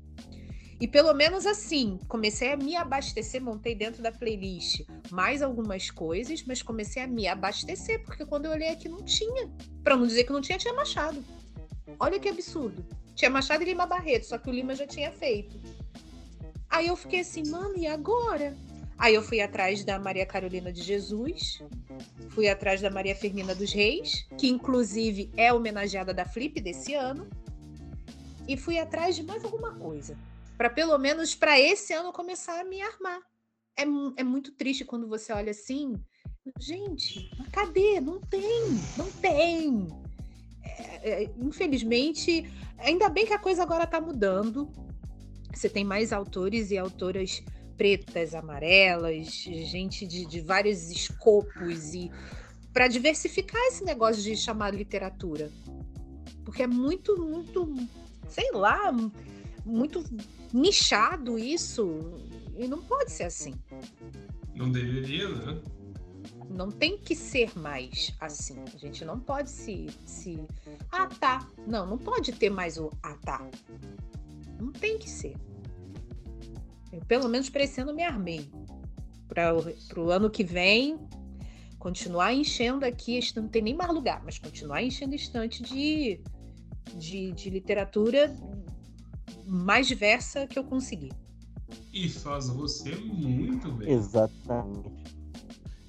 [0.80, 6.42] e pelo menos assim, comecei a me abastecer, montei dentro da playlist mais algumas coisas,
[6.44, 9.48] mas comecei a me abastecer, porque quando eu olhei aqui não tinha.
[9.82, 11.24] Pra não dizer que não tinha, tinha Machado.
[11.98, 12.84] Olha que absurdo.
[13.14, 15.56] Tinha Machado e Lima Barreto, só que o Lima já tinha feito.
[16.68, 18.56] Aí eu fiquei assim, mano, e agora?
[18.98, 21.62] Aí eu fui atrás da Maria Carolina de Jesus,
[22.30, 27.28] fui atrás da Maria Firmina dos Reis, que inclusive é homenageada da Flip desse ano,
[28.48, 30.16] e fui atrás de mais alguma coisa
[30.56, 33.20] para pelo menos para esse ano começar a me armar.
[33.76, 35.94] É, é muito triste quando você olha assim,
[36.58, 38.00] gente, cadê?
[38.00, 38.62] Não tem,
[38.96, 39.88] não tem.
[40.62, 44.70] É, é, infelizmente, ainda bem que a coisa agora está mudando.
[45.52, 47.42] Você tem mais autores e autoras
[47.76, 52.10] pretas, amarelas, gente de, de vários escopos e
[52.72, 55.50] para diversificar esse negócio de chamar literatura,
[56.44, 57.72] porque é muito, muito,
[58.28, 58.92] sei lá,
[59.64, 60.04] muito
[60.54, 62.00] nichado isso
[62.56, 63.54] e não pode ser assim.
[64.54, 65.60] Não deveria, né?
[66.48, 68.54] Não tem que ser mais assim.
[68.72, 70.40] A gente não pode se, se.
[70.92, 71.50] Ah, tá.
[71.66, 73.44] Não, não pode ter mais o ah, tá.
[74.60, 75.34] Não tem que ser.
[76.92, 78.48] Eu, pelo menos para esse ano, me armei.
[79.26, 79.52] Para
[79.96, 81.00] o ano que vem,
[81.80, 83.18] continuar enchendo aqui.
[83.34, 86.20] Não tem nem mais lugar, mas continuar enchendo estante de,
[86.96, 88.32] de, de literatura
[89.46, 91.12] mais diversa que eu conseguir.
[91.92, 93.90] E faz você muito bem.
[93.90, 95.14] Exatamente.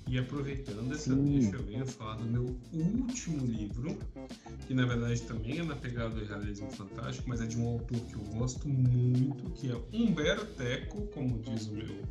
[0.07, 1.39] E aproveitando essa Sim.
[1.39, 3.97] deixa, eu venho falar do meu último livro,
[4.67, 7.99] que na verdade também é na pegada do realismo fantástico, mas é de um autor
[8.01, 12.01] que eu gosto muito, que é Humberto Eco, como diz o meu,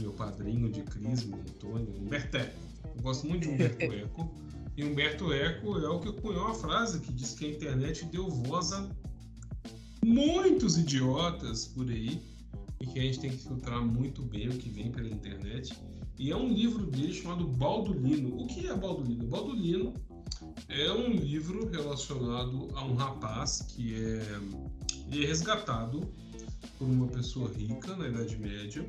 [0.00, 2.58] meu padrinho de crisma, Antônio, Humberto Eco.
[2.96, 4.34] Eu gosto muito de Humberto Eco.
[4.76, 8.28] E Humberto Eco é o que cunhou a frase que diz que a internet deu
[8.28, 8.88] voz a
[10.04, 12.20] muitos idiotas por aí
[12.80, 15.72] e que a gente tem que filtrar muito bem o que vem pela internet.
[16.18, 18.40] E é um livro dele chamado Baldolino.
[18.40, 19.26] O que é Baldolino?
[19.26, 19.94] Baldolino
[20.68, 26.00] é um livro relacionado a um rapaz que é, é resgatado
[26.78, 28.88] por uma pessoa rica na Idade Média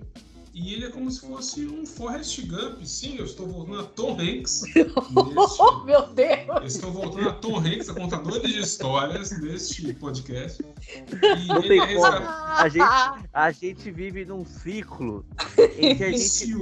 [0.54, 2.86] e ele é como se fosse um Forrest Gump.
[2.86, 4.64] Sim, eu estou voltando a Tom Hanks.
[5.60, 6.76] oh, meu Deus!
[6.76, 10.64] Estou voltando a Tom Hanks, a contadora de histórias neste podcast.
[10.92, 12.06] E Não tem é como.
[12.06, 15.26] A gente, a gente vive num ciclo
[15.78, 16.54] em que a gente,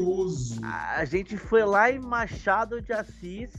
[0.63, 3.51] a gente foi lá em Machado de Assis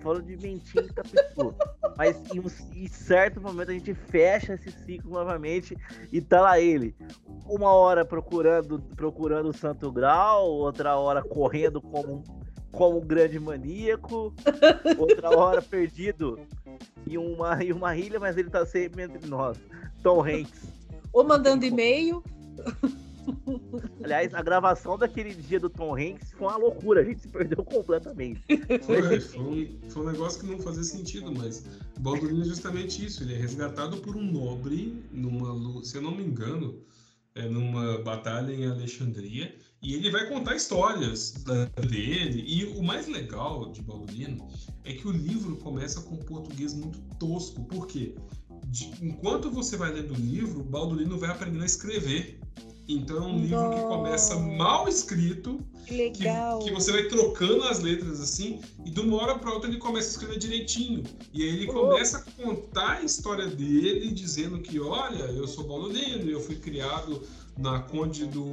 [0.00, 1.54] falando de mentinho e.
[1.96, 2.42] Mas em,
[2.84, 5.76] em certo momento a gente fecha esse ciclo novamente
[6.12, 6.94] e tá lá ele.
[7.46, 12.22] Uma hora procurando procurando o Santo Grau, outra hora correndo como
[12.72, 14.32] como um grande maníaco,
[14.96, 16.38] outra hora perdido
[17.06, 19.58] em uma, em uma ilha, mas ele tá sempre entre nós.
[20.02, 20.72] Tom Hanks.
[21.12, 22.22] Ou mandando e-mail.
[24.02, 27.64] Aliás, a gravação daquele dia do Tom Hanks foi uma loucura, a gente se perdeu
[27.64, 28.40] completamente.
[28.82, 31.64] Foi, foi, um, foi um negócio que não fazia sentido, mas
[31.98, 33.22] Baldurino é justamente isso.
[33.22, 36.82] Ele é resgatado por um nobre, numa, se eu não me engano,
[37.34, 41.32] é numa batalha em Alexandria, e ele vai contar histórias
[41.88, 42.44] dele.
[42.46, 44.48] E o mais legal de Baldurino
[44.84, 47.64] é que o livro começa com um português muito tosco.
[47.64, 48.14] Por quê?
[48.66, 52.38] De, enquanto você vai lendo o livro, Baldurino vai aprendendo a escrever.
[52.94, 53.76] Então é um livro Nossa.
[53.76, 56.24] que começa mal escrito, que, que,
[56.64, 60.08] que, você vai trocando as letras assim, e de uma hora para outra ele começa
[60.08, 61.04] a escrever direitinho.
[61.32, 61.72] E aí ele oh.
[61.72, 67.22] começa a contar a história dele, dizendo que, olha, eu sou baulonino, eu fui criado
[67.58, 68.44] na Conde do,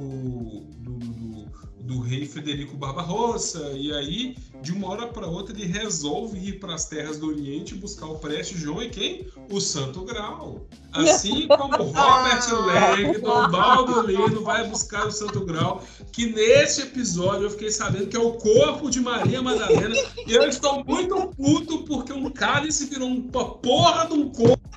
[0.78, 1.46] do, do,
[1.80, 6.74] do, rei Federico Barbarossa, e aí, de uma hora para outra, ele resolve ir para
[6.74, 8.82] as terras do Oriente buscar o Preste João.
[8.82, 9.26] E quem?
[9.50, 10.66] O Santo Grau.
[10.92, 17.70] Assim como Robert Langdon, Baldolino vai buscar o Santo Grau, que neste episódio eu fiquei
[17.70, 19.94] sabendo que é o corpo de Maria Madalena,
[20.26, 24.68] e eu estou muito puto porque um cálice virou uma porra de um corpo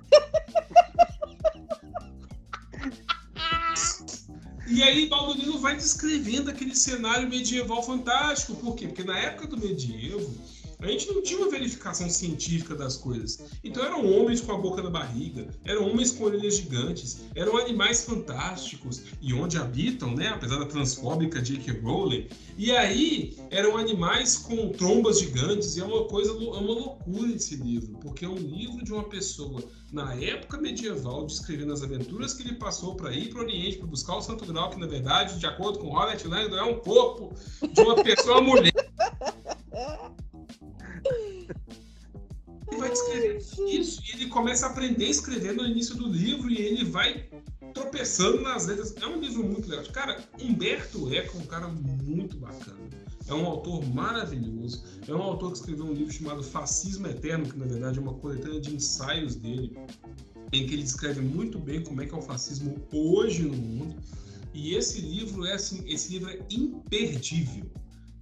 [4.72, 8.56] E aí Baldolino vai descrevendo aquele cenário medieval fantástico.
[8.56, 8.88] Por quê?
[8.88, 10.34] Porque na época do medievo,
[10.82, 13.40] a gente não tinha uma verificação científica das coisas.
[13.64, 18.04] Então eram homens com a boca na barriga, eram homens com orelhas gigantes, eram animais
[18.04, 20.30] fantásticos e onde habitam, né?
[20.30, 21.80] Apesar da transfóbica J.K.
[21.82, 22.28] Rowling.
[22.58, 27.56] E aí eram animais com trombas gigantes e é uma coisa, é uma loucura esse
[27.56, 32.44] livro, porque é um livro de uma pessoa na época medieval descrevendo as aventuras que
[32.44, 35.38] ele passou para ir para o Oriente para buscar o Santo Grau, que na verdade,
[35.38, 37.34] de acordo com Robert Langdon, é um corpo
[37.72, 38.72] de uma pessoa mulher.
[42.82, 43.38] Vai descrever
[43.70, 47.30] isso e ele começa a aprender a escrever no início do livro e ele vai
[47.76, 48.96] tropeçando nas letras.
[49.00, 49.86] É um livro muito legal.
[49.94, 52.80] Cara, Humberto Eco é um cara muito bacana.
[53.28, 54.84] É um autor maravilhoso.
[55.08, 58.16] É um autor que escreveu um livro chamado Fascismo Eterno, que na verdade é uma
[58.16, 59.78] coletânea de ensaios dele,
[60.52, 63.96] em que ele descreve muito bem como é que é o fascismo hoje no mundo.
[64.56, 67.72] E esse livro é assim, esse livro é imperdível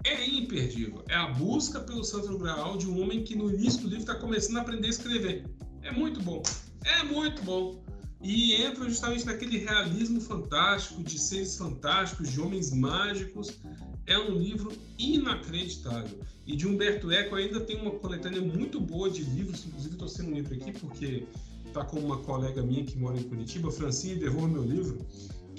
[0.04, 1.04] é imperdível.
[1.10, 4.16] É a busca pelo Santo Graal de um homem que no início do livro está
[4.16, 5.46] começando a aprender a escrever.
[5.82, 6.42] É muito bom.
[6.86, 7.84] É muito bom.
[8.22, 13.60] E entra justamente naquele realismo fantástico, de seres fantásticos, de homens mágicos.
[14.06, 16.20] É um livro inacreditável.
[16.46, 19.66] E de Humberto Eco ainda tem uma coletânea muito boa de livros.
[19.66, 21.26] Inclusive, estou sendo um livro aqui porque
[21.66, 25.06] está com uma colega minha que mora em Curitiba, Francine, devolve meu livro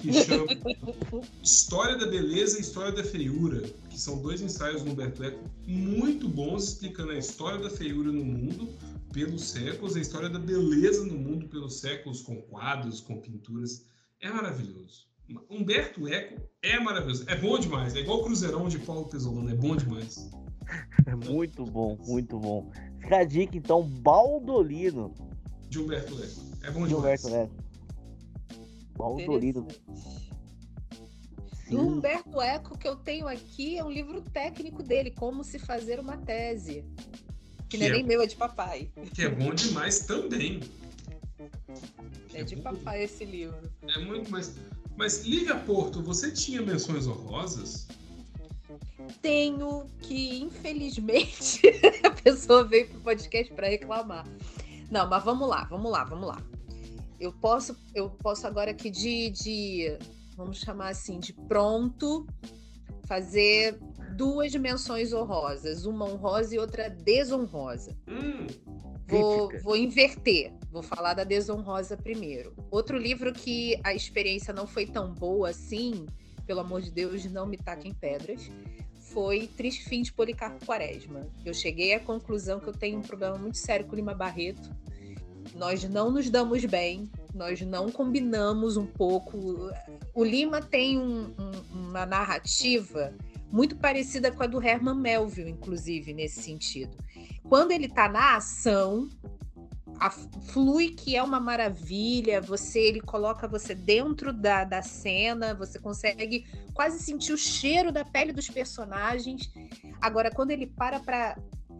[0.00, 0.46] que chama
[1.42, 6.28] História da Beleza e História da Feiura, que são dois ensaios do Humberto Eco muito
[6.28, 8.68] bons, explicando a história da feiura no mundo
[9.12, 13.86] pelos séculos, a história da beleza no mundo pelos séculos, com quadros, com pinturas.
[14.20, 15.08] É maravilhoso.
[15.48, 17.24] Humberto Eco é maravilhoso.
[17.28, 17.94] É bom demais.
[17.94, 19.50] É igual o Cruzeirão de Paulo Pesolano.
[19.50, 20.30] É bom demais.
[21.06, 22.70] É muito bom, muito bom.
[23.00, 25.14] Fica a dica, então, Baldolino.
[25.68, 26.40] De Humberto Eco.
[26.62, 26.88] É bom demais.
[26.88, 27.69] De Humberto Eco.
[29.00, 29.66] Baldolino.
[31.70, 35.98] Do Humberto Eco que eu tenho aqui é um livro técnico dele, Como se fazer
[35.98, 36.84] uma tese.
[37.68, 38.90] Que, que não é, é nem meu, é de papai.
[39.14, 40.60] Que é bom demais também.
[42.34, 43.70] É de papai esse livro.
[43.88, 44.56] É muito mais.
[44.96, 47.88] Mas, Lívia Porto, você tinha menções honrosas?
[49.22, 51.62] Tenho que, infelizmente,
[52.04, 54.26] a pessoa veio pro podcast para reclamar.
[54.90, 56.49] Não, mas vamos lá, vamos lá, vamos lá
[57.20, 59.98] eu posso, eu posso agora aqui de, de,
[60.36, 62.26] vamos chamar assim, de pronto,
[63.06, 63.78] fazer
[64.16, 67.96] duas dimensões honrosas, uma honrosa e outra desonrosa.
[68.08, 68.46] Hum,
[69.06, 70.52] vou, vou inverter.
[70.70, 72.54] Vou falar da Desonrosa primeiro.
[72.70, 76.06] Outro livro que a experiência não foi tão boa assim,
[76.46, 78.48] pelo amor de Deus, não me taquem pedras,
[78.94, 81.26] foi Triste Fim de Policarpo Quaresma.
[81.44, 84.70] Eu cheguei à conclusão que eu tenho um problema muito sério com o Lima Barreto.
[85.54, 89.70] Nós não nos damos bem, nós não combinamos um pouco.
[90.14, 93.14] O Lima tem um, um, uma narrativa
[93.50, 96.96] muito parecida com a do Herman Melville, inclusive, nesse sentido.
[97.48, 99.08] Quando ele está na ação,
[99.98, 105.78] a, flui que é uma maravilha, você ele coloca você dentro da, da cena, você
[105.78, 109.52] consegue quase sentir o cheiro da pele dos personagens.
[110.00, 111.36] Agora, quando ele para para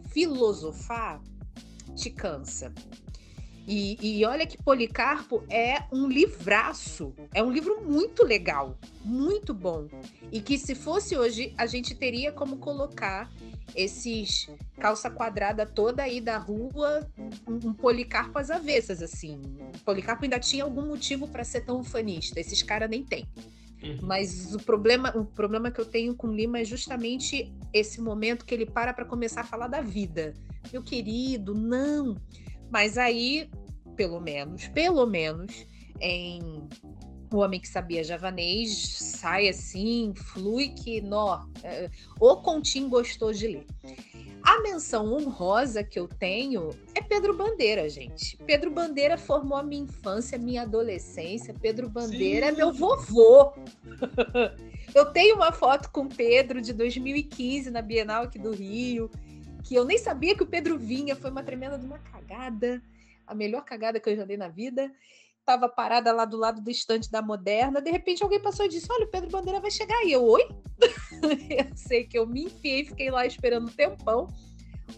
[0.09, 1.21] filosofar,
[1.95, 2.73] te cansa.
[3.71, 9.87] E, e, olha que Policarpo é um livraço, é um livro muito legal, muito bom.
[10.29, 13.31] E que se fosse hoje, a gente teria como colocar
[13.73, 17.09] esses calça quadrada toda aí da rua,
[17.47, 19.39] um, um Policarpo às avessas, assim.
[19.85, 23.25] Policarpo ainda tinha algum motivo para ser tão fanista, esses caras nem tem.
[23.81, 23.99] Uhum.
[24.01, 28.53] Mas o problema, o problema que eu tenho com Lima é justamente esse momento que
[28.53, 30.33] ele para para começar a falar da vida.
[30.73, 32.17] Meu querido, não.
[32.71, 33.49] Mas aí,
[34.01, 35.63] pelo menos, pelo menos,
[35.99, 36.67] em
[37.31, 41.87] O Homem que Sabia Javanês, sai assim, flui que, nó, é,
[42.19, 43.65] o Continho gostou de ler.
[44.41, 48.35] A menção honrosa que eu tenho é Pedro Bandeira, gente.
[48.37, 51.53] Pedro Bandeira formou a minha infância, a minha adolescência.
[51.53, 52.53] Pedro Bandeira Sim.
[52.53, 53.53] é meu vovô.
[54.95, 59.11] eu tenho uma foto com Pedro de 2015 na Bienal aqui do Rio
[59.63, 62.81] que eu nem sabia que o Pedro vinha, foi uma tremenda de uma cagada,
[63.31, 64.91] a melhor cagada que eu já dei na vida.
[65.45, 68.87] Tava parada lá do lado do estante da Moderna, de repente alguém passou e disse:
[68.91, 70.11] Olha, o Pedro Bandeira vai chegar aí.
[70.11, 70.47] Eu, oi?
[71.49, 74.27] eu sei que eu me enfiei, fiquei lá esperando um tempão.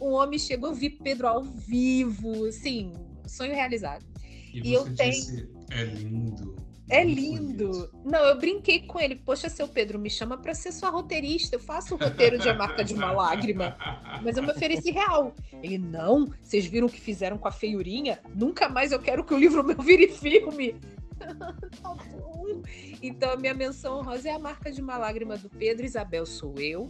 [0.02, 2.92] Um homem chegou, eu vi Pedro ao vivo, sim,
[3.28, 4.04] sonho realizado.
[4.52, 5.66] E, e eu disse, tenho.
[5.72, 6.56] É lindo.
[6.90, 7.90] É lindo.
[8.04, 9.16] Não, eu brinquei com ele.
[9.16, 11.56] Poxa, seu Pedro, me chama para ser sua roteirista.
[11.56, 13.78] Eu faço o roteiro de A Marca de uma Lágrima.
[14.22, 15.34] Mas eu me ofereci real.
[15.62, 18.20] Ele, não, vocês viram o que fizeram com a feiurinha?
[18.36, 20.76] Nunca mais eu quero que o livro meu vire filme.
[21.82, 22.62] tá bom.
[23.02, 25.86] Então, a minha menção rosa é A Marca de uma Lágrima do Pedro.
[25.86, 26.88] Isabel sou eu.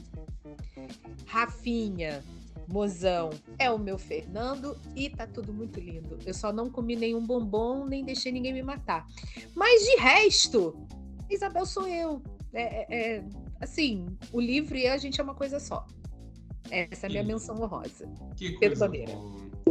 [1.27, 2.23] Rafinha,
[2.67, 3.29] Mozão
[3.59, 6.17] é o meu Fernando e tá tudo muito lindo.
[6.25, 9.05] Eu só não comi nenhum bombom, nem deixei ninguém me matar.
[9.55, 10.75] Mas de resto,
[11.29, 12.21] Isabel sou eu.
[12.53, 13.23] É, é, é
[13.61, 15.85] assim, o livro e a gente é uma coisa só.
[16.69, 18.07] Essa é a minha menção honrosa.
[18.35, 19.11] Que Pedro coisa Bandeira.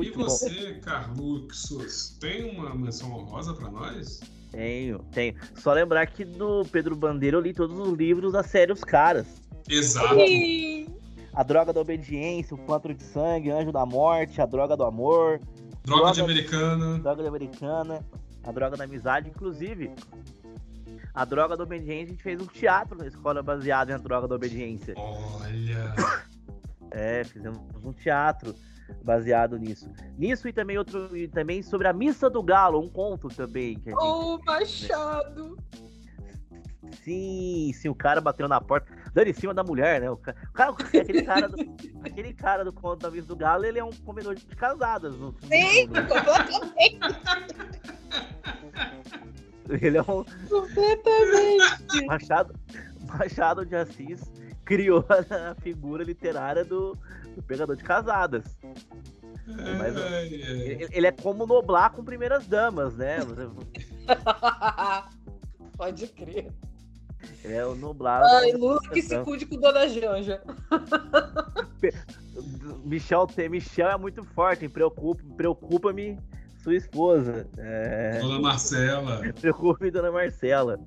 [0.01, 4.21] E você, Carluxos, tem uma menção honrosa para nós?
[4.51, 5.35] Tenho, tenho.
[5.57, 9.27] Só lembrar que do Pedro Bandeira eu li todos os livros da série Os Caras.
[9.69, 10.15] Exato.
[10.15, 10.87] Sim.
[11.35, 15.41] A Droga da Obediência, O Quanto de Sangue, Anjo da Morte, A Droga do Amor.
[15.85, 16.99] Droga, droga de Americana.
[16.99, 18.07] Droga de Americana.
[18.45, 19.91] A Droga da Amizade, inclusive.
[21.15, 24.29] A Droga da Obediência, a gente fez um teatro na escola baseado em A Droga
[24.29, 24.95] da Obediência.
[24.97, 25.95] Olha!
[26.95, 28.55] É, fizemos um teatro
[29.03, 29.91] baseado nisso.
[30.19, 33.79] Nisso e também outro e também sobre a Missa do Galo, um conto também.
[33.79, 35.57] Que gente, oh, Machado!
[37.03, 40.11] Sim, sim, o cara bateu na porta, dando em cima da mulher, né?
[40.11, 40.37] O cara,
[40.79, 41.57] aquele cara do,
[42.05, 45.15] aquele cara do conto da Missa do Galo, ele é um comedor de casadas.
[45.17, 47.01] No, sim, completamente.
[49.69, 50.25] Ele é um.
[50.49, 52.07] Completamente.
[52.07, 52.55] Machado,
[53.07, 54.23] Machado de Assis
[54.65, 56.97] criou a figura literária do,
[57.35, 58.57] do pegador de casadas.
[59.47, 59.97] Mas,
[60.33, 63.19] ele, ele, é como noblar com primeiras damas, né?
[65.77, 66.51] Pode crer.
[67.45, 68.25] É o nublado.
[68.25, 70.43] Ai, Lula que se cuide com Dona Janja.
[72.85, 75.93] Michel, Michel é muito forte, preocupa-me preocupa
[76.63, 77.47] sua esposa.
[77.59, 78.21] É...
[78.21, 79.21] Dona Marcela.
[79.41, 80.79] Preocupe Dona Marcela.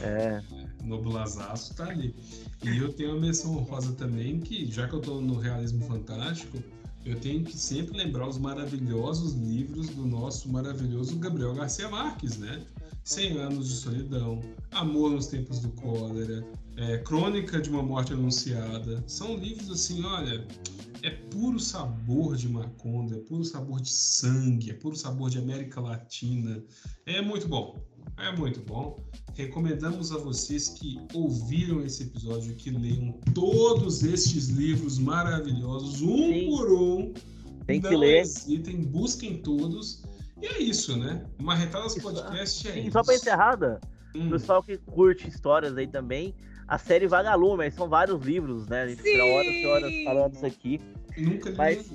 [0.00, 0.40] É.
[0.84, 2.14] Noblazaço tá ali.
[2.62, 6.62] E eu tenho uma menção rosa também, que já que eu tô no realismo fantástico,
[7.04, 12.62] eu tenho que sempre lembrar os maravilhosos livros do nosso maravilhoso Gabriel Garcia Marques, né?
[13.04, 16.46] 100 Anos de Solidão, Amor nos Tempos do Cólera,
[16.76, 19.02] é, Crônica de uma Morte Anunciada.
[19.06, 20.46] São livros assim, olha,
[21.02, 25.80] é puro sabor de Macondo, é puro sabor de sangue, é puro sabor de América
[25.80, 26.62] Latina.
[27.04, 27.76] É muito bom,
[28.18, 29.02] é muito bom.
[29.34, 36.46] Recomendamos a vocês que ouviram esse episódio que leiam todos estes livros maravilhosos, um Sim.
[36.46, 37.12] por um.
[37.66, 38.20] Tem que Não ler.
[38.20, 40.02] Hesitem, busquem todos
[40.42, 41.24] e é isso, né?
[41.40, 42.92] Marretadas Podcast é Sim, isso.
[42.92, 43.80] Só pra encerrada,
[44.14, 44.28] hum.
[44.28, 46.34] pessoal que curte histórias aí também,
[46.66, 48.82] a série Vagalume, são vários livros, né?
[48.82, 50.80] A gente fica horas e horas falando isso aqui.
[51.16, 51.56] Nunca li.
[51.56, 51.92] Mas...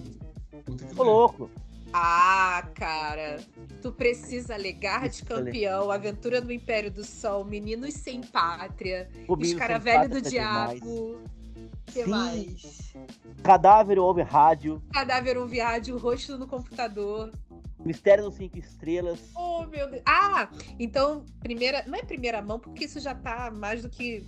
[0.95, 1.49] Ô, louco.
[1.94, 3.40] Ah, cara,
[3.82, 9.10] tu precisa alegar de campeão, Aventura no Império do Sol, Meninos Sem Pátria,
[9.40, 11.15] Escaravelho do Diabo.
[11.15, 12.10] O que Sim.
[12.10, 12.94] mais?
[13.41, 14.82] Cadáver ouve rádio.
[14.94, 17.32] Cadáver ouve rádio, rosto no computador.
[17.79, 19.19] Mistério dos Cinco Estrelas.
[19.35, 20.01] Oh, meu Deus.
[20.05, 20.49] Ah,
[20.79, 21.83] então, primeira.
[21.87, 24.27] Não é primeira mão, porque isso já tá mais do que.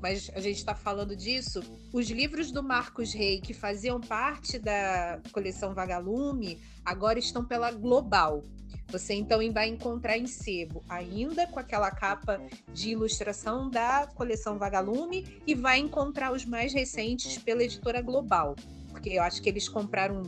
[0.00, 1.60] Mas a gente está falando disso.
[1.92, 8.42] Os livros do Marcos Rey, que faziam parte da coleção Vagalume, agora estão pela Global.
[8.88, 12.40] Você então vai encontrar em sebo, ainda com aquela capa
[12.72, 18.54] de ilustração da coleção Vagalume, e vai encontrar os mais recentes pela editora Global,
[18.90, 20.22] porque eu acho que eles compraram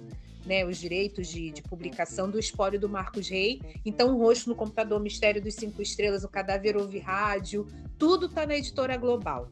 [0.47, 3.61] né, os direitos de, de, publicação do espólio do Marcos Rey.
[3.85, 7.67] Então, o Rosto no Computador, Mistério dos Cinco Estrelas, O Cadáver Ouve Rádio,
[7.99, 9.49] tudo está na editora Global.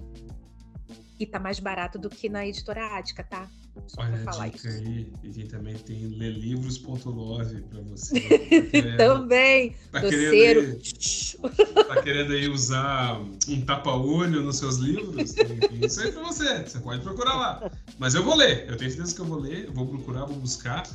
[1.18, 3.48] E tá mais barato do que na editora Ática, tá?
[3.86, 4.68] Só Olha a dica isso.
[4.68, 5.12] aí.
[5.22, 8.20] E também tem lelivros.love para você.
[8.96, 9.74] Tá também.
[9.90, 10.78] Tá querendo, aí,
[11.86, 15.34] tá querendo aí usar um tapa-olho nos seus livros?
[15.82, 16.62] Isso aí para você.
[16.62, 17.70] Você pode procurar lá.
[17.98, 18.68] Mas eu vou ler.
[18.68, 19.66] Eu tenho certeza que eu vou ler.
[19.66, 20.86] Eu vou procurar, vou buscar.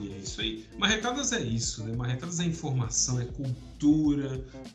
[0.00, 0.66] E é isso aí.
[0.78, 1.94] Marretadas é isso, né?
[1.96, 3.56] Marretadas é informação, é cultura.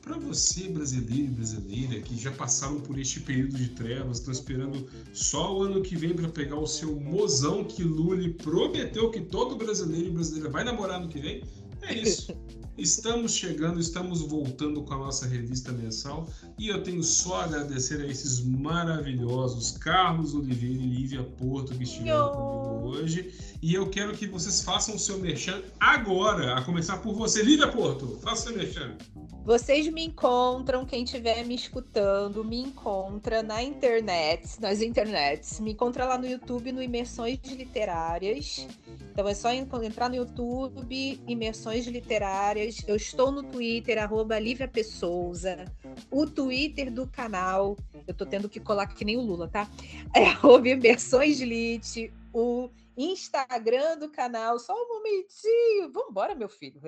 [0.01, 4.87] Para você, brasileiro e brasileira, que já passaram por este período de trevas, estão esperando
[5.13, 9.55] só o ano que vem para pegar o seu mozão que Lully prometeu que todo
[9.55, 11.43] brasileiro e brasileira vai namorar no que vem,
[11.81, 12.35] é isso.
[12.77, 16.27] Estamos chegando, estamos voltando com a nossa revista mensal
[16.57, 21.83] e eu tenho só a agradecer a esses maravilhosos Carlos Oliveira e Lívia Porto que
[21.83, 23.33] estiveram comigo hoje.
[23.61, 27.67] E eu quero que vocês façam o seu merchan agora, a começar por você, Lívia
[27.67, 28.17] Porto.
[28.21, 28.97] Faça o seu merchan.
[29.43, 35.59] Vocês me encontram, quem estiver me escutando, me encontra na internet, nas internets.
[35.59, 38.67] Me encontra lá no YouTube, no Imersões Literárias.
[39.11, 42.60] Então é só entrar no YouTube, Imersões Literárias.
[42.87, 45.65] Eu estou no Twitter, arroba Lívia Pessouza.
[46.09, 47.77] O Twitter do canal,
[48.07, 49.69] eu tô tendo que colar que nem o Lula, tá?
[50.15, 52.11] É arroba Imersões Lit.
[52.33, 55.91] O Instagram do canal, só um momentinho.
[55.91, 56.79] Vambora, meu filho.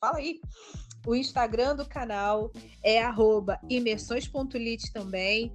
[0.00, 0.40] Fala aí.
[1.06, 2.50] O Instagram do canal
[2.82, 3.00] é
[3.68, 5.52] imersões.lit também.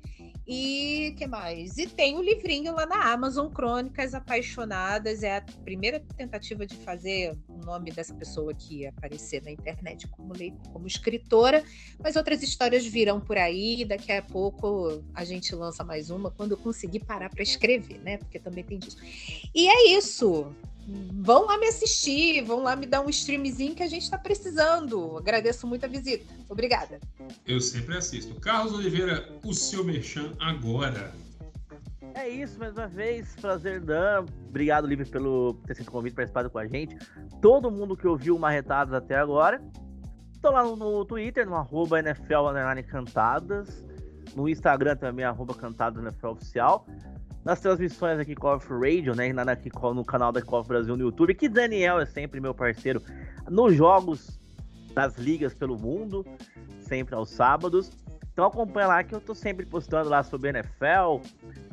[0.54, 1.78] E que mais?
[1.78, 5.24] E tem o livrinho lá na Amazon, Crônicas Apaixonadas.
[5.24, 10.34] É a primeira tentativa de fazer o nome dessa pessoa que aparecer na internet como,
[10.74, 11.64] como escritora.
[12.04, 13.86] Mas outras histórias virão por aí.
[13.86, 18.18] Daqui a pouco a gente lança mais uma quando eu conseguir parar para escrever, né?
[18.18, 18.98] Porque também tem disso.
[19.56, 20.54] E é isso
[20.88, 25.18] vão lá me assistir, vão lá me dar um streamzinho que a gente está precisando.
[25.18, 26.26] Agradeço muito a visita.
[26.50, 27.00] Obrigada.
[27.46, 28.36] Eu sempre assisto.
[28.36, 31.14] Carlos Oliveira, o seu merchan agora.
[32.14, 34.26] É isso, mais uma vez, prazer, Dan.
[34.50, 36.98] Obrigado, Livre, pelo ter sido convite participado com a gente.
[37.42, 39.62] Todo mundo que ouviu Marretadas até agora.
[40.34, 42.50] Estou lá no, no, Twitter, no arroba NFL
[42.90, 43.86] Cantadas.
[44.36, 46.86] No Instagram também, arroba Cantadas NFL Oficial
[47.44, 49.34] nas transmissões aqui com Off Radio, né?
[49.34, 53.02] Na, aqui, no canal da Coff Brasil no YouTube, que Daniel é sempre meu parceiro
[53.50, 54.40] nos jogos
[54.94, 56.26] das ligas pelo mundo,
[56.80, 57.92] sempre aos sábados.
[58.32, 61.22] Então acompanha lá que eu tô sempre postando lá sobre NFL,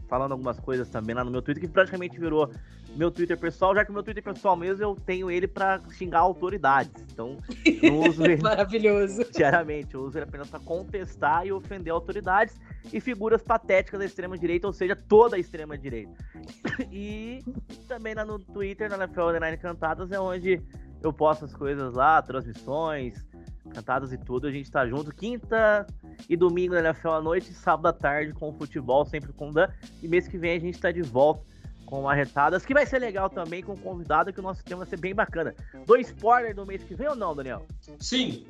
[0.08, 2.50] falando algumas coisas também lá no meu Twitter, que praticamente virou
[2.98, 6.18] meu Twitter pessoal, já que o meu Twitter pessoal mesmo eu tenho ele para xingar
[6.18, 6.92] autoridades.
[7.12, 7.38] Então,
[7.80, 9.24] eu uso ele Maravilhoso.
[9.32, 12.60] diariamente, eu uso ele apenas para contestar e ofender autoridades
[12.92, 16.12] e figuras patéticas da extrema direita, ou seja, toda a extrema direita.
[16.90, 17.44] E
[17.86, 20.60] também lá no Twitter, na NFL Online Cantadas, é onde
[21.02, 23.26] eu posto as coisas lá, transmissões,
[23.70, 24.46] cantadas e tudo.
[24.46, 25.86] A gente tá junto quinta
[26.28, 29.52] e domingo na NFL à noite, sábado à tarde com o futebol, sempre com o
[29.52, 29.68] Dan.
[30.02, 31.42] E mês que vem a gente tá de volta
[31.88, 34.86] com arretadas, que vai ser legal também com o convidado, que o nosso tema vai
[34.86, 35.54] ser bem bacana.
[35.86, 37.64] Dois spoiler do mês que vem ou não, Daniel?
[37.98, 38.46] Sim.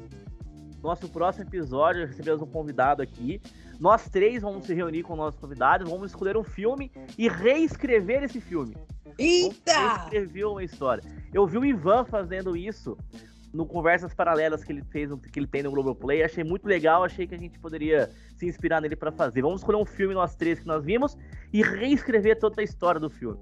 [0.82, 3.40] Nosso próximo episódio, recebemos um convidado aqui.
[3.78, 8.24] Nós três vamos se reunir com o nosso convidado, vamos escolher um filme e reescrever
[8.24, 8.77] esse filme.
[9.16, 9.98] Eita!
[9.98, 11.05] Reescrever uma história.
[11.32, 12.98] Eu vi o Ivan fazendo isso
[13.53, 16.23] no Conversas Paralelas que ele fez, que ele tem no Globoplay.
[16.23, 19.43] Achei muito legal, achei que a gente poderia se inspirar nele para fazer.
[19.43, 21.16] Vamos escolher um filme nós três que nós vimos
[21.53, 23.39] e reescrever toda a história do filme.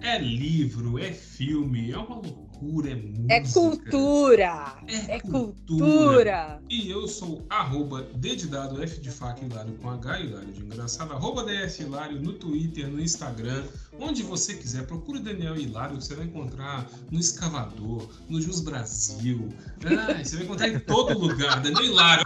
[0.00, 2.20] É livro, é filme, é uma
[2.64, 3.34] loucura, é música.
[3.34, 4.76] É cultura!
[4.88, 5.54] É, é cultura.
[5.54, 6.62] cultura.
[6.70, 11.44] E eu sou arroba dedidado F de faca Hilário com H Hilário de engraçado, arroba
[11.44, 13.64] DF Hilário no Twitter, no Instagram,
[13.98, 14.86] onde você quiser.
[14.86, 19.48] Procure Daniel Hilário, você vai encontrar no Escavador, no Jus Brasil.
[19.84, 22.24] Ah, você vai encontrar em todo lugar, Daniel Hilário.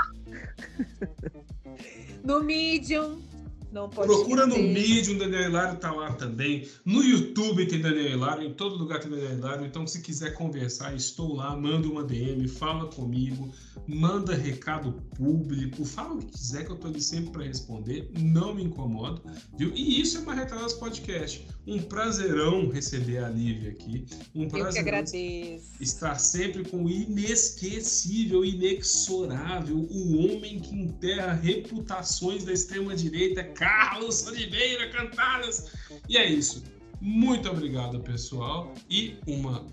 [2.24, 3.27] No Medium.
[3.70, 4.72] Não pode Procura no esquecer.
[4.72, 6.66] Medium, Daniel Hilário tá lá também.
[6.84, 9.66] No YouTube tem Daniel Hilário, em todo lugar tem Daniel Hilário.
[9.66, 13.52] Então, se quiser conversar, estou lá, manda uma DM, fala comigo,
[13.86, 18.54] manda recado público, fala o que quiser que eu tô ali sempre para responder, não
[18.54, 19.22] me incomodo,
[19.56, 19.70] viu?
[19.74, 21.46] E isso é Marretadas Podcast.
[21.66, 24.06] Um prazerão receber a Lívia aqui.
[24.34, 25.66] Um Eu que prazerão agradeço.
[25.80, 34.88] estar sempre com o inesquecível, inexorável, o homem que enterra reputações da extrema-direita, Carlos Oliveira
[34.90, 35.72] Cantadas.
[36.08, 36.62] E é isso.
[37.00, 38.72] Muito obrigado, pessoal.
[38.88, 39.66] E uma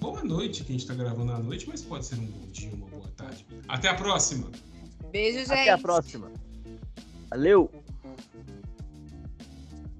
[0.00, 2.74] boa noite, que a gente está gravando à noite, mas pode ser um bom dia,
[2.74, 3.46] uma boa tarde.
[3.68, 4.50] Até a próxima!
[5.12, 5.52] Beijo, gente.
[5.52, 6.30] Até a próxima.
[7.30, 7.70] Valeu!